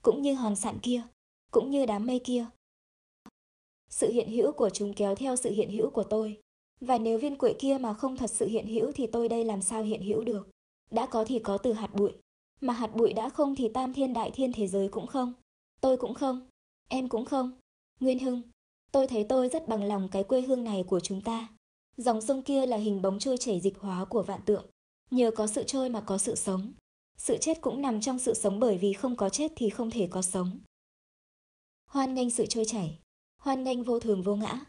Cũng 0.04 0.22
như 0.22 0.34
hòn 0.34 0.56
sạn 0.56 0.80
kia. 0.80 1.02
Cũng 1.52 1.72
như 1.72 1.86
đám 1.86 2.06
mây 2.06 2.20
kia. 2.20 2.46
Sự 3.90 4.12
hiện 4.12 4.30
hữu 4.30 4.52
của 4.52 4.70
chúng 4.70 4.94
kéo 4.94 5.16
theo 5.16 5.36
sự 5.36 5.52
hiện 5.52 5.70
hữu 5.70 5.90
của 5.90 6.04
tôi. 6.04 6.38
Và 6.82 6.98
nếu 6.98 7.20
viên 7.20 7.36
quệ 7.36 7.54
kia 7.54 7.78
mà 7.78 7.94
không 7.94 8.18
thật 8.18 8.32
sự 8.32 8.48
hiện 8.48 8.68
hữu 8.68 8.92
thì 8.92 9.08
tôi 9.08 9.30
đây 9.30 9.46
làm 9.46 9.62
sao 9.62 9.84
hiện 9.84 10.02
hữu 10.02 10.24
được? 10.24 10.50
Đã 10.92 11.06
có 11.06 11.26
thì 11.26 11.40
có 11.40 11.58
từ 11.58 11.74
hạt 11.74 11.94
bụi, 11.94 12.12
mà 12.62 12.74
hạt 12.74 12.96
bụi 12.96 13.14
đã 13.14 13.30
không 13.30 13.56
thì 13.56 13.70
tam 13.74 13.94
thiên 13.94 14.14
đại 14.14 14.32
thiên 14.32 14.54
thế 14.54 14.68
giới 14.68 14.90
cũng 14.90 15.08
không. 15.08 15.34
Tôi 15.81 15.98
cũng 15.98 16.13
không, 16.13 16.48
em 16.88 17.10
cũng 17.10 17.25
không. 17.25 17.51
Nguyên 18.00 18.19
Hưng, 18.19 18.41
tôi 18.91 19.07
thấy 19.07 19.25
tôi 19.29 19.50
rất 19.50 19.67
bằng 19.67 19.84
lòng 19.84 20.10
cái 20.12 20.24
quê 20.24 20.41
hương 20.41 20.63
này 20.63 20.84
của 20.88 21.00
chúng 21.00 21.22
ta. 21.22 21.48
Dòng 21.98 22.22
sông 22.22 22.41
kia 22.43 22.65
là 22.65 22.77
hình 22.77 23.01
bóng 23.01 23.19
trôi 23.19 23.38
chảy 23.38 23.60
dịch 23.60 23.79
hóa 23.79 24.05
của 24.05 24.24
vạn 24.24 24.41
tượng. 24.46 24.65
Nhờ 25.12 25.31
có 25.36 25.48
sự 25.48 25.63
trôi 25.63 25.89
mà 25.89 26.01
có 26.01 26.17
sự 26.17 26.36
sống. 26.36 26.74
Sự 27.17 27.38
chết 27.41 27.62
cũng 27.62 27.81
nằm 27.81 28.01
trong 28.01 28.19
sự 28.19 28.34
sống 28.34 28.60
bởi 28.60 28.77
vì 28.77 28.93
không 28.93 29.15
có 29.15 29.29
chết 29.29 29.51
thì 29.55 29.69
không 29.69 29.91
thể 29.91 30.07
có 30.12 30.22
sống. 30.22 30.60
Hoan 31.86 32.13
nghênh 32.13 32.31
sự 32.31 32.46
trôi 32.46 32.65
chảy. 32.65 33.00
Hoan 33.41 33.63
nghênh 33.63 33.84
vô 33.84 34.00
thường 34.00 34.24
vô 34.24 34.36
ngã. 34.36 34.62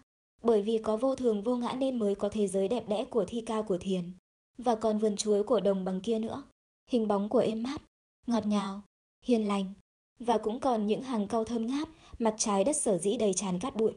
Bởi 0.43 0.63
vì 0.63 0.79
có 0.79 0.97
vô 0.97 1.17
thường 1.17 1.43
vô 1.43 1.57
ngã 1.57 1.73
nên 1.73 1.99
mới 1.99 2.15
có 2.15 2.29
thế 2.33 2.49
giới 2.49 2.69
đẹp 2.69 2.89
đẽ 2.89 3.05
của 3.05 3.25
thi 3.29 3.43
ca 3.47 3.63
của 3.63 3.79
thiền. 3.79 4.13
Và 4.59 4.75
còn 4.75 4.99
vườn 4.99 5.17
chuối 5.17 5.43
của 5.43 5.61
đồng 5.61 5.85
bằng 5.85 6.01
kia 6.01 6.19
nữa. 6.19 6.43
Hình 6.91 7.09
bóng 7.09 7.29
của 7.29 7.39
êm 7.39 7.63
mát, 7.63 7.83
ngọt 8.27 8.47
ngào, 8.47 8.83
hiền 9.25 9.49
lành. 9.49 9.75
Và 10.19 10.39
cũng 10.39 10.61
còn 10.61 10.87
những 10.87 11.03
hàng 11.03 11.29
cau 11.29 11.45
thơm 11.45 11.67
ngát, 11.67 11.89
mặt 12.19 12.35
trái 12.39 12.65
đất 12.65 12.77
sở 12.77 12.99
dĩ 12.99 13.17
đầy 13.17 13.35
tràn 13.35 13.59
cát 13.59 13.77
bụi. 13.77 13.93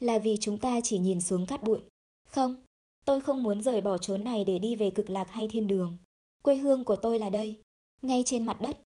Là 0.00 0.18
vì 0.18 0.36
chúng 0.40 0.58
ta 0.58 0.80
chỉ 0.80 0.98
nhìn 0.98 1.20
xuống 1.20 1.46
cát 1.46 1.62
bụi. 1.62 1.78
Không, 2.28 2.56
tôi 3.04 3.20
không 3.20 3.42
muốn 3.42 3.62
rời 3.62 3.80
bỏ 3.80 3.98
chốn 3.98 4.24
này 4.24 4.44
để 4.44 4.58
đi 4.58 4.76
về 4.76 4.90
cực 4.90 5.10
lạc 5.10 5.30
hay 5.30 5.48
thiên 5.48 5.66
đường. 5.66 5.96
Quê 6.42 6.56
hương 6.56 6.84
của 6.84 6.96
tôi 6.96 7.18
là 7.18 7.30
đây, 7.30 7.60
ngay 8.02 8.22
trên 8.26 8.46
mặt 8.46 8.60
đất. 8.60 8.78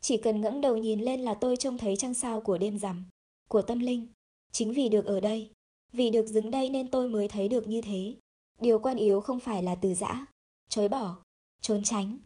Chỉ 0.00 0.16
cần 0.16 0.40
ngẩng 0.40 0.60
đầu 0.60 0.76
nhìn 0.76 1.00
lên 1.00 1.20
là 1.20 1.34
tôi 1.34 1.56
trông 1.56 1.78
thấy 1.78 1.96
trăng 1.96 2.14
sao 2.14 2.40
của 2.40 2.58
đêm 2.58 2.78
rằm, 2.78 3.04
của 3.48 3.62
tâm 3.62 3.78
linh. 3.78 4.06
Chính 4.52 4.72
vì 4.72 4.88
được 4.88 5.04
ở 5.06 5.20
đây, 5.20 5.50
vì 5.92 6.10
được 6.10 6.26
dừng 6.26 6.50
đây 6.50 6.70
nên 6.70 6.90
tôi 6.90 7.08
mới 7.08 7.28
thấy 7.28 7.48
được 7.48 7.68
như 7.68 7.80
thế. 7.80 8.14
Điều 8.60 8.78
quan 8.78 8.96
yếu 8.96 9.20
không 9.20 9.40
phải 9.40 9.62
là 9.62 9.74
từ 9.74 9.94
giã, 9.94 10.26
chối 10.68 10.88
bỏ, 10.88 11.16
trốn 11.60 11.82
tránh. 11.84 12.18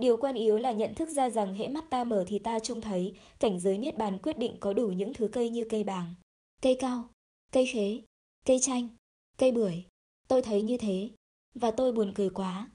Điều 0.00 0.16
quan 0.16 0.34
yếu 0.34 0.58
là 0.58 0.72
nhận 0.72 0.94
thức 0.94 1.08
ra 1.08 1.30
rằng 1.30 1.54
hễ 1.54 1.68
mắt 1.68 1.90
ta 1.90 2.04
mở 2.04 2.24
thì 2.28 2.38
ta 2.38 2.58
trông 2.58 2.80
thấy 2.80 3.14
cảnh 3.40 3.60
giới 3.60 3.78
niết 3.78 3.98
bàn 3.98 4.18
quyết 4.18 4.38
định 4.38 4.56
có 4.60 4.72
đủ 4.72 4.88
những 4.88 5.14
thứ 5.14 5.28
cây 5.28 5.50
như 5.50 5.64
cây 5.70 5.84
bàng, 5.84 6.14
cây 6.62 6.76
cao, 6.80 7.08
cây 7.52 7.66
khế, 7.66 8.00
cây 8.46 8.58
chanh, 8.58 8.88
cây 9.38 9.52
bưởi. 9.52 9.84
Tôi 10.28 10.42
thấy 10.42 10.62
như 10.62 10.76
thế, 10.76 11.10
và 11.54 11.70
tôi 11.70 11.92
buồn 11.92 12.12
cười 12.14 12.30
quá. 12.30 12.70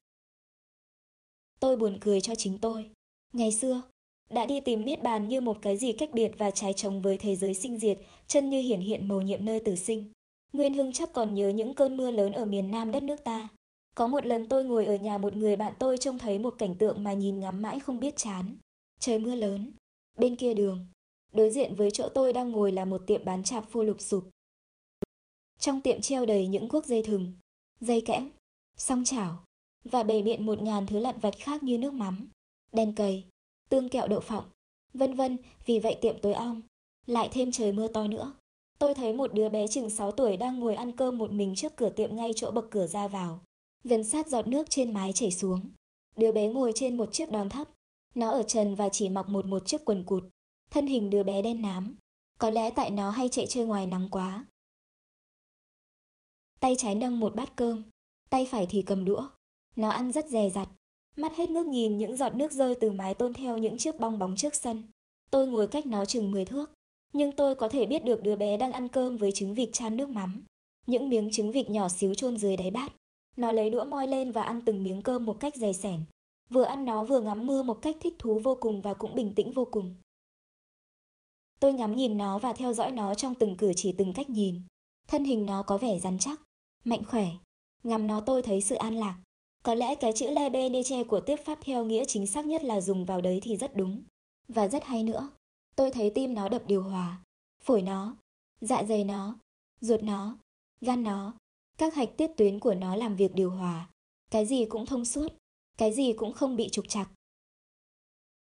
Tôi 1.60 1.76
buồn 1.76 1.98
cười 2.00 2.20
cho 2.20 2.34
chính 2.34 2.58
tôi. 2.58 2.90
Ngày 3.32 3.52
xưa, 3.52 3.82
đã 4.30 4.46
đi 4.46 4.60
tìm 4.60 4.84
Niết 4.84 5.02
Bàn 5.02 5.28
như 5.28 5.40
một 5.40 5.58
cái 5.62 5.76
gì 5.76 5.92
cách 5.92 6.10
biệt 6.12 6.32
và 6.38 6.50
trái 6.50 6.72
trồng 6.72 7.02
với 7.02 7.18
thế 7.18 7.36
giới 7.36 7.54
sinh 7.54 7.78
diệt, 7.78 7.98
chân 8.26 8.50
như 8.50 8.60
hiển 8.60 8.80
hiện 8.80 9.08
màu 9.08 9.20
nhiệm 9.20 9.44
nơi 9.44 9.60
tử 9.60 9.76
sinh. 9.76 10.12
Nguyên 10.52 10.74
Hưng 10.74 10.92
chắc 10.92 11.12
còn 11.12 11.34
nhớ 11.34 11.48
những 11.48 11.74
cơn 11.74 11.96
mưa 11.96 12.10
lớn 12.10 12.32
ở 12.32 12.44
miền 12.44 12.70
Nam 12.70 12.92
đất 12.92 13.02
nước 13.02 13.24
ta. 13.24 13.48
Có 13.96 14.06
một 14.06 14.26
lần 14.26 14.48
tôi 14.48 14.64
ngồi 14.64 14.86
ở 14.86 14.96
nhà 14.96 15.18
một 15.18 15.36
người 15.36 15.56
bạn 15.56 15.72
tôi 15.78 15.98
trông 15.98 16.18
thấy 16.18 16.38
một 16.38 16.54
cảnh 16.58 16.74
tượng 16.74 17.04
mà 17.04 17.12
nhìn 17.12 17.40
ngắm 17.40 17.62
mãi 17.62 17.80
không 17.80 18.00
biết 18.00 18.16
chán. 18.16 18.56
Trời 19.00 19.18
mưa 19.18 19.34
lớn, 19.34 19.72
bên 20.18 20.36
kia 20.36 20.54
đường, 20.54 20.86
đối 21.32 21.50
diện 21.50 21.74
với 21.74 21.90
chỗ 21.90 22.08
tôi 22.08 22.32
đang 22.32 22.50
ngồi 22.50 22.72
là 22.72 22.84
một 22.84 23.02
tiệm 23.06 23.24
bán 23.24 23.42
chạp 23.42 23.70
phô 23.70 23.82
lục 23.82 24.00
sụp. 24.00 24.28
Trong 25.58 25.80
tiệm 25.80 26.00
treo 26.00 26.26
đầy 26.26 26.46
những 26.46 26.68
cuốc 26.68 26.86
dây 26.86 27.02
thừng, 27.02 27.32
dây 27.80 28.00
kẽm, 28.00 28.30
song 28.76 29.04
chảo 29.04 29.44
và 29.84 30.02
bày 30.02 30.22
biện 30.22 30.46
một 30.46 30.62
ngàn 30.62 30.86
thứ 30.86 30.98
lặt 30.98 31.16
vặt 31.20 31.34
khác 31.38 31.62
như 31.62 31.78
nước 31.78 31.92
mắm, 31.92 32.28
đèn 32.72 32.94
cầy, 32.94 33.24
tương 33.68 33.88
kẹo 33.88 34.08
đậu 34.08 34.20
phộng, 34.20 34.44
vân 34.94 35.14
vân, 35.14 35.36
vì 35.66 35.78
vậy 35.78 35.98
tiệm 36.00 36.20
tối 36.20 36.32
om 36.32 36.62
Lại 37.06 37.28
thêm 37.32 37.52
trời 37.52 37.72
mưa 37.72 37.88
to 37.88 38.06
nữa. 38.06 38.32
Tôi 38.78 38.94
thấy 38.94 39.12
một 39.12 39.34
đứa 39.34 39.48
bé 39.48 39.66
chừng 39.66 39.90
6 39.90 40.12
tuổi 40.12 40.36
đang 40.36 40.60
ngồi 40.60 40.74
ăn 40.74 40.92
cơm 40.92 41.18
một 41.18 41.32
mình 41.32 41.54
trước 41.54 41.76
cửa 41.76 41.90
tiệm 41.90 42.16
ngay 42.16 42.32
chỗ 42.36 42.50
bậc 42.50 42.70
cửa 42.70 42.86
ra 42.86 43.08
vào. 43.08 43.40
Gần 43.84 44.04
sát 44.04 44.28
giọt 44.28 44.46
nước 44.46 44.70
trên 44.70 44.94
mái 44.94 45.12
chảy 45.12 45.30
xuống. 45.30 45.60
Đứa 46.16 46.32
bé 46.32 46.48
ngồi 46.48 46.72
trên 46.74 46.96
một 46.96 47.12
chiếc 47.12 47.30
đòn 47.30 47.48
thấp. 47.48 47.68
Nó 48.14 48.30
ở 48.30 48.42
trần 48.42 48.74
và 48.74 48.88
chỉ 48.88 49.08
mặc 49.08 49.28
một 49.28 49.46
một 49.46 49.66
chiếc 49.66 49.84
quần 49.84 50.04
cụt. 50.04 50.24
Thân 50.70 50.86
hình 50.86 51.10
đứa 51.10 51.22
bé 51.22 51.42
đen 51.42 51.62
nám. 51.62 51.96
Có 52.38 52.50
lẽ 52.50 52.70
tại 52.70 52.90
nó 52.90 53.10
hay 53.10 53.28
chạy 53.28 53.46
chơi 53.46 53.64
ngoài 53.64 53.86
nắng 53.86 54.08
quá. 54.10 54.46
Tay 56.60 56.76
trái 56.78 56.94
nâng 56.94 57.20
một 57.20 57.34
bát 57.34 57.56
cơm, 57.56 57.82
tay 58.30 58.46
phải 58.50 58.66
thì 58.70 58.82
cầm 58.82 59.04
đũa. 59.04 59.28
Nó 59.76 59.88
ăn 59.88 60.12
rất 60.12 60.26
dè 60.28 60.50
dặt, 60.50 60.68
mắt 61.16 61.36
hết 61.36 61.50
nước 61.50 61.66
nhìn 61.66 61.98
những 61.98 62.16
giọt 62.16 62.34
nước 62.34 62.52
rơi 62.52 62.74
từ 62.74 62.92
mái 62.92 63.14
tôn 63.14 63.34
theo 63.34 63.58
những 63.58 63.78
chiếc 63.78 64.00
bong 64.00 64.18
bóng 64.18 64.36
trước 64.36 64.54
sân. 64.54 64.82
Tôi 65.30 65.46
ngồi 65.46 65.68
cách 65.68 65.86
nó 65.86 66.04
chừng 66.04 66.30
10 66.30 66.44
thước, 66.44 66.70
nhưng 67.12 67.32
tôi 67.32 67.54
có 67.54 67.68
thể 67.68 67.86
biết 67.86 68.04
được 68.04 68.22
đứa 68.22 68.36
bé 68.36 68.56
đang 68.56 68.72
ăn 68.72 68.88
cơm 68.88 69.16
với 69.16 69.32
trứng 69.32 69.54
vịt 69.54 69.68
chan 69.72 69.96
nước 69.96 70.08
mắm. 70.08 70.44
Những 70.86 71.08
miếng 71.08 71.30
trứng 71.32 71.52
vịt 71.52 71.70
nhỏ 71.70 71.88
xíu 71.88 72.14
chôn 72.14 72.36
dưới 72.36 72.56
đáy 72.56 72.70
bát. 72.70 72.92
Nó 73.36 73.52
lấy 73.52 73.70
đũa 73.70 73.84
moi 73.84 74.06
lên 74.06 74.32
và 74.32 74.42
ăn 74.42 74.60
từng 74.64 74.82
miếng 74.84 75.02
cơm 75.02 75.26
một 75.26 75.36
cách 75.40 75.56
dày 75.56 75.74
sẻn. 75.74 76.04
Vừa 76.50 76.64
ăn 76.64 76.84
nó 76.84 77.04
vừa 77.04 77.20
ngắm 77.20 77.46
mưa 77.46 77.62
một 77.62 77.78
cách 77.82 77.96
thích 78.00 78.14
thú 78.18 78.40
vô 78.44 78.58
cùng 78.60 78.82
và 78.82 78.94
cũng 78.94 79.14
bình 79.14 79.34
tĩnh 79.34 79.52
vô 79.52 79.64
cùng. 79.70 79.94
Tôi 81.60 81.72
ngắm 81.72 81.96
nhìn 81.96 82.18
nó 82.18 82.38
và 82.38 82.52
theo 82.52 82.72
dõi 82.72 82.90
nó 82.90 83.14
trong 83.14 83.34
từng 83.34 83.56
cử 83.56 83.72
chỉ 83.76 83.92
từng 83.92 84.12
cách 84.12 84.30
nhìn. 84.30 84.62
Thân 85.08 85.24
hình 85.24 85.46
nó 85.46 85.62
có 85.62 85.78
vẻ 85.78 85.98
rắn 85.98 86.18
chắc, 86.18 86.40
mạnh 86.84 87.04
khỏe. 87.04 87.26
Ngắm 87.82 88.06
nó 88.06 88.20
tôi 88.20 88.42
thấy 88.42 88.60
sự 88.60 88.74
an 88.74 88.94
lạc. 88.94 89.18
Có 89.62 89.74
lẽ 89.74 89.94
cái 89.94 90.12
chữ 90.12 90.30
Le 90.30 90.50
Beneche 90.50 91.04
của 91.04 91.20
tiếp 91.20 91.36
pháp 91.36 91.58
theo 91.62 91.84
nghĩa 91.84 92.04
chính 92.04 92.26
xác 92.26 92.46
nhất 92.46 92.64
là 92.64 92.80
dùng 92.80 93.04
vào 93.04 93.20
đấy 93.20 93.40
thì 93.42 93.56
rất 93.56 93.76
đúng. 93.76 94.02
Và 94.48 94.68
rất 94.68 94.84
hay 94.84 95.02
nữa. 95.02 95.30
Tôi 95.76 95.90
thấy 95.90 96.10
tim 96.10 96.34
nó 96.34 96.48
đập 96.48 96.62
điều 96.66 96.82
hòa. 96.82 97.22
Phổi 97.64 97.82
nó, 97.82 98.16
dạ 98.60 98.82
dày 98.88 99.04
nó, 99.04 99.38
ruột 99.80 100.02
nó, 100.02 100.38
gan 100.80 101.02
nó. 101.02 101.34
Các 101.78 101.94
hạch 101.94 102.16
tiết 102.16 102.30
tuyến 102.36 102.60
của 102.60 102.74
nó 102.74 102.96
làm 102.96 103.16
việc 103.16 103.34
điều 103.34 103.50
hòa. 103.50 103.90
Cái 104.30 104.46
gì 104.46 104.64
cũng 104.64 104.86
thông 104.86 105.04
suốt. 105.04 105.28
Cái 105.78 105.92
gì 105.92 106.12
cũng 106.12 106.32
không 106.32 106.56
bị 106.56 106.68
trục 106.68 106.88
trặc. 106.88 107.10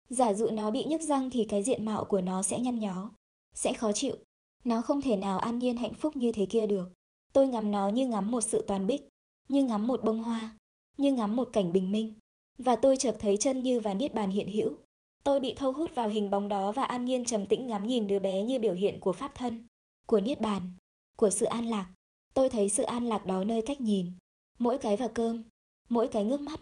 Giả 0.09 0.33
dụ 0.33 0.49
nó 0.49 0.71
bị 0.71 0.83
nhức 0.83 1.01
răng 1.01 1.29
thì 1.29 1.45
cái 1.49 1.63
diện 1.63 1.85
mạo 1.85 2.05
của 2.05 2.21
nó 2.21 2.43
sẽ 2.43 2.59
nhăn 2.59 2.79
nhó, 2.79 3.11
sẽ 3.53 3.73
khó 3.73 3.91
chịu. 3.91 4.15
Nó 4.63 4.81
không 4.81 5.01
thể 5.01 5.17
nào 5.17 5.39
an 5.39 5.59
nhiên 5.59 5.77
hạnh 5.77 5.93
phúc 5.93 6.15
như 6.15 6.31
thế 6.31 6.45
kia 6.45 6.67
được. 6.67 6.89
Tôi 7.33 7.47
ngắm 7.47 7.71
nó 7.71 7.89
như 7.89 8.07
ngắm 8.07 8.31
một 8.31 8.41
sự 8.41 8.63
toàn 8.67 8.87
bích, 8.87 9.09
như 9.49 9.63
ngắm 9.63 9.87
một 9.87 10.03
bông 10.03 10.23
hoa 10.23 10.57
như 10.97 11.13
ngắm 11.13 11.35
một 11.35 11.49
cảnh 11.53 11.73
bình 11.73 11.91
minh. 11.91 12.13
Và 12.57 12.75
tôi 12.75 12.97
chợt 12.97 13.15
thấy 13.19 13.37
chân 13.37 13.63
như 13.63 13.79
và 13.79 13.93
niết 13.93 14.13
bàn 14.13 14.31
hiện 14.31 14.51
hữu. 14.51 14.77
Tôi 15.23 15.39
bị 15.39 15.53
thâu 15.53 15.73
hút 15.73 15.95
vào 15.95 16.09
hình 16.09 16.29
bóng 16.29 16.47
đó 16.47 16.71
và 16.71 16.83
an 16.83 17.05
nhiên 17.05 17.25
trầm 17.25 17.45
tĩnh 17.45 17.67
ngắm 17.67 17.87
nhìn 17.87 18.07
đứa 18.07 18.19
bé 18.19 18.43
như 18.43 18.59
biểu 18.59 18.73
hiện 18.73 18.99
của 18.99 19.13
pháp 19.13 19.31
thân, 19.35 19.67
của 20.07 20.19
niết 20.19 20.41
bàn, 20.41 20.71
của 21.17 21.29
sự 21.29 21.45
an 21.45 21.65
lạc. 21.65 21.93
Tôi 22.35 22.49
thấy 22.49 22.69
sự 22.69 22.83
an 22.83 23.05
lạc 23.05 23.25
đó 23.25 23.43
nơi 23.43 23.61
cách 23.61 23.81
nhìn, 23.81 24.11
mỗi 24.59 24.77
cái 24.77 24.97
vào 24.97 25.09
cơm, 25.09 25.43
mỗi 25.89 26.07
cái 26.07 26.25
ngước 26.25 26.41
mắt. 26.41 26.59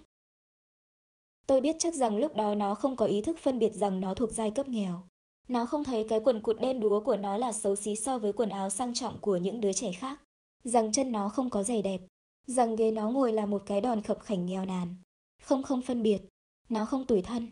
Tôi 1.48 1.62
biết 1.62 1.76
chắc 1.80 1.94
rằng 1.94 2.18
lúc 2.18 2.36
đó 2.36 2.56
nó 2.56 2.76
không 2.76 2.96
có 2.96 3.06
ý 3.06 3.22
thức 3.22 3.38
phân 3.40 3.60
biệt 3.60 3.74
rằng 3.74 4.02
nó 4.02 4.14
thuộc 4.14 4.32
giai 4.32 4.52
cấp 4.52 4.68
nghèo. 4.68 5.04
Nó 5.48 5.66
không 5.66 5.84
thấy 5.84 6.06
cái 6.10 6.20
quần 6.20 6.42
cụt 6.42 6.62
đen 6.62 6.80
đúa 6.80 7.00
của 7.00 7.18
nó 7.18 7.38
là 7.38 7.52
xấu 7.52 7.76
xí 7.76 7.96
so 7.96 8.18
với 8.18 8.34
quần 8.34 8.50
áo 8.50 8.70
sang 8.70 8.94
trọng 8.94 9.20
của 9.22 9.38
những 9.38 9.62
đứa 9.62 9.74
trẻ 9.74 9.92
khác. 9.92 10.22
Rằng 10.64 10.92
chân 10.92 11.12
nó 11.12 11.30
không 11.30 11.50
có 11.50 11.64
giày 11.64 11.82
đẹp, 11.82 12.02
rằng 12.48 12.76
ghế 12.76 12.92
nó 12.92 13.10
ngồi 13.10 13.34
là 13.34 13.46
một 13.46 13.64
cái 13.66 13.82
đòn 13.82 14.02
khập 14.02 14.20
khảnh 14.20 14.46
nghèo 14.46 14.66
nàn. 14.66 14.96
Không 15.42 15.64
không 15.64 15.82
phân 15.82 16.04
biệt, 16.04 16.22
nó 16.70 16.86
không 16.86 17.06
tủi 17.06 17.22
thân, 17.22 17.48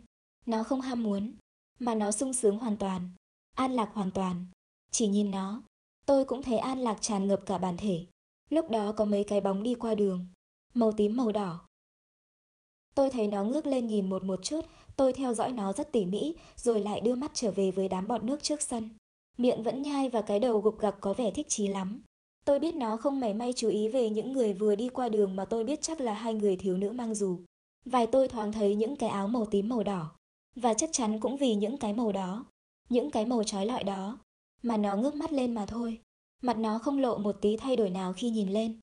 nó 0.46 0.64
không 0.64 0.82
ham 0.82 1.04
muốn, 1.04 1.34
mà 1.80 1.96
nó 1.96 2.12
sung 2.12 2.34
sướng 2.34 2.58
hoàn 2.58 2.78
toàn, 2.78 3.10
an 3.56 3.72
lạc 3.72 3.92
hoàn 3.94 4.12
toàn. 4.12 4.46
Chỉ 4.92 5.08
nhìn 5.08 5.32
nó, 5.32 5.64
tôi 6.12 6.26
cũng 6.26 6.44
thấy 6.44 6.58
an 6.58 6.80
lạc 6.80 6.98
tràn 7.02 7.28
ngập 7.28 7.46
cả 7.46 7.58
bản 7.58 7.78
thể. 7.78 8.06
Lúc 8.50 8.70
đó 8.70 8.92
có 8.92 9.06
mấy 9.06 9.24
cái 9.24 9.42
bóng 9.42 9.64
đi 9.64 9.76
qua 9.76 9.96
đường, 9.96 10.26
màu 10.74 10.92
tím 10.92 11.18
màu 11.18 11.32
đỏ. 11.32 11.60
Tôi 12.96 13.10
thấy 13.10 13.28
nó 13.28 13.44
ngước 13.44 13.66
lên 13.66 13.88
nhìn 13.88 14.10
một 14.10 14.24
một 14.24 14.40
chút, 14.44 14.66
tôi 14.96 15.14
theo 15.14 15.34
dõi 15.34 15.52
nó 15.52 15.74
rất 15.74 15.92
tỉ 15.92 16.06
mỉ, 16.06 16.36
rồi 16.56 16.80
lại 16.80 17.02
đưa 17.02 17.16
mắt 17.16 17.32
trở 17.34 17.52
về 17.52 17.72
với 17.72 17.88
đám 17.88 18.08
bọt 18.08 18.24
nước 18.24 18.44
trước 18.44 18.62
sân. 18.62 18.90
Miệng 19.38 19.64
vẫn 19.64 19.82
nhai 19.82 20.10
và 20.10 20.22
cái 20.22 20.40
đầu 20.40 20.60
gục 20.60 20.80
gặc 20.80 20.96
có 21.02 21.14
vẻ 21.14 21.32
thích 21.32 21.46
chí 21.50 21.68
lắm. 21.68 22.02
Tôi 22.46 22.60
biết 22.60 22.76
nó 22.76 22.98
không 22.98 23.20
mảy 23.20 23.34
may 23.34 23.54
chú 23.56 23.70
ý 23.70 23.88
về 23.88 24.10
những 24.10 24.32
người 24.32 24.54
vừa 24.54 24.76
đi 24.76 24.90
qua 24.90 25.10
đường 25.10 25.36
mà 25.36 25.46
tôi 25.46 25.64
biết 25.64 25.82
chắc 25.82 26.02
là 26.02 26.14
hai 26.14 26.34
người 26.34 26.56
thiếu 26.56 26.78
nữ 26.78 26.92
mang 26.92 27.16
dù. 27.16 27.40
Vài 27.86 28.08
tôi 28.08 28.28
thoáng 28.28 28.52
thấy 28.52 28.76
những 28.76 28.96
cái 28.96 29.10
áo 29.10 29.28
màu 29.28 29.46
tím 29.46 29.70
màu 29.70 29.84
đỏ. 29.84 30.12
Và 30.56 30.74
chắc 30.74 30.90
chắn 30.94 31.20
cũng 31.20 31.38
vì 31.38 31.56
những 31.56 31.78
cái 31.78 31.94
màu 31.94 32.12
đó, 32.12 32.46
những 32.90 33.12
cái 33.12 33.26
màu 33.26 33.44
trói 33.44 33.66
lọi 33.66 33.84
đó, 33.84 34.18
mà 34.62 34.78
nó 34.78 34.96
ngước 34.96 35.16
mắt 35.16 35.34
lên 35.34 35.54
mà 35.54 35.66
thôi. 35.66 36.02
Mặt 36.42 36.58
nó 36.58 36.80
không 36.80 37.00
lộ 37.00 37.18
một 37.18 37.38
tí 37.42 37.58
thay 37.58 37.76
đổi 37.76 37.90
nào 37.90 38.14
khi 38.14 38.30
nhìn 38.30 38.50
lên. 38.50 38.80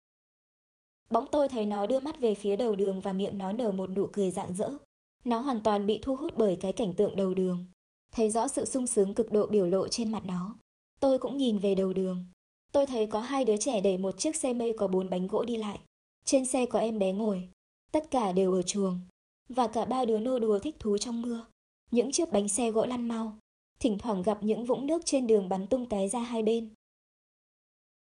Bỗng 1.09 1.25
tôi 1.31 1.49
thấy 1.49 1.65
nó 1.65 1.85
đưa 1.85 1.99
mắt 1.99 2.19
về 2.19 2.35
phía 2.35 2.55
đầu 2.55 2.75
đường 2.75 3.01
và 3.01 3.13
miệng 3.13 3.37
nó 3.37 3.51
nở 3.51 3.71
một 3.71 3.89
nụ 3.89 4.07
cười 4.13 4.31
rạng 4.31 4.53
rỡ. 4.53 4.69
Nó 5.23 5.39
hoàn 5.39 5.61
toàn 5.61 5.85
bị 5.85 5.99
thu 6.01 6.15
hút 6.15 6.33
bởi 6.37 6.57
cái 6.61 6.73
cảnh 6.73 6.93
tượng 6.93 7.15
đầu 7.15 7.33
đường. 7.33 7.65
Thấy 8.11 8.29
rõ 8.29 8.47
sự 8.47 8.65
sung 8.65 8.87
sướng 8.87 9.13
cực 9.13 9.31
độ 9.31 9.47
biểu 9.47 9.67
lộ 9.67 9.87
trên 9.87 10.11
mặt 10.11 10.25
nó. 10.25 10.55
Tôi 10.99 11.19
cũng 11.19 11.37
nhìn 11.37 11.57
về 11.57 11.75
đầu 11.75 11.93
đường. 11.93 12.25
Tôi 12.71 12.85
thấy 12.85 13.07
có 13.07 13.19
hai 13.19 13.45
đứa 13.45 13.57
trẻ 13.57 13.81
đẩy 13.81 13.97
một 13.97 14.19
chiếc 14.19 14.35
xe 14.35 14.53
mây 14.53 14.73
có 14.77 14.87
bốn 14.87 15.09
bánh 15.09 15.27
gỗ 15.27 15.45
đi 15.45 15.57
lại. 15.57 15.79
Trên 16.25 16.45
xe 16.45 16.65
có 16.65 16.79
em 16.79 16.99
bé 16.99 17.11
ngồi. 17.11 17.49
Tất 17.91 18.11
cả 18.11 18.31
đều 18.31 18.53
ở 18.53 18.61
chuồng. 18.61 18.99
Và 19.49 19.67
cả 19.67 19.85
ba 19.85 20.05
đứa 20.05 20.19
nô 20.19 20.39
đùa 20.39 20.59
thích 20.59 20.75
thú 20.79 20.97
trong 20.97 21.21
mưa. 21.21 21.45
Những 21.91 22.11
chiếc 22.11 22.31
bánh 22.31 22.47
xe 22.47 22.71
gỗ 22.71 22.85
lăn 22.85 23.07
mau. 23.07 23.37
Thỉnh 23.79 23.97
thoảng 23.97 24.21
gặp 24.21 24.43
những 24.43 24.65
vũng 24.65 24.87
nước 24.87 25.01
trên 25.05 25.27
đường 25.27 25.49
bắn 25.49 25.67
tung 25.67 25.89
té 25.89 26.07
ra 26.07 26.19
hai 26.19 26.43
bên. 26.43 26.69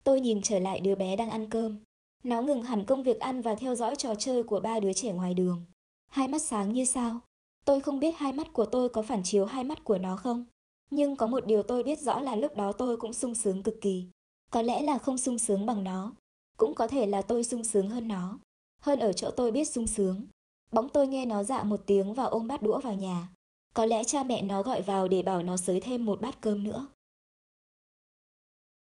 Tôi 0.04 0.20
nhìn 0.20 0.42
trở 0.42 0.58
lại 0.58 0.80
đứa 0.80 0.94
bé 0.94 1.16
đang 1.16 1.30
ăn 1.30 1.50
cơm. 1.50 1.78
Nó 2.22 2.42
ngừng 2.42 2.62
hẳn 2.62 2.84
công 2.84 3.02
việc 3.02 3.20
ăn 3.20 3.42
và 3.42 3.54
theo 3.54 3.74
dõi 3.74 3.96
trò 3.96 4.14
chơi 4.14 4.42
của 4.42 4.60
ba 4.60 4.80
đứa 4.80 4.92
trẻ 4.92 5.12
ngoài 5.12 5.34
đường. 5.34 5.64
Hai 6.08 6.28
mắt 6.28 6.42
sáng 6.42 6.72
như 6.72 6.84
sao. 6.84 7.20
Tôi 7.64 7.80
không 7.80 8.00
biết 8.00 8.14
hai 8.16 8.32
mắt 8.32 8.52
của 8.52 8.64
tôi 8.64 8.88
có 8.88 9.02
phản 9.02 9.22
chiếu 9.22 9.44
hai 9.44 9.64
mắt 9.64 9.84
của 9.84 9.98
nó 9.98 10.16
không. 10.16 10.44
Nhưng 10.90 11.16
có 11.16 11.26
một 11.26 11.46
điều 11.46 11.62
tôi 11.62 11.82
biết 11.82 12.00
rõ 12.00 12.20
là 12.20 12.36
lúc 12.36 12.56
đó 12.56 12.72
tôi 12.72 12.96
cũng 12.96 13.12
sung 13.12 13.34
sướng 13.34 13.62
cực 13.62 13.80
kỳ. 13.80 14.06
Có 14.50 14.62
lẽ 14.62 14.82
là 14.82 14.98
không 14.98 15.18
sung 15.18 15.38
sướng 15.38 15.66
bằng 15.66 15.84
nó. 15.84 16.12
Cũng 16.56 16.74
có 16.74 16.88
thể 16.88 17.06
là 17.06 17.22
tôi 17.22 17.44
sung 17.44 17.64
sướng 17.64 17.90
hơn 17.90 18.08
nó. 18.08 18.38
Hơn 18.82 18.98
ở 18.98 19.12
chỗ 19.12 19.30
tôi 19.30 19.52
biết 19.52 19.64
sung 19.64 19.86
sướng. 19.86 20.26
bóng 20.72 20.88
tôi 20.88 21.06
nghe 21.06 21.26
nó 21.26 21.42
dạ 21.42 21.62
một 21.62 21.80
tiếng 21.86 22.14
và 22.14 22.24
ôm 22.24 22.48
bát 22.48 22.62
đũa 22.62 22.80
vào 22.80 22.94
nhà. 22.94 23.28
Có 23.74 23.86
lẽ 23.86 24.04
cha 24.04 24.22
mẹ 24.22 24.42
nó 24.42 24.62
gọi 24.62 24.82
vào 24.82 25.08
để 25.08 25.22
bảo 25.22 25.42
nó 25.42 25.56
xới 25.56 25.80
thêm 25.80 26.04
một 26.04 26.20
bát 26.20 26.40
cơm 26.40 26.64
nữa. 26.64 26.86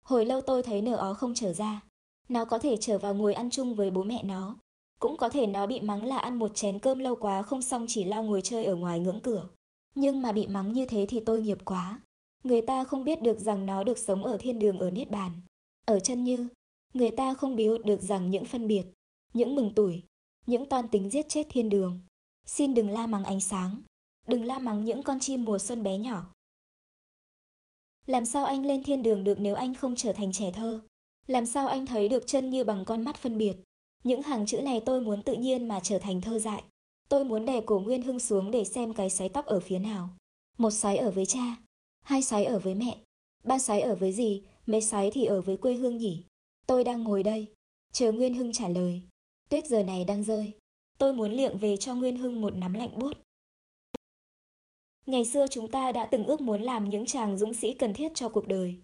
Hồi 0.03 0.27
lâu 0.27 0.41
tôi 0.41 0.63
thấy 0.63 0.83
nở 0.83 0.97
ó 0.97 1.15
không 1.15 1.35
trở 1.35 1.53
ra. 1.53 1.81
Nó 2.29 2.45
có 2.45 2.59
thể 2.59 2.77
trở 2.77 2.99
vào 2.99 3.15
ngồi 3.15 3.35
ăn 3.35 3.51
chung 3.51 3.75
với 3.75 3.91
bố 3.91 4.03
mẹ 4.03 4.23
nó. 4.23 4.57
Cũng 4.99 5.17
có 5.17 5.29
thể 5.29 5.47
nó 5.47 5.67
bị 5.67 5.81
mắng 5.81 6.05
là 6.05 6.19
ăn 6.19 6.39
một 6.39 6.55
chén 6.55 6.79
cơm 6.79 6.99
lâu 6.99 7.17
quá 7.17 7.43
không 7.43 7.63
xong 7.63 7.85
chỉ 7.89 8.05
lao 8.05 8.23
ngồi 8.23 8.43
chơi 8.43 8.65
ở 8.65 8.77
ngoài 8.77 9.01
ngưỡng 9.01 9.21
cửa. 9.21 9.49
Nhưng 9.95 10.23
mà 10.23 10.33
bị 10.33 10.47
mắng 10.47 10.73
như 10.73 10.87
thế 10.87 11.07
thì 11.09 11.21
tôi 11.21 11.43
nghiệp 11.43 11.59
quá. 11.65 12.01
Người 12.45 12.63
ta 12.63 12.85
không 12.85 13.05
biết 13.05 13.23
được 13.23 13.39
rằng 13.41 13.67
nó 13.67 13.85
được 13.85 13.99
sống 13.99 14.25
ở 14.25 14.37
thiên 14.41 14.59
đường 14.59 14.79
ở 14.79 14.91
Niết 14.91 15.11
Bàn. 15.11 15.33
Ở 15.87 16.01
chân 16.01 16.25
như, 16.25 16.49
người 16.95 17.11
ta 17.11 17.35
không 17.35 17.57
biết 17.57 17.85
được 17.85 18.03
rằng 18.03 18.31
những 18.31 18.45
phân 18.45 18.67
biệt, 18.67 18.85
những 19.35 19.55
mừng 19.55 19.73
tuổi, 19.77 20.03
những 20.47 20.69
toan 20.69 20.89
tính 20.89 21.11
giết 21.11 21.29
chết 21.29 21.47
thiên 21.51 21.69
đường. 21.69 22.01
Xin 22.47 22.75
đừng 22.75 22.91
la 22.91 23.07
mắng 23.07 23.25
ánh 23.25 23.41
sáng, 23.41 23.83
đừng 24.29 24.45
la 24.45 24.59
mắng 24.59 24.85
những 24.85 25.03
con 25.03 25.21
chim 25.21 25.45
mùa 25.45 25.59
xuân 25.59 25.83
bé 25.83 25.99
nhỏ. 25.99 26.33
Làm 28.07 28.25
sao 28.27 28.45
anh 28.45 28.67
lên 28.67 28.83
thiên 28.83 29.03
đường 29.03 29.25
được 29.25 29.41
nếu 29.41 29.55
anh 29.55 29.75
không 29.75 29.97
trở 29.97 30.13
thành 30.13 30.33
trẻ 30.33 30.51
thơ? 30.55 30.81
Làm 31.27 31.47
sao 31.47 31.69
anh 31.69 31.87
thấy 31.87 32.09
được 32.09 32.27
chân 32.27 32.51
như 32.51 32.65
bằng 32.65 32.85
con 32.85 33.03
mắt 33.03 33.17
phân 33.17 33.39
biệt? 33.39 33.57
Những 34.05 34.23
hàng 34.23 34.47
chữ 34.47 34.61
này 34.61 34.83
tôi 34.87 35.01
muốn 35.01 35.23
tự 35.23 35.35
nhiên 35.35 35.69
mà 35.69 35.81
trở 35.83 35.99
thành 35.99 36.21
thơ 36.21 36.39
dại. 36.39 36.63
Tôi 37.09 37.25
muốn 37.25 37.45
đè 37.45 37.61
cổ 37.61 37.81
Nguyên 37.81 38.03
Hưng 38.03 38.21
xuống 38.21 38.51
để 38.51 38.65
xem 38.65 38.95
cái 38.95 39.11
sái 39.11 39.29
tóc 39.29 39.47
ở 39.47 39.61
phía 39.61 39.79
nào. 39.79 40.09
Một 40.59 40.71
sái 40.71 40.97
ở 40.97 41.11
với 41.11 41.27
cha, 41.27 41.57
hai 42.03 42.23
sái 42.23 42.45
ở 42.45 42.59
với 42.59 42.75
mẹ, 42.75 42.99
ba 43.45 43.59
sái 43.59 43.81
ở 43.81 43.95
với 43.95 44.13
gì, 44.13 44.43
mấy 44.67 44.81
sái 44.81 45.11
thì 45.11 45.25
ở 45.25 45.41
với 45.41 45.57
quê 45.57 45.75
hương 45.75 45.97
nhỉ. 45.97 46.25
Tôi 46.67 46.85
đang 46.85 47.03
ngồi 47.03 47.23
đây, 47.23 47.47
chờ 47.93 48.13
Nguyên 48.13 48.35
Hưng 48.35 48.53
trả 48.53 48.69
lời. 48.69 49.03
Tuyết 49.51 49.67
giờ 49.67 49.83
này 49.83 50.05
đang 50.05 50.25
rơi. 50.25 50.53
Tôi 50.99 51.13
muốn 51.13 51.33
liệng 51.33 51.59
về 51.59 51.77
cho 51.77 51.95
Nguyên 51.95 52.17
Hưng 52.17 52.41
một 52.41 52.55
nắm 52.55 52.75
lạnh 52.75 52.99
buốt. 52.99 53.13
Ngày 55.07 55.25
xưa 55.25 55.47
chúng 55.51 55.69
ta 55.69 55.93
đã 55.93 56.07
từng 56.07 56.25
ước 56.25 56.41
muốn 56.41 56.63
làm 56.63 56.91
những 56.91 57.07
chàng 57.07 57.39
dũng 57.39 57.55
sĩ 57.55 57.75
cần 57.75 57.95
thiết 57.95 58.13
cho 58.15 58.29
cuộc 58.29 58.49
đời, 58.49 58.77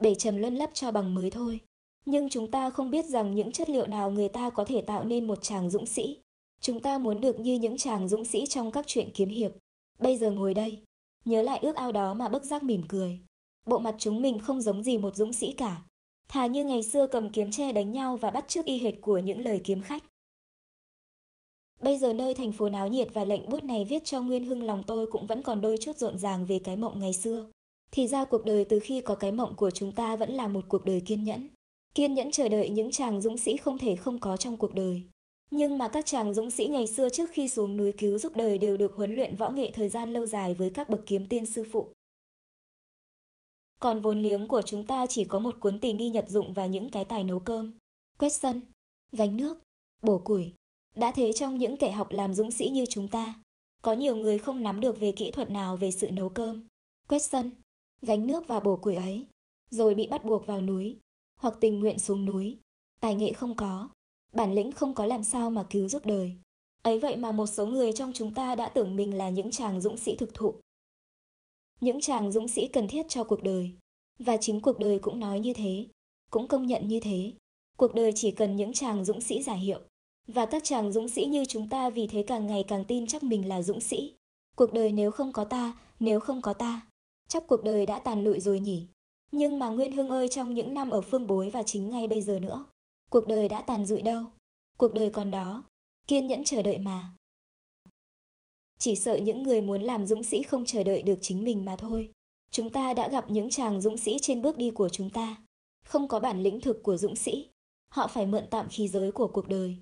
để 0.00 0.14
trầm 0.14 0.36
luân 0.36 0.54
lấp 0.54 0.70
cho 0.74 0.90
bằng 0.90 1.14
mới 1.14 1.30
thôi. 1.30 1.60
Nhưng 2.06 2.28
chúng 2.28 2.50
ta 2.50 2.70
không 2.70 2.90
biết 2.90 3.04
rằng 3.04 3.34
những 3.34 3.52
chất 3.52 3.70
liệu 3.70 3.86
nào 3.86 4.10
người 4.10 4.28
ta 4.28 4.50
có 4.50 4.64
thể 4.64 4.82
tạo 4.82 5.04
nên 5.04 5.26
một 5.26 5.42
chàng 5.42 5.70
dũng 5.70 5.86
sĩ. 5.86 6.18
Chúng 6.60 6.80
ta 6.80 6.98
muốn 6.98 7.20
được 7.20 7.40
như 7.40 7.54
những 7.54 7.76
chàng 7.76 8.08
dũng 8.08 8.24
sĩ 8.24 8.46
trong 8.46 8.70
các 8.70 8.86
chuyện 8.86 9.10
kiếm 9.14 9.28
hiệp. 9.28 9.52
Bây 9.98 10.16
giờ 10.16 10.30
ngồi 10.30 10.54
đây, 10.54 10.82
nhớ 11.24 11.42
lại 11.42 11.58
ước 11.62 11.76
ao 11.76 11.92
đó 11.92 12.14
mà 12.14 12.28
bất 12.28 12.44
giác 12.44 12.62
mỉm 12.62 12.82
cười. 12.88 13.20
Bộ 13.66 13.78
mặt 13.78 13.94
chúng 13.98 14.22
mình 14.22 14.38
không 14.38 14.60
giống 14.60 14.82
gì 14.82 14.98
một 14.98 15.16
dũng 15.16 15.32
sĩ 15.32 15.52
cả. 15.52 15.82
Thà 16.28 16.46
như 16.46 16.64
ngày 16.64 16.82
xưa 16.82 17.06
cầm 17.06 17.30
kiếm 17.30 17.50
tre 17.50 17.72
đánh 17.72 17.92
nhau 17.92 18.16
và 18.16 18.30
bắt 18.30 18.48
chước 18.48 18.64
y 18.64 18.78
hệt 18.78 18.94
của 19.00 19.18
những 19.18 19.44
lời 19.44 19.60
kiếm 19.64 19.82
khách. 19.82 20.04
Bây 21.80 21.98
giờ 21.98 22.12
nơi 22.12 22.34
thành 22.34 22.52
phố 22.52 22.68
náo 22.68 22.88
nhiệt 22.88 23.08
và 23.14 23.24
lệnh 23.24 23.48
bút 23.48 23.64
này 23.64 23.84
viết 23.84 24.04
cho 24.04 24.22
Nguyên 24.22 24.44
Hưng 24.44 24.62
lòng 24.62 24.82
tôi 24.86 25.06
cũng 25.06 25.26
vẫn 25.26 25.42
còn 25.42 25.60
đôi 25.60 25.76
chút 25.80 25.96
rộn 25.96 26.18
ràng 26.18 26.46
về 26.46 26.58
cái 26.58 26.76
mộng 26.76 27.00
ngày 27.00 27.12
xưa. 27.12 27.46
Thì 27.90 28.06
ra 28.06 28.24
cuộc 28.24 28.44
đời 28.44 28.64
từ 28.64 28.78
khi 28.78 29.00
có 29.00 29.14
cái 29.14 29.32
mộng 29.32 29.54
của 29.56 29.70
chúng 29.70 29.92
ta 29.92 30.16
vẫn 30.16 30.30
là 30.30 30.48
một 30.48 30.64
cuộc 30.68 30.84
đời 30.84 31.00
kiên 31.06 31.24
nhẫn. 31.24 31.48
Kiên 31.94 32.14
nhẫn 32.14 32.30
chờ 32.30 32.48
đợi 32.48 32.68
những 32.68 32.90
chàng 32.90 33.20
dũng 33.20 33.38
sĩ 33.38 33.56
không 33.56 33.78
thể 33.78 33.96
không 33.96 34.18
có 34.18 34.36
trong 34.36 34.56
cuộc 34.56 34.74
đời. 34.74 35.02
Nhưng 35.50 35.78
mà 35.78 35.88
các 35.88 36.06
chàng 36.06 36.34
dũng 36.34 36.50
sĩ 36.50 36.66
ngày 36.66 36.86
xưa 36.86 37.08
trước 37.08 37.30
khi 37.32 37.48
xuống 37.48 37.76
núi 37.76 37.92
cứu 37.92 38.18
giúp 38.18 38.36
đời 38.36 38.58
đều 38.58 38.76
được 38.76 38.94
huấn 38.96 39.14
luyện 39.14 39.36
võ 39.36 39.50
nghệ 39.50 39.70
thời 39.70 39.88
gian 39.88 40.12
lâu 40.12 40.26
dài 40.26 40.54
với 40.54 40.70
các 40.70 40.88
bậc 40.88 41.00
kiếm 41.06 41.26
tiên 41.26 41.46
sư 41.46 41.64
phụ. 41.72 41.88
Còn 43.80 44.00
vốn 44.00 44.22
liếng 44.22 44.48
của 44.48 44.62
chúng 44.62 44.86
ta 44.86 45.06
chỉ 45.06 45.24
có 45.24 45.38
một 45.38 45.60
cuốn 45.60 45.80
tình 45.80 45.96
nghi 45.96 46.10
nhật 46.10 46.28
dụng 46.28 46.52
và 46.52 46.66
những 46.66 46.90
cái 46.90 47.04
tài 47.04 47.24
nấu 47.24 47.38
cơm, 47.38 47.72
quét 48.18 48.30
sân, 48.30 48.60
gánh 49.12 49.36
nước, 49.36 49.58
bổ 50.02 50.18
củi. 50.18 50.52
Đã 50.96 51.12
thế 51.12 51.32
trong 51.32 51.58
những 51.58 51.76
kẻ 51.76 51.90
học 51.90 52.08
làm 52.10 52.34
dũng 52.34 52.50
sĩ 52.50 52.68
như 52.68 52.86
chúng 52.86 53.08
ta, 53.08 53.34
có 53.82 53.92
nhiều 53.92 54.16
người 54.16 54.38
không 54.38 54.62
nắm 54.62 54.80
được 54.80 55.00
về 55.00 55.12
kỹ 55.12 55.30
thuật 55.30 55.50
nào 55.50 55.76
về 55.76 55.90
sự 55.90 56.10
nấu 56.10 56.28
cơm, 56.28 56.66
quét 57.08 57.18
sân, 57.18 57.50
gánh 58.02 58.26
nước 58.26 58.48
và 58.48 58.60
bổ 58.60 58.76
củi 58.76 58.94
ấy, 58.94 59.26
rồi 59.70 59.94
bị 59.94 60.06
bắt 60.06 60.24
buộc 60.24 60.46
vào 60.46 60.60
núi, 60.60 60.96
hoặc 61.40 61.54
tình 61.60 61.80
nguyện 61.80 61.98
xuống 61.98 62.24
núi. 62.24 62.58
Tài 63.00 63.14
nghệ 63.14 63.32
không 63.32 63.54
có, 63.56 63.88
bản 64.32 64.54
lĩnh 64.54 64.72
không 64.72 64.94
có 64.94 65.06
làm 65.06 65.24
sao 65.24 65.50
mà 65.50 65.66
cứu 65.70 65.88
giúp 65.88 66.06
đời. 66.06 66.36
Ấy 66.82 66.98
vậy 66.98 67.16
mà 67.16 67.32
một 67.32 67.46
số 67.46 67.66
người 67.66 67.92
trong 67.92 68.12
chúng 68.12 68.34
ta 68.34 68.54
đã 68.54 68.68
tưởng 68.68 68.96
mình 68.96 69.14
là 69.14 69.28
những 69.30 69.50
chàng 69.50 69.80
dũng 69.80 69.96
sĩ 69.96 70.16
thực 70.16 70.34
thụ. 70.34 70.54
Những 71.80 72.00
chàng 72.00 72.32
dũng 72.32 72.48
sĩ 72.48 72.68
cần 72.68 72.88
thiết 72.88 73.06
cho 73.08 73.24
cuộc 73.24 73.42
đời. 73.42 73.70
Và 74.18 74.36
chính 74.36 74.60
cuộc 74.60 74.78
đời 74.78 74.98
cũng 74.98 75.20
nói 75.20 75.40
như 75.40 75.52
thế, 75.52 75.86
cũng 76.30 76.48
công 76.48 76.66
nhận 76.66 76.88
như 76.88 77.00
thế. 77.00 77.32
Cuộc 77.76 77.94
đời 77.94 78.12
chỉ 78.14 78.30
cần 78.30 78.56
những 78.56 78.72
chàng 78.72 79.04
dũng 79.04 79.20
sĩ 79.20 79.42
giả 79.42 79.54
hiệu. 79.54 79.80
Và 80.26 80.46
các 80.46 80.64
chàng 80.64 80.92
dũng 80.92 81.08
sĩ 81.08 81.24
như 81.24 81.44
chúng 81.44 81.68
ta 81.68 81.90
vì 81.90 82.06
thế 82.06 82.24
càng 82.26 82.46
ngày 82.46 82.64
càng 82.68 82.84
tin 82.84 83.06
chắc 83.06 83.22
mình 83.22 83.48
là 83.48 83.62
dũng 83.62 83.80
sĩ. 83.80 84.14
Cuộc 84.56 84.72
đời 84.72 84.92
nếu 84.92 85.10
không 85.10 85.32
có 85.32 85.44
ta, 85.44 85.78
nếu 86.00 86.20
không 86.20 86.42
có 86.42 86.52
ta, 86.52 86.86
chắc 87.28 87.46
cuộc 87.46 87.64
đời 87.64 87.86
đã 87.86 87.98
tàn 87.98 88.24
lụi 88.24 88.40
rồi 88.40 88.60
nhỉ. 88.60 88.86
Nhưng 89.32 89.58
mà 89.58 89.68
Nguyên 89.68 89.92
Hương 89.92 90.08
ơi 90.08 90.28
trong 90.28 90.54
những 90.54 90.74
năm 90.74 90.90
ở 90.90 91.00
phương 91.00 91.26
bối 91.26 91.50
và 91.50 91.62
chính 91.62 91.90
ngay 91.90 92.06
bây 92.06 92.22
giờ 92.22 92.38
nữa, 92.38 92.64
cuộc 93.10 93.26
đời 93.26 93.48
đã 93.48 93.62
tàn 93.62 93.86
rụi 93.86 94.02
đâu. 94.02 94.24
Cuộc 94.78 94.94
đời 94.94 95.10
còn 95.10 95.30
đó, 95.30 95.64
kiên 96.06 96.26
nhẫn 96.26 96.44
chờ 96.44 96.62
đợi 96.62 96.78
mà. 96.78 97.14
Chỉ 98.78 98.96
sợ 98.96 99.16
những 99.16 99.42
người 99.42 99.60
muốn 99.60 99.82
làm 99.82 100.06
dũng 100.06 100.22
sĩ 100.22 100.42
không 100.42 100.64
chờ 100.64 100.84
đợi 100.84 101.02
được 101.02 101.18
chính 101.20 101.44
mình 101.44 101.64
mà 101.64 101.76
thôi. 101.76 102.10
Chúng 102.50 102.70
ta 102.70 102.94
đã 102.94 103.08
gặp 103.08 103.30
những 103.30 103.50
chàng 103.50 103.80
dũng 103.80 103.96
sĩ 103.96 104.18
trên 104.22 104.42
bước 104.42 104.56
đi 104.56 104.70
của 104.70 104.88
chúng 104.88 105.10
ta. 105.10 105.36
Không 105.84 106.08
có 106.08 106.20
bản 106.20 106.42
lĩnh 106.42 106.60
thực 106.60 106.82
của 106.82 106.96
dũng 106.96 107.16
sĩ. 107.16 107.48
Họ 107.88 108.06
phải 108.06 108.26
mượn 108.26 108.44
tạm 108.50 108.68
khí 108.68 108.88
giới 108.88 109.12
của 109.12 109.28
cuộc 109.28 109.48
đời. 109.48 109.76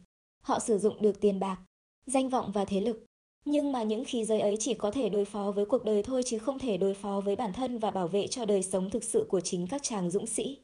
Họ 0.45 0.59
sử 0.59 0.79
dụng 0.79 1.03
được 1.03 1.21
tiền 1.21 1.41
bạc, 1.41 1.59
danh 2.07 2.29
vọng 2.29 2.53
và 2.53 2.65
thế 2.65 2.81
lực. 2.81 3.05
Nhưng 3.45 3.73
mà 3.73 3.83
những 3.83 4.05
khí 4.05 4.25
giới 4.25 4.41
ấy 4.41 4.57
chỉ 4.61 4.75
có 4.75 4.91
thể 4.91 5.09
đối 5.09 5.25
phó 5.25 5.51
với 5.51 5.67
cuộc 5.67 5.85
đời 5.85 6.03
thôi 6.03 6.23
chứ 6.27 6.39
không 6.39 6.59
thể 6.59 6.77
đối 6.77 6.95
phó 6.95 7.21
với 7.21 7.37
bản 7.37 7.53
thân 7.53 7.79
và 7.79 7.91
bảo 7.91 8.09
vệ 8.09 8.27
cho 8.27 8.45
đời 8.45 8.63
sống 8.63 8.91
thực 8.91 9.05
sự 9.05 9.27
của 9.29 9.41
chính 9.41 9.67
các 9.67 9.83
chàng 9.83 10.11
dũng 10.11 10.27
sĩ. 10.27 10.59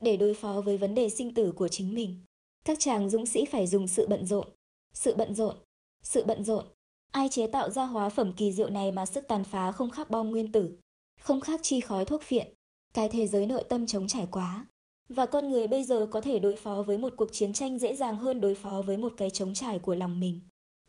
Để 0.00 0.16
đối 0.16 0.34
phó 0.34 0.60
với 0.60 0.76
vấn 0.76 0.94
đề 0.94 1.08
sinh 1.08 1.34
tử 1.34 1.52
của 1.52 1.68
chính 1.68 1.94
mình, 1.94 2.20
các 2.64 2.78
chàng 2.80 3.10
dũng 3.10 3.26
sĩ 3.26 3.44
phải 3.44 3.66
dùng 3.66 3.88
sự 3.88 4.06
bận 4.08 4.26
rộn, 4.26 4.48
sự 4.92 5.14
bận 5.16 5.34
rộn, 5.34 5.56
sự 6.02 6.24
bận 6.24 6.44
rộn. 6.44 6.64
Ai 7.12 7.28
chế 7.28 7.46
tạo 7.46 7.70
ra 7.70 7.84
hóa 7.84 8.08
phẩm 8.08 8.32
kỳ 8.32 8.52
diệu 8.52 8.70
này 8.70 8.92
mà 8.92 9.06
sức 9.06 9.28
tàn 9.28 9.44
phá 9.44 9.72
không 9.72 9.90
khác 9.90 10.10
bom 10.10 10.30
nguyên 10.30 10.52
tử, 10.52 10.78
không 11.20 11.40
khác 11.40 11.60
chi 11.62 11.80
khói 11.80 12.04
thuốc 12.04 12.22
phiện, 12.22 12.54
cái 12.94 13.08
thế 13.08 13.26
giới 13.26 13.46
nội 13.46 13.64
tâm 13.68 13.86
chống 13.86 14.08
trải 14.08 14.26
quá. 14.30 14.66
Và 15.08 15.26
con 15.26 15.50
người 15.50 15.68
bây 15.68 15.84
giờ 15.84 16.08
có 16.10 16.20
thể 16.20 16.38
đối 16.38 16.56
phó 16.56 16.82
với 16.82 16.98
một 16.98 17.12
cuộc 17.16 17.32
chiến 17.32 17.52
tranh 17.52 17.78
dễ 17.78 17.96
dàng 17.96 18.16
hơn 18.16 18.40
đối 18.40 18.54
phó 18.54 18.82
với 18.86 18.96
một 18.96 19.12
cái 19.16 19.30
chống 19.30 19.54
trải 19.54 19.78
của 19.78 19.94
lòng 19.94 20.20
mình. 20.20 20.40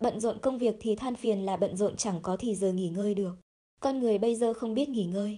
Bận 0.01 0.19
rộn 0.19 0.39
công 0.39 0.58
việc 0.58 0.75
thì 0.80 0.95
than 0.95 1.15
phiền 1.15 1.45
là 1.45 1.58
bận 1.58 1.77
rộn 1.77 1.95
chẳng 1.95 2.19
có 2.21 2.38
thì 2.39 2.56
giờ 2.56 2.73
nghỉ 2.73 2.89
ngơi 2.89 3.13
được. 3.13 3.36
Con 3.80 3.99
người 3.99 4.17
bây 4.17 4.36
giờ 4.36 4.53
không 4.53 4.73
biết 4.73 4.89
nghỉ 4.89 5.06
ngơi. 5.06 5.38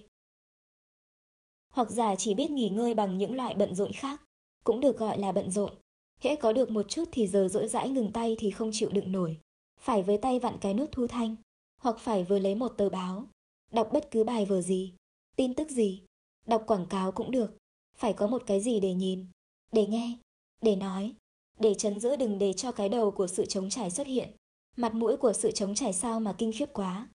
Hoặc 1.68 1.90
giả 1.90 2.16
chỉ 2.16 2.34
biết 2.34 2.50
nghỉ 2.50 2.68
ngơi 2.68 2.94
bằng 2.94 3.18
những 3.18 3.34
loại 3.34 3.54
bận 3.54 3.74
rộn 3.74 3.92
khác, 3.92 4.22
cũng 4.64 4.80
được 4.80 4.98
gọi 4.98 5.18
là 5.18 5.32
bận 5.32 5.50
rộn. 5.50 5.72
Hễ 6.20 6.36
có 6.36 6.52
được 6.52 6.70
một 6.70 6.88
chút 6.88 7.04
thì 7.12 7.26
giờ 7.26 7.48
rỗi 7.48 7.68
rãi 7.68 7.88
ngừng 7.88 8.12
tay 8.12 8.36
thì 8.38 8.50
không 8.50 8.70
chịu 8.72 8.90
đựng 8.92 9.12
nổi. 9.12 9.40
Phải 9.80 10.02
với 10.02 10.18
tay 10.18 10.38
vặn 10.38 10.58
cái 10.60 10.74
nút 10.74 10.92
thu 10.92 11.06
thanh, 11.06 11.36
hoặc 11.80 11.98
phải 11.98 12.24
vừa 12.24 12.38
lấy 12.38 12.54
một 12.54 12.68
tờ 12.68 12.88
báo, 12.88 13.26
đọc 13.72 13.88
bất 13.92 14.10
cứ 14.10 14.24
bài 14.24 14.46
vở 14.46 14.62
gì, 14.62 14.94
tin 15.36 15.54
tức 15.54 15.70
gì, 15.70 16.02
đọc 16.46 16.64
quảng 16.66 16.86
cáo 16.86 17.12
cũng 17.12 17.30
được. 17.30 17.59
Phải 18.00 18.12
có 18.12 18.26
một 18.26 18.42
cái 18.46 18.60
gì 18.60 18.80
để 18.80 18.94
nhìn, 18.94 19.26
để 19.72 19.86
nghe, 19.86 20.18
để 20.62 20.76
nói, 20.76 21.14
để 21.58 21.74
chấn 21.74 22.00
giữ 22.00 22.16
đừng 22.16 22.38
để 22.38 22.52
cho 22.52 22.72
cái 22.72 22.88
đầu 22.88 23.10
của 23.10 23.26
sự 23.26 23.46
chống 23.46 23.70
trải 23.70 23.90
xuất 23.90 24.06
hiện. 24.06 24.28
Mặt 24.76 24.94
mũi 24.94 25.16
của 25.16 25.32
sự 25.32 25.50
chống 25.50 25.74
trải 25.74 25.92
sao 25.92 26.20
mà 26.20 26.34
kinh 26.38 26.52
khiếp 26.52 26.68
quá. 26.72 27.08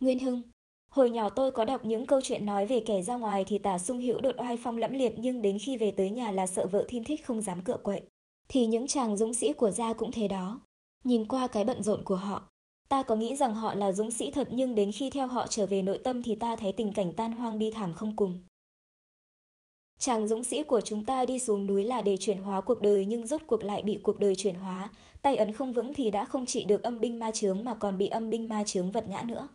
Nguyên 0.00 0.18
Hưng 0.18 0.42
Hồi 0.90 1.10
nhỏ 1.10 1.28
tôi 1.30 1.52
có 1.52 1.64
đọc 1.64 1.84
những 1.84 2.06
câu 2.06 2.20
chuyện 2.20 2.46
nói 2.46 2.66
về 2.66 2.82
kẻ 2.86 3.02
ra 3.02 3.16
ngoài 3.16 3.44
thì 3.44 3.58
tả 3.58 3.78
sung 3.78 4.00
hữu 4.00 4.20
đột 4.20 4.34
oai 4.38 4.56
phong 4.56 4.76
lẫm 4.76 4.92
liệt 4.92 5.12
nhưng 5.16 5.42
đến 5.42 5.58
khi 5.58 5.76
về 5.76 5.90
tới 5.90 6.10
nhà 6.10 6.30
là 6.30 6.46
sợ 6.46 6.66
vợ 6.66 6.84
thiên 6.88 7.04
thích 7.04 7.26
không 7.26 7.42
dám 7.42 7.62
cựa 7.62 7.76
quậy. 7.76 8.02
Thì 8.48 8.66
những 8.66 8.86
chàng 8.86 9.16
dũng 9.16 9.34
sĩ 9.34 9.52
của 9.52 9.70
gia 9.70 9.92
cũng 9.92 10.12
thế 10.12 10.28
đó. 10.28 10.60
Nhìn 11.04 11.28
qua 11.28 11.46
cái 11.46 11.64
bận 11.64 11.82
rộn 11.82 12.04
của 12.04 12.16
họ, 12.16 12.48
ta 12.88 13.02
có 13.02 13.16
nghĩ 13.16 13.36
rằng 13.36 13.54
họ 13.54 13.74
là 13.74 13.92
dũng 13.92 14.10
sĩ 14.10 14.30
thật 14.30 14.48
nhưng 14.50 14.74
đến 14.74 14.92
khi 14.92 15.10
theo 15.10 15.26
họ 15.26 15.46
trở 15.46 15.66
về 15.66 15.82
nội 15.82 16.00
tâm 16.04 16.22
thì 16.22 16.34
ta 16.34 16.56
thấy 16.56 16.72
tình 16.72 16.92
cảnh 16.92 17.12
tan 17.12 17.32
hoang 17.32 17.58
bi 17.58 17.70
thảm 17.70 17.94
không 17.94 18.16
cùng. 18.16 18.38
Chàng 19.98 20.28
dũng 20.28 20.44
sĩ 20.44 20.62
của 20.62 20.80
chúng 20.80 21.04
ta 21.04 21.24
đi 21.24 21.38
xuống 21.38 21.66
núi 21.66 21.84
là 21.84 22.02
để 22.02 22.16
chuyển 22.16 22.38
hóa 22.38 22.60
cuộc 22.60 22.80
đời 22.82 23.04
nhưng 23.04 23.26
rốt 23.26 23.40
cuộc 23.46 23.64
lại 23.64 23.82
bị 23.82 23.98
cuộc 24.02 24.18
đời 24.18 24.34
chuyển 24.36 24.54
hóa, 24.54 24.90
tay 25.22 25.36
ấn 25.36 25.52
không 25.52 25.72
vững 25.72 25.94
thì 25.94 26.10
đã 26.10 26.24
không 26.24 26.46
chỉ 26.46 26.64
được 26.64 26.82
âm 26.82 27.00
binh 27.00 27.18
ma 27.18 27.30
chướng 27.30 27.64
mà 27.64 27.74
còn 27.74 27.98
bị 27.98 28.08
âm 28.08 28.30
binh 28.30 28.48
ma 28.48 28.64
chướng 28.64 28.90
vật 28.90 29.08
ngã 29.08 29.22
nữa. 29.22 29.48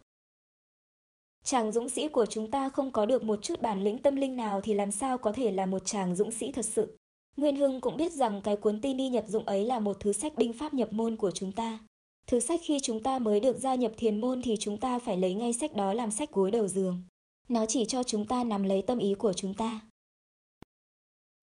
Chàng 1.44 1.72
dũng 1.72 1.90
sĩ 1.90 2.08
của 2.08 2.26
chúng 2.26 2.52
ta 2.52 2.70
không 2.70 2.92
có 2.92 3.06
được 3.06 3.24
một 3.24 3.40
chút 3.42 3.62
bản 3.62 3.84
lĩnh 3.84 3.98
tâm 3.98 4.16
linh 4.16 4.36
nào 4.36 4.62
thì 4.62 4.74
làm 4.74 4.92
sao 4.92 5.18
có 5.18 5.32
thể 5.32 5.52
là 5.52 5.66
một 5.66 5.86
chàng 5.86 6.16
dũng 6.16 6.32
sĩ 6.32 6.52
thật 6.52 6.66
sự. 6.66 6.98
Nguyên 7.38 7.56
Hưng 7.56 7.82
cũng 7.82 7.98
biết 7.98 8.12
rằng 8.12 8.42
cái 8.42 8.56
cuốn 8.56 8.82
tin 8.82 8.98
đi 8.98 9.10
nhập 9.10 9.26
dụng 9.28 9.46
ấy 9.46 9.66
là 9.66 9.80
một 9.80 9.98
thứ 10.00 10.14
sách 10.14 10.36
binh 10.36 10.54
pháp 10.54 10.74
nhập 10.74 10.94
môn 10.94 11.16
của 11.16 11.32
chúng 11.32 11.52
ta. 11.52 11.80
Thứ 12.28 12.40
sách 12.40 12.60
khi 12.64 12.80
chúng 12.80 13.04
ta 13.04 13.20
mới 13.20 13.40
được 13.40 13.58
gia 13.58 13.76
nhập 13.76 13.92
thiền 13.98 14.22
môn 14.22 14.42
thì 14.42 14.56
chúng 14.60 14.78
ta 14.78 15.00
phải 15.00 15.18
lấy 15.18 15.34
ngay 15.34 15.54
sách 15.54 15.76
đó 15.76 15.94
làm 15.94 16.12
sách 16.12 16.32
gối 16.32 16.52
đầu 16.52 16.68
giường. 16.68 17.04
Nó 17.50 17.66
chỉ 17.66 17.86
cho 17.86 18.04
chúng 18.04 18.26
ta 18.26 18.44
nắm 18.44 18.64
lấy 18.64 18.82
tâm 18.82 18.98
ý 18.98 19.14
của 19.14 19.34
chúng 19.34 19.54
ta. 19.54 19.80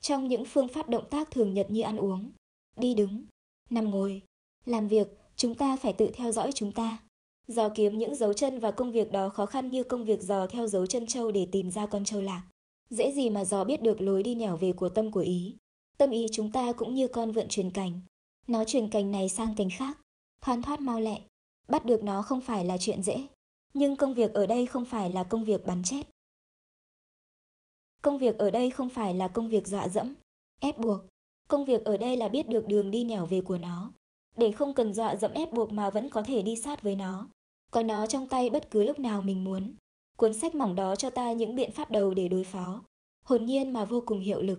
Trong 0.01 0.29
những 0.29 0.45
phương 0.45 0.69
pháp 0.69 0.89
động 0.89 1.05
tác 1.11 1.31
thường 1.31 1.55
nhật 1.55 1.71
như 1.71 1.83
ăn 1.83 1.97
uống, 1.97 2.31
đi 2.77 2.95
đứng, 2.95 3.25
nằm 3.71 3.91
ngồi, 3.91 4.23
làm 4.65 4.89
việc, 4.89 5.09
chúng 5.37 5.55
ta 5.55 5.77
phải 5.77 5.93
tự 5.93 6.11
theo 6.15 6.33
dõi 6.33 6.53
chúng 6.55 6.73
ta. 6.73 6.99
Dò 7.47 7.69
kiếm 7.69 7.99
những 7.99 8.15
dấu 8.15 8.33
chân 8.33 8.59
và 8.59 8.71
công 8.71 8.93
việc 8.93 9.13
đó 9.13 9.29
khó 9.29 9.47
khăn 9.47 9.71
như 9.71 9.83
công 9.83 10.05
việc 10.05 10.23
dò 10.23 10.47
theo 10.47 10.67
dấu 10.67 10.87
chân 10.87 11.07
châu 11.07 11.31
để 11.31 11.47
tìm 11.53 11.71
ra 11.71 11.87
con 11.87 12.05
châu 12.05 12.23
lạc. 12.23 12.43
Dễ 12.91 13.13
gì 13.13 13.31
mà 13.31 13.45
dò 13.45 13.65
biết 13.65 13.83
được 13.83 14.01
lối 14.01 14.23
đi 14.23 14.35
nẻo 14.35 14.57
về 14.57 14.73
của 14.73 14.89
tâm 14.89 15.11
của 15.11 15.21
ý. 15.21 15.57
Tâm 15.99 16.11
ý 16.11 16.27
chúng 16.33 16.53
ta 16.53 16.73
cũng 16.73 16.95
như 16.95 17.09
con 17.09 17.33
vượn 17.33 17.49
truyền 17.49 17.71
cành. 17.71 18.01
Nó 18.47 18.65
truyền 18.65 18.89
cành 18.89 19.11
này 19.11 19.29
sang 19.29 19.55
cành 19.55 19.69
khác, 19.71 19.99
thoăn 20.41 20.63
thoát 20.63 20.81
mau 20.81 21.01
lẹ. 21.01 21.21
Bắt 21.69 21.85
được 21.85 22.03
nó 22.03 22.23
không 22.23 22.41
phải 22.41 22.65
là 22.65 22.79
chuyện 22.79 23.03
dễ. 23.03 23.27
Nhưng 23.75 23.97
công 23.97 24.15
việc 24.15 24.35
ở 24.35 24.47
đây 24.47 24.67
không 24.67 24.85
phải 24.85 25.11
là 25.11 25.25
công 25.25 25.45
việc 25.45 25.67
bắn 25.67 25.83
chết. 25.85 26.03
Công 28.09 28.19
việc 28.19 28.39
ở 28.39 28.51
đây 28.51 28.71
không 28.71 28.89
phải 28.89 29.15
là 29.15 29.29
công 29.29 29.49
việc 29.49 29.67
dọa 29.67 29.89
dẫm, 29.89 30.15
ép 30.61 30.79
buộc. 30.79 31.01
Công 31.49 31.65
việc 31.65 31.85
ở 31.85 31.97
đây 31.97 32.17
là 32.17 32.29
biết 32.29 32.49
được 32.49 32.67
đường 32.67 32.91
đi 32.91 33.05
nẻo 33.05 33.27
về 33.27 33.41
của 33.41 33.59
nó, 33.59 33.93
để 34.37 34.53
không 34.53 34.75
cần 34.75 34.95
dọa 34.95 35.17
dẫm 35.17 35.33
ép 35.33 35.53
buộc 35.53 35.73
mà 35.73 35.91
vẫn 35.91 36.11
có 36.11 36.23
thể 36.23 36.43
đi 36.43 36.57
sát 36.57 36.83
với 36.83 36.95
nó. 36.95 37.29
Có 37.71 37.83
nó 37.83 38.07
trong 38.07 38.29
tay 38.29 38.51
bất 38.51 38.71
cứ 38.71 38.85
lúc 38.85 38.99
nào 38.99 39.23
mình 39.23 39.45
muốn. 39.45 39.75
Cuốn 40.17 40.35
sách 40.35 40.55
mỏng 40.55 40.75
đó 40.75 40.97
cho 40.97 41.11
ta 41.11 41.33
những 41.33 41.55
biện 41.55 41.73
pháp 41.73 41.91
đầu 41.91 42.15
để 42.15 42.29
đối 42.29 42.45
phó, 42.45 42.83
hồn 43.25 43.47
nhiên 43.47 43.73
mà 43.73 43.85
vô 43.85 44.03
cùng 44.07 44.21
hiệu 44.21 44.43
lực. 44.43 44.59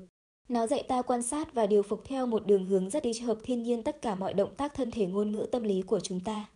Nó 0.49 0.67
dạy 0.67 0.83
ta 0.83 1.01
quan 1.01 1.23
sát 1.23 1.53
và 1.53 1.67
điều 1.67 1.83
phục 1.83 2.01
theo 2.05 2.25
một 2.25 2.47
đường 2.47 2.65
hướng 2.65 2.89
rất 2.89 3.03
đi 3.03 3.13
hợp 3.19 3.37
thiên 3.43 3.63
nhiên 3.63 3.83
tất 3.83 4.01
cả 4.01 4.15
mọi 4.15 4.33
động 4.33 4.55
tác 4.55 4.73
thân 4.73 4.91
thể 4.91 5.05
ngôn 5.05 5.31
ngữ 5.31 5.47
tâm 5.51 5.63
lý 5.63 5.81
của 5.81 5.99
chúng 5.99 6.19
ta. 6.19 6.49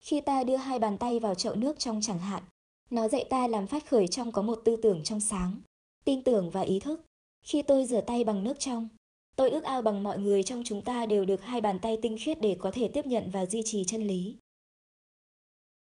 Khi 0.00 0.20
ta 0.20 0.44
đưa 0.44 0.56
hai 0.56 0.78
bàn 0.78 0.98
tay 0.98 1.20
vào 1.20 1.34
chậu 1.34 1.54
nước 1.54 1.78
trong 1.78 2.00
chẳng 2.02 2.18
hạn, 2.18 2.42
nó 2.90 3.08
dạy 3.08 3.24
ta 3.30 3.48
làm 3.48 3.66
phát 3.66 3.88
khởi 3.88 4.08
trong 4.08 4.32
có 4.32 4.42
một 4.42 4.62
tư 4.64 4.76
tưởng 4.76 5.00
trong 5.04 5.20
sáng, 5.20 5.60
tin 6.04 6.22
tưởng 6.22 6.50
và 6.50 6.60
ý 6.60 6.80
thức. 6.80 7.04
Khi 7.42 7.62
tôi 7.62 7.86
rửa 7.86 8.00
tay 8.00 8.24
bằng 8.24 8.44
nước 8.44 8.58
trong, 8.58 8.88
tôi 9.36 9.50
ước 9.50 9.64
ao 9.64 9.82
bằng 9.82 10.02
mọi 10.02 10.18
người 10.18 10.42
trong 10.42 10.62
chúng 10.64 10.82
ta 10.82 11.06
đều 11.06 11.24
được 11.24 11.42
hai 11.42 11.60
bàn 11.60 11.78
tay 11.82 11.98
tinh 12.02 12.16
khiết 12.20 12.40
để 12.40 12.56
có 12.58 12.70
thể 12.70 12.88
tiếp 12.88 13.06
nhận 13.06 13.30
và 13.30 13.46
duy 13.46 13.62
trì 13.64 13.84
chân 13.84 14.02
lý. 14.06 14.36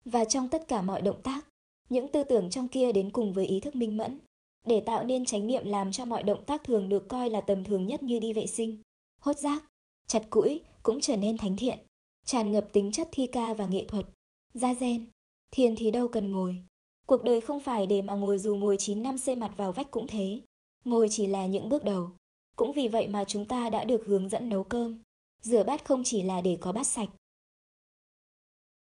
Và 0.05 0.25
trong 0.25 0.49
tất 0.49 0.67
cả 0.67 0.81
mọi 0.81 1.01
động 1.01 1.21
tác, 1.23 1.47
những 1.89 2.07
tư 2.07 2.23
tưởng 2.23 2.49
trong 2.49 2.67
kia 2.67 2.91
đến 2.91 3.09
cùng 3.09 3.33
với 3.33 3.45
ý 3.45 3.59
thức 3.59 3.75
minh 3.75 3.97
mẫn, 3.97 4.19
để 4.67 4.81
tạo 4.85 5.03
nên 5.03 5.25
chánh 5.25 5.47
niệm 5.47 5.65
làm 5.65 5.91
cho 5.91 6.05
mọi 6.05 6.23
động 6.23 6.45
tác 6.45 6.63
thường 6.63 6.89
được 6.89 7.07
coi 7.07 7.29
là 7.29 7.41
tầm 7.41 7.63
thường 7.63 7.87
nhất 7.87 8.03
như 8.03 8.19
đi 8.19 8.33
vệ 8.33 8.47
sinh, 8.47 8.81
hốt 9.21 9.37
rác, 9.37 9.63
chặt 10.07 10.29
củi 10.29 10.61
cũng 10.83 11.01
trở 11.01 11.17
nên 11.17 11.37
thánh 11.37 11.57
thiện, 11.57 11.79
tràn 12.25 12.51
ngập 12.51 12.67
tính 12.73 12.91
chất 12.91 13.09
thi 13.11 13.27
ca 13.27 13.53
và 13.53 13.67
nghệ 13.67 13.85
thuật. 13.87 14.05
Gia 14.53 14.73
gen, 14.73 15.05
thiền 15.51 15.75
thì 15.75 15.91
đâu 15.91 16.07
cần 16.07 16.31
ngồi. 16.31 16.63
Cuộc 17.11 17.23
đời 17.23 17.41
không 17.41 17.59
phải 17.59 17.87
để 17.87 18.01
mà 18.01 18.13
ngồi 18.13 18.37
dù 18.37 18.55
ngồi 18.55 18.77
9 18.77 19.03
năm 19.03 19.17
xê 19.17 19.35
mặt 19.35 19.51
vào 19.57 19.71
vách 19.71 19.91
cũng 19.91 20.07
thế. 20.07 20.41
Ngồi 20.85 21.07
chỉ 21.11 21.27
là 21.27 21.45
những 21.45 21.69
bước 21.69 21.83
đầu. 21.83 22.09
Cũng 22.55 22.73
vì 22.73 22.87
vậy 22.87 23.07
mà 23.07 23.23
chúng 23.27 23.45
ta 23.45 23.69
đã 23.69 23.83
được 23.83 24.05
hướng 24.05 24.29
dẫn 24.29 24.49
nấu 24.49 24.63
cơm. 24.63 24.99
Rửa 25.41 25.63
bát 25.63 25.85
không 25.85 26.03
chỉ 26.03 26.21
là 26.21 26.41
để 26.41 26.57
có 26.61 26.71
bát 26.71 26.87
sạch. 26.87 27.09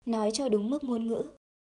Nói 0.06 0.32
cho 0.34 0.50
đúng 0.50 0.69
mức 0.69 0.84
ngôn 0.84 1.08
ngữ, 1.08 1.24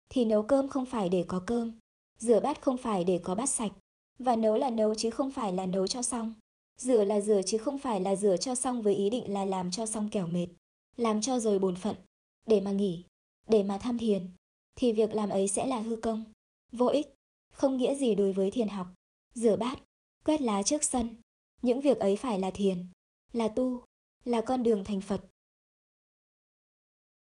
thì 0.10 0.26
nấu 0.26 0.44
cơm 0.44 0.68
không 0.68 0.86
phải 0.86 1.10
để 1.10 1.26
có 1.28 1.44
cơm. 1.48 1.72
Rửa 2.18 2.40
bát 2.40 2.62
không 2.62 2.78
phải 2.78 3.04
để 3.04 3.20
có 3.24 3.36
bát 3.36 3.50
sạch. 3.50 3.72
Và 4.20 4.36
nấu 4.36 4.56
là 4.56 4.70
nấu 4.70 4.96
chứ 4.96 5.10
không 5.10 5.32
phải 5.32 5.54
là 5.54 5.66
nấu 5.66 5.88
cho 5.88 6.02
xong. 6.02 6.34
Rửa 6.78 7.04
là 7.04 7.22
rửa 7.22 7.42
chứ 7.46 7.58
không 7.58 7.80
phải 7.80 8.02
là 8.02 8.16
rửa 8.16 8.38
cho 8.38 8.56
xong 8.56 8.82
với 8.82 8.96
ý 8.96 9.10
định 9.10 9.34
là 9.34 9.46
làm 9.46 9.72
cho 9.72 9.86
xong 9.86 10.10
kẻo 10.10 10.28
mệt. 10.28 10.48
Làm 10.98 11.22
cho 11.22 11.40
rồi 11.40 11.60
bổn 11.60 11.76
phận. 11.76 11.96
Để 12.46 12.62
mà 12.62 12.72
nghỉ. 12.72 13.04
Để 13.48 13.64
mà 13.64 13.78
tham 13.78 13.98
thiền. 13.98 14.28
Thì 14.76 14.92
việc 14.92 15.14
làm 15.14 15.30
ấy 15.30 15.48
sẽ 15.48 15.66
là 15.66 15.80
hư 15.80 15.96
công. 15.96 16.24
Vô 16.78 16.88
ích. 16.88 17.08
Không 17.52 17.78
nghĩa 17.78 17.96
gì 17.96 18.16
đối 18.16 18.34
với 18.34 18.52
thiền 18.52 18.68
học. 18.68 18.88
Rửa 19.34 19.56
bát. 19.56 19.80
Quét 20.26 20.42
lá 20.42 20.64
trước 20.64 20.84
sân. 20.84 21.16
Những 21.62 21.82
việc 21.82 21.98
ấy 21.98 22.16
phải 22.16 22.40
là 22.40 22.52
thiền. 22.52 22.88
Là 23.34 23.48
tu. 23.48 23.84
Là 24.24 24.42
con 24.42 24.64
đường 24.64 24.84
thành 24.84 25.02
Phật. 25.02 25.26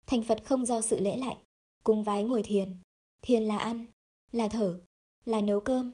Thành 0.06 0.22
Phật 0.22 0.44
không 0.44 0.66
do 0.66 0.80
sự 0.80 1.00
lễ 1.00 1.16
lại. 1.16 1.36
Cung 1.84 2.02
vái 2.02 2.24
ngồi 2.24 2.42
thiền. 2.42 2.76
Thiền 3.22 3.42
là 3.42 3.58
ăn. 3.58 3.86
Là 4.32 4.48
thở. 4.48 4.80
Là 5.24 5.40
nấu 5.40 5.60
cơm 5.60 5.92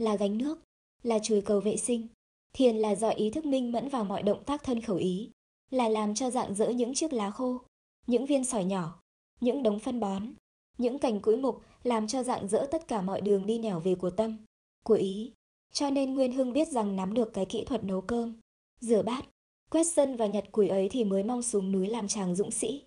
là 0.00 0.16
gánh 0.16 0.38
nước, 0.38 0.58
là 1.02 1.18
chùi 1.18 1.40
cầu 1.40 1.60
vệ 1.60 1.76
sinh. 1.76 2.08
Thiền 2.52 2.76
là 2.76 2.94
dọi 2.94 3.14
ý 3.14 3.30
thức 3.30 3.44
minh 3.44 3.72
mẫn 3.72 3.88
vào 3.88 4.04
mọi 4.04 4.22
động 4.22 4.44
tác 4.44 4.62
thân 4.62 4.80
khẩu 4.80 4.96
ý, 4.96 5.30
là 5.70 5.88
làm 5.88 6.14
cho 6.14 6.30
dạng 6.30 6.54
dỡ 6.54 6.68
những 6.68 6.94
chiếc 6.94 7.12
lá 7.12 7.30
khô, 7.30 7.60
những 8.06 8.26
viên 8.26 8.44
sỏi 8.44 8.64
nhỏ, 8.64 9.00
những 9.40 9.62
đống 9.62 9.78
phân 9.78 10.00
bón, 10.00 10.32
những 10.78 10.98
cành 10.98 11.20
củi 11.20 11.36
mục 11.36 11.60
làm 11.82 12.06
cho 12.06 12.22
dạng 12.22 12.48
dỡ 12.48 12.68
tất 12.70 12.88
cả 12.88 13.02
mọi 13.02 13.20
đường 13.20 13.46
đi 13.46 13.58
nẻo 13.58 13.80
về 13.80 13.94
của 13.94 14.10
tâm, 14.10 14.36
của 14.84 14.94
ý. 14.94 15.32
Cho 15.72 15.90
nên 15.90 16.14
Nguyên 16.14 16.32
Hưng 16.32 16.52
biết 16.52 16.68
rằng 16.68 16.96
nắm 16.96 17.14
được 17.14 17.32
cái 17.32 17.46
kỹ 17.46 17.64
thuật 17.64 17.84
nấu 17.84 18.00
cơm, 18.00 18.40
rửa 18.80 19.02
bát, 19.02 19.24
quét 19.70 19.84
sân 19.84 20.16
và 20.16 20.26
nhặt 20.26 20.44
củi 20.52 20.68
ấy 20.68 20.88
thì 20.88 21.04
mới 21.04 21.22
mong 21.22 21.42
xuống 21.42 21.72
núi 21.72 21.86
làm 21.88 22.08
chàng 22.08 22.34
dũng 22.34 22.50
sĩ. 22.50 22.82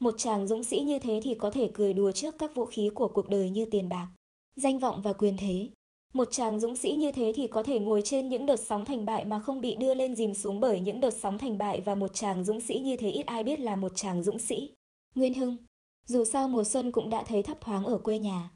Một 0.00 0.14
chàng 0.18 0.46
dũng 0.46 0.64
sĩ 0.64 0.80
như 0.80 0.98
thế 0.98 1.20
thì 1.24 1.34
có 1.34 1.50
thể 1.50 1.70
cười 1.74 1.92
đùa 1.92 2.12
trước 2.12 2.38
các 2.38 2.54
vũ 2.54 2.64
khí 2.64 2.90
của 2.94 3.08
cuộc 3.08 3.28
đời 3.28 3.50
như 3.50 3.64
tiền 3.64 3.88
bạc, 3.88 4.08
danh 4.56 4.78
vọng 4.78 5.02
và 5.02 5.12
quyền 5.12 5.36
thế. 5.36 5.68
Một 6.14 6.28
chàng 6.30 6.60
dũng 6.60 6.76
sĩ 6.76 6.92
như 6.92 7.12
thế 7.12 7.32
thì 7.36 7.46
có 7.46 7.62
thể 7.62 7.78
ngồi 7.78 8.02
trên 8.04 8.28
những 8.28 8.46
đợt 8.46 8.56
sóng 8.56 8.84
thành 8.84 9.04
bại 9.04 9.24
mà 9.24 9.40
không 9.40 9.60
bị 9.60 9.76
đưa 9.76 9.94
lên 9.94 10.14
dìm 10.14 10.34
xuống 10.34 10.60
bởi 10.60 10.80
những 10.80 11.00
đợt 11.00 11.10
sóng 11.10 11.38
thành 11.38 11.58
bại 11.58 11.80
và 11.80 11.94
một 11.94 12.14
chàng 12.14 12.44
dũng 12.44 12.60
sĩ 12.60 12.78
như 12.78 12.96
thế 12.96 13.10
ít 13.10 13.26
ai 13.26 13.44
biết 13.44 13.60
là 13.60 13.76
một 13.76 13.92
chàng 13.94 14.22
dũng 14.22 14.38
sĩ. 14.38 14.70
Nguyên 15.14 15.34
Hưng, 15.34 15.56
dù 16.06 16.24
sao 16.24 16.48
mùa 16.48 16.64
xuân 16.64 16.92
cũng 16.92 17.10
đã 17.10 17.24
thấy 17.24 17.42
thấp 17.42 17.60
thoáng 17.60 17.84
ở 17.84 17.98
quê 17.98 18.18
nhà. 18.18 18.50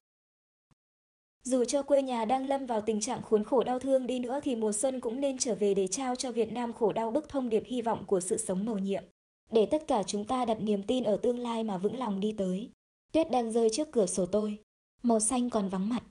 Dù 1.42 1.64
cho 1.64 1.82
quê 1.82 2.02
nhà 2.02 2.24
đang 2.24 2.46
lâm 2.48 2.66
vào 2.66 2.80
tình 2.80 3.00
trạng 3.00 3.22
khốn 3.22 3.44
khổ 3.44 3.64
đau 3.64 3.78
thương 3.78 4.06
đi 4.06 4.18
nữa 4.18 4.40
thì 4.42 4.56
mùa 4.56 4.72
xuân 4.72 5.00
cũng 5.00 5.20
nên 5.20 5.38
trở 5.38 5.54
về 5.54 5.74
để 5.74 5.86
trao 5.86 6.16
cho 6.16 6.32
Việt 6.32 6.52
Nam 6.52 6.72
khổ 6.72 6.92
đau 6.92 7.10
bức 7.10 7.28
thông 7.28 7.48
điệp 7.48 7.62
hy 7.66 7.82
vọng 7.82 8.04
của 8.06 8.20
sự 8.20 8.36
sống 8.36 8.64
mầu 8.64 8.78
nhiệm. 8.78 9.04
Để 9.50 9.66
tất 9.66 9.84
cả 9.86 10.02
chúng 10.02 10.24
ta 10.24 10.44
đặt 10.44 10.60
niềm 10.60 10.82
tin 10.82 11.04
ở 11.04 11.16
tương 11.16 11.38
lai 11.38 11.64
mà 11.64 11.78
vững 11.78 11.98
lòng 11.98 12.20
đi 12.20 12.34
tới. 12.38 12.70
Tuyết 13.12 13.30
đang 13.30 13.52
rơi 13.52 13.70
trước 13.72 13.88
cửa 13.92 14.06
sổ 14.06 14.26
tôi. 14.26 14.58
Màu 15.02 15.20
xanh 15.20 15.50
còn 15.50 15.68
vắng 15.68 15.88
mặt, 15.88 16.02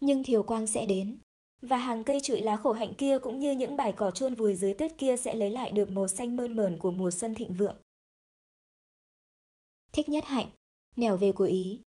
nhưng 0.00 0.24
thiều 0.24 0.42
quang 0.42 0.66
sẽ 0.66 0.86
đến. 0.86 1.18
Và 1.62 1.76
hàng 1.76 2.04
cây 2.04 2.20
trụi 2.22 2.40
lá 2.40 2.56
khổ 2.56 2.72
hạnh 2.72 2.94
kia 2.98 3.18
cũng 3.18 3.38
như 3.38 3.52
những 3.52 3.76
bài 3.76 3.92
cỏ 3.92 4.10
chôn 4.10 4.34
vùi 4.34 4.54
dưới 4.54 4.74
tuyết 4.74 4.98
kia 4.98 5.16
sẽ 5.16 5.34
lấy 5.34 5.50
lại 5.50 5.70
được 5.70 5.90
màu 5.90 6.08
xanh 6.08 6.36
mơn 6.36 6.56
mờn 6.56 6.78
của 6.78 6.90
mùa 6.90 7.10
xuân 7.10 7.34
thịnh 7.34 7.52
vượng. 7.54 7.76
Thích 9.92 10.08
nhất 10.08 10.24
hạnh, 10.24 10.46
nẻo 10.98 11.16
về 11.16 11.32
của 11.32 11.44
Ý, 11.44 11.82